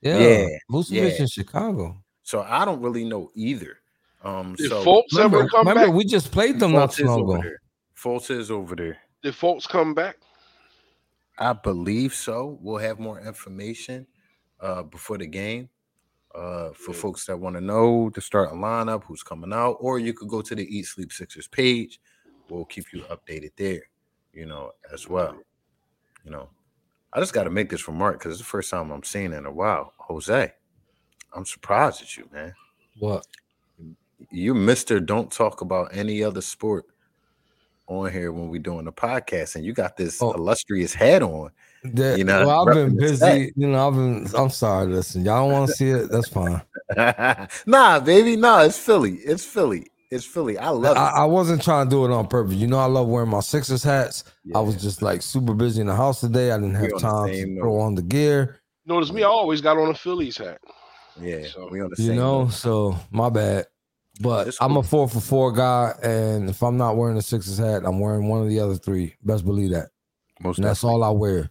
Yeah, 0.00 0.18
Yeah, 0.18 0.48
Vucevic 0.70 0.90
yeah. 1.16 1.20
in 1.22 1.26
Chicago. 1.26 2.03
So 2.24 2.42
I 2.42 2.64
don't 2.64 2.80
really 2.82 3.04
know 3.04 3.30
either. 3.34 3.78
Um, 4.24 4.54
Did 4.54 4.70
so 4.70 4.82
Fultz 4.84 5.12
Remember, 5.12 5.40
ever 5.40 5.48
come 5.48 5.68
remember 5.68 5.86
back? 5.88 5.94
we 5.94 6.04
just 6.04 6.32
played 6.32 6.58
them 6.58 6.72
not 6.72 6.90
Fultz 6.90 6.96
too 6.96 7.02
is 7.04 7.08
long 7.10 7.20
over 7.20 7.32
ago. 7.34 7.42
there. 7.42 7.58
Fultz 7.96 8.30
is 8.30 8.50
over 8.50 8.74
there. 8.74 8.96
Did 9.22 9.34
Fultz 9.34 9.68
come 9.68 9.94
back? 9.94 10.16
I 11.38 11.52
believe 11.52 12.14
so. 12.14 12.58
We'll 12.62 12.78
have 12.78 12.98
more 12.98 13.20
information 13.20 14.06
uh, 14.60 14.82
before 14.84 15.18
the 15.18 15.26
game 15.26 15.68
uh, 16.34 16.70
for 16.70 16.92
Yeah. 16.92 16.98
folks 17.00 17.26
that 17.26 17.38
want 17.38 17.56
to 17.56 17.60
know 17.60 18.10
the 18.14 18.20
starting 18.20 18.58
lineup, 18.60 19.04
who's 19.04 19.22
coming 19.22 19.52
out, 19.52 19.76
or 19.80 19.98
you 19.98 20.14
could 20.14 20.28
go 20.28 20.40
to 20.42 20.54
the 20.54 20.64
Eat 20.64 20.86
Sleep 20.86 21.12
Sixers 21.12 21.48
page. 21.48 22.00
We'll 22.48 22.64
keep 22.64 22.92
you 22.92 23.02
updated 23.04 23.52
there, 23.56 23.82
you 24.32 24.46
know, 24.46 24.72
as 24.92 25.08
well. 25.08 25.36
You 26.24 26.30
know, 26.30 26.48
I 27.12 27.20
just 27.20 27.32
got 27.34 27.44
to 27.44 27.50
make 27.50 27.68
this 27.68 27.86
remark 27.88 28.18
because 28.18 28.32
it's 28.32 28.40
the 28.40 28.44
first 28.46 28.70
time 28.70 28.90
I'm 28.90 29.02
seeing 29.02 29.32
it 29.32 29.36
in 29.38 29.46
a 29.46 29.52
while. 29.52 29.92
Jose, 29.98 30.52
I'm 31.34 31.44
surprised 31.46 32.02
at 32.02 32.16
you, 32.16 32.28
man. 32.32 32.54
What? 32.98 33.26
You, 34.30 34.54
Mister, 34.54 35.00
don't 35.00 35.30
talk 35.30 35.60
about 35.60 35.90
any 35.92 36.22
other 36.22 36.40
sport 36.40 36.86
on 37.86 38.10
here 38.10 38.32
when 38.32 38.48
we're 38.48 38.62
doing 38.62 38.84
the 38.86 38.92
podcast, 38.92 39.56
and 39.56 39.64
you 39.64 39.72
got 39.72 39.96
this 39.96 40.22
Oh. 40.22 40.32
illustrious 40.32 40.94
hat 40.94 41.22
on. 41.22 41.50
That, 41.92 42.16
You 42.16 42.24
know, 42.24 42.46
well, 42.46 42.66
I've 42.68 42.74
been 42.74 42.96
busy. 42.96 43.16
stack. 43.16 43.50
You 43.56 43.68
know, 43.68 43.88
I've 43.88 43.94
been. 43.94 44.26
I'm 44.34 44.48
sorry. 44.48 44.86
Listen, 44.86 45.24
y'all 45.24 45.44
don't 45.44 45.52
want 45.52 45.70
to 45.70 45.76
see 45.76 45.90
it. 45.90 46.10
That's 46.10 46.28
fine. 46.28 46.62
nah, 47.66 48.00
baby, 48.00 48.36
nah, 48.36 48.62
it's 48.62 48.78
Philly. 48.78 49.16
It's 49.16 49.44
Philly. 49.44 49.88
It's 50.10 50.24
Philly. 50.24 50.56
I 50.56 50.68
love 50.70 50.96
I, 50.96 51.08
it. 51.08 51.12
I 51.22 51.24
wasn't 51.24 51.62
trying 51.62 51.86
to 51.86 51.90
do 51.90 52.04
it 52.06 52.10
on 52.10 52.26
purpose. 52.28 52.54
You 52.54 52.68
know, 52.68 52.78
I 52.78 52.86
love 52.86 53.08
wearing 53.08 53.28
my 53.28 53.40
Sixers 53.40 53.82
hats. 53.82 54.24
I 54.54 54.60
was 54.60 54.80
just 54.80 55.02
like 55.02 55.20
super 55.20 55.52
busy 55.52 55.80
in 55.82 55.88
the 55.88 55.94
house 55.96 56.20
today. 56.20 56.52
I 56.52 56.56
didn't 56.58 56.76
have 56.76 56.98
time 57.00 57.28
to 57.32 57.58
throw 57.58 57.80
on 57.80 57.96
the 57.96 58.02
gear. 58.02 58.60
Notice 58.86 59.12
me, 59.12 59.22
I 59.22 59.26
always 59.26 59.60
got 59.60 59.76
on 59.76 59.90
a 59.90 59.94
Phillies 59.94 60.38
hat. 60.38 60.60
Yeah, 61.20 61.46
so, 61.46 61.68
we 61.70 61.80
on 61.80 61.90
the 61.94 62.02
You 62.02 62.14
know, 62.14 62.44
note. 62.44 62.52
so 62.52 62.96
my 63.10 63.30
bad. 63.30 63.66
But 64.20 64.46
It's 64.48 64.58
I'm 64.60 64.76
a 64.76 64.82
four 64.82 65.08
for 65.08 65.20
four 65.20 65.52
guy, 65.52 65.92
and 66.02 66.48
if 66.48 66.62
I'm 66.62 66.76
not 66.76 66.96
wearing 66.96 67.16
the 67.16 67.22
Sixers 67.22 67.58
hat, 67.58 67.82
I'm 67.84 67.98
wearing 67.98 68.28
one 68.28 68.42
of 68.42 68.48
the 68.48 68.60
other 68.60 68.76
three. 68.76 69.14
Best 69.24 69.44
believe 69.44 69.70
that. 69.70 69.88
most 70.40 70.58
And 70.58 70.66
that's 70.66 70.84
all 70.84 71.02
I 71.02 71.10
wear. 71.10 71.50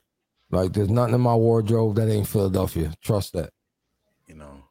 Like 0.50 0.72
there's 0.72 0.90
nothing 0.90 1.16
in 1.16 1.22
my 1.22 1.36
wardrobe 1.36 1.96
that 1.98 2.10
ain't 2.10 2.28
Philadelphia. 2.28 2.94
Trust 3.02 3.34
that. 3.34 3.50
you 4.28 4.36
know. 4.36 4.64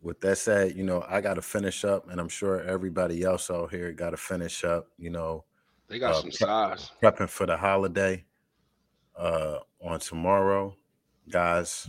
With 0.00 0.20
that 0.22 0.38
said, 0.38 0.74
you 0.76 0.84
know, 0.84 1.04
I 1.08 1.20
got 1.20 1.34
to 1.34 1.42
finish 1.42 1.84
up, 1.84 2.08
and 2.08 2.20
I'm 2.20 2.28
sure 2.28 2.62
everybody 2.62 3.22
else 3.24 3.50
out 3.50 3.70
here 3.70 3.92
got 3.92 4.10
to 4.10 4.16
finish 4.16 4.64
up. 4.64 4.88
You 4.96 5.10
know, 5.10 5.44
They 5.88 5.98
got 5.98 6.12
Uh, 6.12 6.20
some 6.20 6.30
pre- 6.30 6.32
size. 6.32 6.90
prepping 7.02 7.28
for 7.28 7.46
the 7.46 7.56
holiday 7.56 8.24
uh 9.16 9.58
on 9.80 9.98
tomorrow 10.00 10.74
guys 11.28 11.88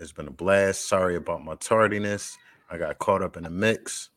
it's 0.00 0.12
been 0.12 0.26
a 0.28 0.32
blast 0.32 0.88
sorry 0.88 1.16
about 1.16 1.44
my 1.44 1.54
tardiness 1.56 2.36
i 2.70 2.76
got 2.78 2.98
caught 2.98 3.22
up 3.22 3.36
in 3.36 3.42
the 3.44 3.50
mix 3.50 4.10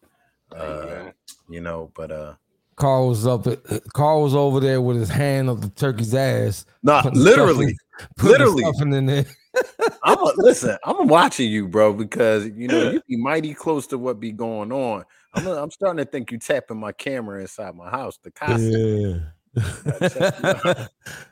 uh 0.56 0.86
man. 0.88 1.14
you 1.50 1.62
know 1.62 1.92
but 1.96 2.12
uh 2.12 2.34
Carl 2.76 3.10
was 3.10 3.28
up. 3.28 3.46
Carl 3.94 4.24
was 4.24 4.34
over 4.34 4.60
there 4.60 4.82
with 4.82 4.98
his 4.98 5.10
hand 5.10 5.48
up 5.48 5.62
the 5.62 5.70
turkey's 5.70 6.16
ass. 6.16 6.66
not 6.82 7.04
putting 7.04 7.20
literally 7.20 7.68
stuffing- 7.68 8.08
putting 8.18 8.32
literally. 8.32 8.64
stuffing 8.64 8.94
in 8.94 9.06
there. 9.06 9.26
i'm 10.04 10.18
a, 10.18 10.32
listen 10.38 10.76
i'm 10.84 11.08
watching 11.08 11.52
you 11.52 11.68
bro 11.68 11.94
because 11.94 12.46
you 12.56 12.68
know 12.68 12.90
you 12.90 13.00
be 13.08 13.16
mighty 13.16 13.54
close 13.54 13.86
to 13.86 14.00
what 14.00 14.20
be 14.20 14.32
going 14.32 14.72
on 14.72 15.04
i'm, 15.36 15.46
I'm 15.48 15.70
starting 15.70 16.04
to 16.04 16.10
think 16.12 16.32
you 16.32 16.40
tapping 16.40 16.78
my 16.80 16.92
camera 16.92 17.40
inside 17.42 17.76
my 17.76 17.88
house 17.92 18.18
the 18.24 18.32
concept 18.32 18.76
Yeah. 18.76 19.20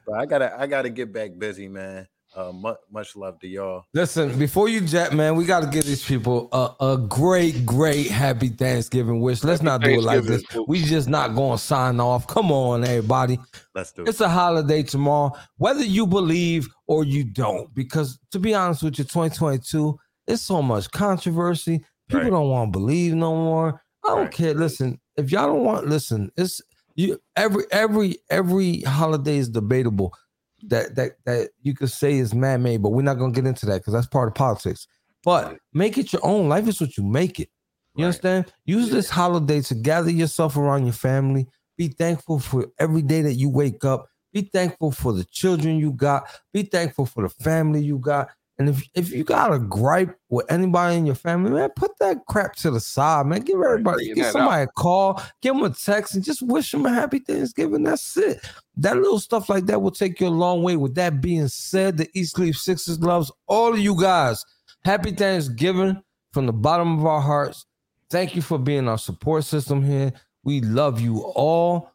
but 0.06 0.14
i 0.16 0.26
gotta 0.28 0.54
i 0.60 0.68
gotta 0.68 0.90
get 0.92 1.12
back 1.12 1.32
busy 1.40 1.68
man 1.68 2.08
uh 2.36 2.52
much, 2.52 2.78
much 2.92 3.16
love 3.16 3.40
to 3.40 3.48
y'all 3.48 3.86
Listen, 3.94 4.38
before 4.40 4.70
you 4.70 4.82
jet, 4.82 5.14
man, 5.14 5.36
we 5.36 5.46
got 5.46 5.62
to 5.62 5.68
give 5.68 5.86
these 5.86 6.04
people 6.04 6.50
a, 6.52 6.94
a 6.94 6.98
great, 6.98 7.66
great 7.66 8.08
happy 8.08 8.48
Thanksgiving 8.50 9.20
wish. 9.22 9.44
Let's 9.44 9.62
Happy 9.62 9.66
not 9.66 9.82
do 9.82 10.00
it 10.00 10.04
like 10.04 10.24
this. 10.24 10.44
We 10.68 10.82
just 10.84 11.10
not 11.10 11.36
going 11.36 11.58
to 11.58 11.64
sign 11.64 12.00
off. 12.00 12.28
Come 12.28 12.52
on, 12.52 12.84
everybody. 12.84 13.38
let's 13.76 13.92
do 13.92 14.04
it 14.04 14.10
It's 14.10 14.22
a 14.22 14.30
holiday 14.30 14.84
tomorrow, 14.84 15.34
whether 15.58 15.84
you 15.84 16.08
believe 16.08 16.68
or 16.88 17.04
you 17.04 17.24
don't. 17.24 17.74
Because 17.74 18.20
to 18.32 18.40
be 18.40 18.54
honest 18.54 18.84
with 18.84 18.98
you, 18.98 19.04
2022, 19.04 19.98
it's 20.28 20.42
so 20.42 20.62
much 20.62 20.90
controversy. 20.92 21.84
People 22.08 22.24
Right. 22.24 22.30
don't 22.32 22.50
want 22.50 22.74
to 22.74 22.80
believe 22.80 23.14
no 23.14 23.36
more. 23.36 23.82
I 24.06 24.10
don't 24.10 24.20
Right. 24.24 24.32
care. 24.32 24.54
Listen, 24.54 25.00
if 25.18 25.32
y'all 25.32 25.48
don't 25.48 25.64
want, 25.64 25.88
listen, 25.88 26.32
it's 26.38 26.62
you. 26.96 27.20
Every 27.36 27.64
every 27.72 28.18
every 28.30 28.82
holiday 28.82 29.38
is 29.38 29.50
debatable. 29.50 30.14
That 30.70 30.96
that 30.96 31.12
that 31.26 31.50
you 31.62 31.74
could 31.74 31.90
say 31.90 32.18
is 32.18 32.34
man 32.34 32.64
made, 32.64 32.82
but 32.82 32.90
we're 32.90 33.02
not 33.02 33.16
gonna 33.16 33.34
get 33.34 33.46
into 33.46 33.66
that 33.68 33.80
because 33.80 33.94
that's 33.94 34.08
part 34.08 34.28
of 34.28 34.36
politics. 34.36 34.88
But 35.24 35.58
make 35.74 35.98
it 35.98 36.14
your 36.14 36.26
own. 36.26 36.50
Life 36.50 36.68
is 36.68 36.82
what 36.82 36.98
you 36.98 37.04
make 37.04 37.40
it. 37.40 37.50
You 37.96 38.04
Right. 38.04 38.08
understand? 38.08 38.54
Use 38.66 38.90
this 38.90 39.10
holiday 39.10 39.62
to 39.62 39.76
gather 39.76 40.10
yourself 40.12 40.58
around 40.58 40.86
your 40.86 40.94
family. 40.94 41.48
Be 41.78 41.90
thankful 41.90 42.40
for 42.40 42.68
every 42.80 43.02
day 43.02 43.22
that 43.22 43.34
you 43.34 43.50
wake 43.50 43.84
up. 43.84 44.08
Be 44.34 44.44
thankful 44.54 44.92
for 44.92 45.14
the 45.14 45.26
children 45.26 45.78
you 45.78 45.92
got. 45.92 46.24
Be 46.54 46.64
thankful 46.64 47.06
for 47.06 47.24
the 47.24 47.30
family 47.44 47.84
you 47.84 47.98
got. 47.98 48.30
And 48.62 48.70
if, 48.70 48.88
if 48.94 49.12
you 49.12 49.24
got 49.24 49.52
a 49.52 49.58
gripe 49.58 50.16
with 50.30 50.46
anybody 50.52 50.96
in 50.96 51.08
your 51.08 51.16
family, 51.16 51.50
man, 51.50 51.72
put 51.76 51.98
that 51.98 52.18
crap 52.28 52.54
to 52.58 52.70
the 52.70 52.80
side, 52.80 53.26
man. 53.26 53.42
Give 53.42 53.60
everybody, 53.60 54.14
give 54.14 54.28
somebody 54.28 54.66
a 54.66 54.68
call, 54.68 55.20
give 55.42 55.56
them 55.56 55.64
a 55.64 55.72
text, 55.72 56.14
and 56.14 56.24
just 56.24 56.44
wish 56.44 56.72
them 56.72 56.86
a 56.86 56.94
happy 56.94 57.18
Thanksgiving. 57.18 57.82
That's 57.82 58.16
it. 58.18 58.40
That 58.78 58.98
little 58.98 59.20
stuff 59.20 59.50
like 59.50 59.66
that 59.66 59.82
will 59.82 59.90
take 59.90 60.20
you 60.22 60.28
a 60.28 60.30
long 60.30 60.62
way. 60.62 60.76
With 60.76 60.94
that 60.94 61.22
being 61.22 61.48
said, 61.48 61.98
the 61.98 62.08
Eat 62.14 62.26
Sleep 62.26 62.56
Sixers 62.56 63.00
loves 63.00 63.32
all 63.48 63.74
of 63.74 63.80
you 63.80 64.00
guys. 64.00 64.46
Happy 64.86 65.10
Thanksgiving 65.10 66.00
from 66.32 66.46
the 66.46 66.54
bottom 66.54 67.00
of 67.00 67.06
our 67.08 67.22
hearts. 67.22 67.66
Thank 68.12 68.36
you 68.36 68.44
for 68.44 68.60
being 68.60 68.88
our 68.88 69.00
support 69.00 69.44
system 69.44 69.82
here. 69.82 70.14
We 70.44 70.62
love 70.62 71.02
you 71.02 71.24
all. 71.36 71.91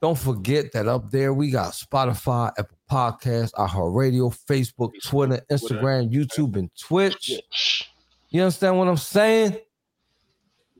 Don't 0.00 0.18
forget 0.18 0.72
that 0.72 0.88
up 0.88 1.10
there 1.10 1.34
we 1.34 1.50
got 1.50 1.72
Spotify, 1.72 2.50
Apple 2.58 2.78
Podcasts, 2.90 3.52
iHeartRadio, 3.52 4.34
Facebook, 4.48 4.92
Twitter, 5.02 5.42
Instagram, 5.50 6.10
YouTube, 6.10 6.56
and 6.56 6.70
Twitch. 6.78 7.40
You 8.30 8.42
understand 8.42 8.78
what 8.78 8.88
I'm 8.88 8.96
saying? 8.96 9.58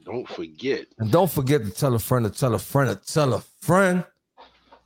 Don't 0.04 0.28
forget. 0.28 0.86
And 0.98 1.12
don't 1.12 1.30
forget 1.30 1.64
to 1.64 1.70
tell 1.70 1.94
a 1.94 1.98
friend 1.98 2.24
to 2.24 2.30
tell 2.30 2.54
a 2.54 2.58
friend 2.58 2.90
to 2.90 3.12
tell 3.12 3.34
a 3.34 3.42
friend 3.60 4.04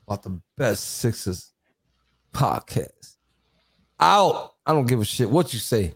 about 0.06 0.22
the 0.24 0.40
best 0.56 0.98
Sixers 0.98 1.52
podcast. 2.32 3.16
Out. 4.00 4.54
I 4.66 4.72
don't 4.72 4.86
give 4.86 5.00
a 5.00 5.04
shit 5.04 5.30
what 5.30 5.52
you 5.52 5.60
say. 5.60 5.94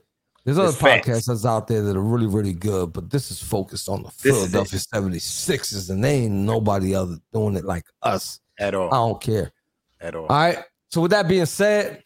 There's 0.49 0.57
other 0.57 0.73
podcasts 0.73 1.27
that's 1.27 1.45
out 1.45 1.69
there 1.69 1.83
that 1.83 1.95
are 1.95 2.01
really, 2.01 2.27
really 2.27 2.55
good, 2.55 2.95
but 2.95 3.11
this 3.11 3.31
is 3.31 3.39
focused 3.39 3.87
on 3.87 4.03
the 4.03 4.09
This 4.23 4.35
Philadelphia 4.35 4.79
76ers, 4.79 5.91
and 5.91 6.03
they 6.03 6.21
ain't 6.21 6.33
nobody 6.33 6.95
other 6.95 7.19
doing 7.35 7.55
it 7.55 7.67
like 7.67 7.85
us. 8.03 8.41
At 8.59 8.75
all. 8.75 8.87
I 8.87 8.97
don't 8.97 9.21
care. 9.21 9.53
At 10.01 10.15
all. 10.15 10.23
All 10.23 10.29
right. 10.29 10.57
So 10.89 11.03
with 11.03 11.11
that 11.11 11.29
being 11.29 11.45
said, 11.45 12.03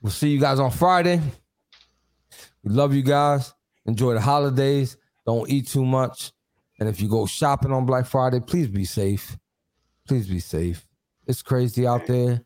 we'll 0.00 0.12
see 0.12 0.28
you 0.28 0.38
guys 0.38 0.60
on 0.60 0.70
Friday. 0.70 1.20
We 2.62 2.70
love 2.72 2.94
you 2.94 3.02
guys. 3.02 3.52
Enjoy 3.84 4.14
the 4.14 4.20
holidays. 4.20 4.96
Don't 5.26 5.50
eat 5.50 5.66
too 5.66 5.84
much. 5.84 6.30
And 6.78 6.88
if 6.88 7.00
you 7.00 7.08
go 7.08 7.26
shopping 7.26 7.72
on 7.72 7.84
Black 7.84 8.06
Friday, 8.06 8.38
please 8.38 8.68
be 8.68 8.84
safe. 8.84 9.36
Please 10.06 10.28
be 10.28 10.38
safe. 10.38 10.86
It's 11.26 11.42
crazy 11.42 11.84
out 11.84 12.06
there. 12.06 12.44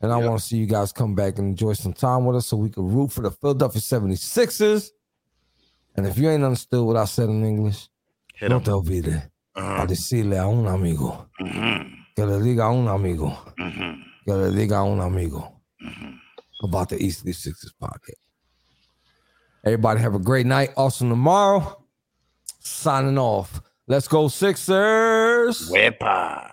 And 0.00 0.12
I 0.12 0.18
Yep. 0.20 0.28
want 0.28 0.40
to 0.40 0.46
see 0.46 0.58
you 0.58 0.66
guys 0.66 0.92
come 0.92 1.14
back 1.14 1.38
and 1.38 1.48
enjoy 1.48 1.72
some 1.74 1.92
time 1.94 2.24
with 2.26 2.36
us 2.36 2.46
so 2.46 2.56
we 2.56 2.68
can 2.70 2.86
root 2.86 3.10
for 3.12 3.22
the 3.22 3.30
Philadelphia 3.30 3.80
76ers. 3.80 4.90
And 5.96 6.06
if 6.06 6.18
you 6.18 6.28
ain't 6.28 6.44
understood 6.44 6.84
what 6.84 6.96
I 6.96 7.06
said 7.06 7.28
in 7.30 7.44
English, 7.44 7.88
Hit 8.34 8.50
no 8.50 8.60
te 8.60 8.70
olvides 8.70 9.22
Uh-huh. 9.54 9.82
a 9.82 9.86
decirle 9.86 10.36
a 10.38 10.46
un 10.46 10.66
amigo 10.68 11.28
Mhm. 11.40 12.04
que 12.14 12.26
le 12.26 12.40
diga 12.40 12.64
a 12.66 12.70
un 12.72 12.88
amigo 12.88 13.32
Mhm. 13.58 14.02
que 14.26 14.34
le 14.34 14.50
diga 14.50 14.78
a 14.78 14.84
un 14.84 15.00
amigo 15.00 15.50
about 16.62 16.90
the 16.90 17.02
Eat 17.02 17.14
Sleep 17.14 17.34
Sixers 17.34 17.72
podcast. 17.80 18.20
Everybody 19.64 20.00
have 20.00 20.14
a 20.14 20.18
great 20.18 20.46
night. 20.46 20.70
Awesome 20.76 21.08
tomorrow. 21.08 21.82
Signing 22.60 23.16
off. 23.18 23.60
Let's 23.88 24.06
go, 24.08 24.28
Sixers. 24.28 25.70
Wepa. 25.70 26.52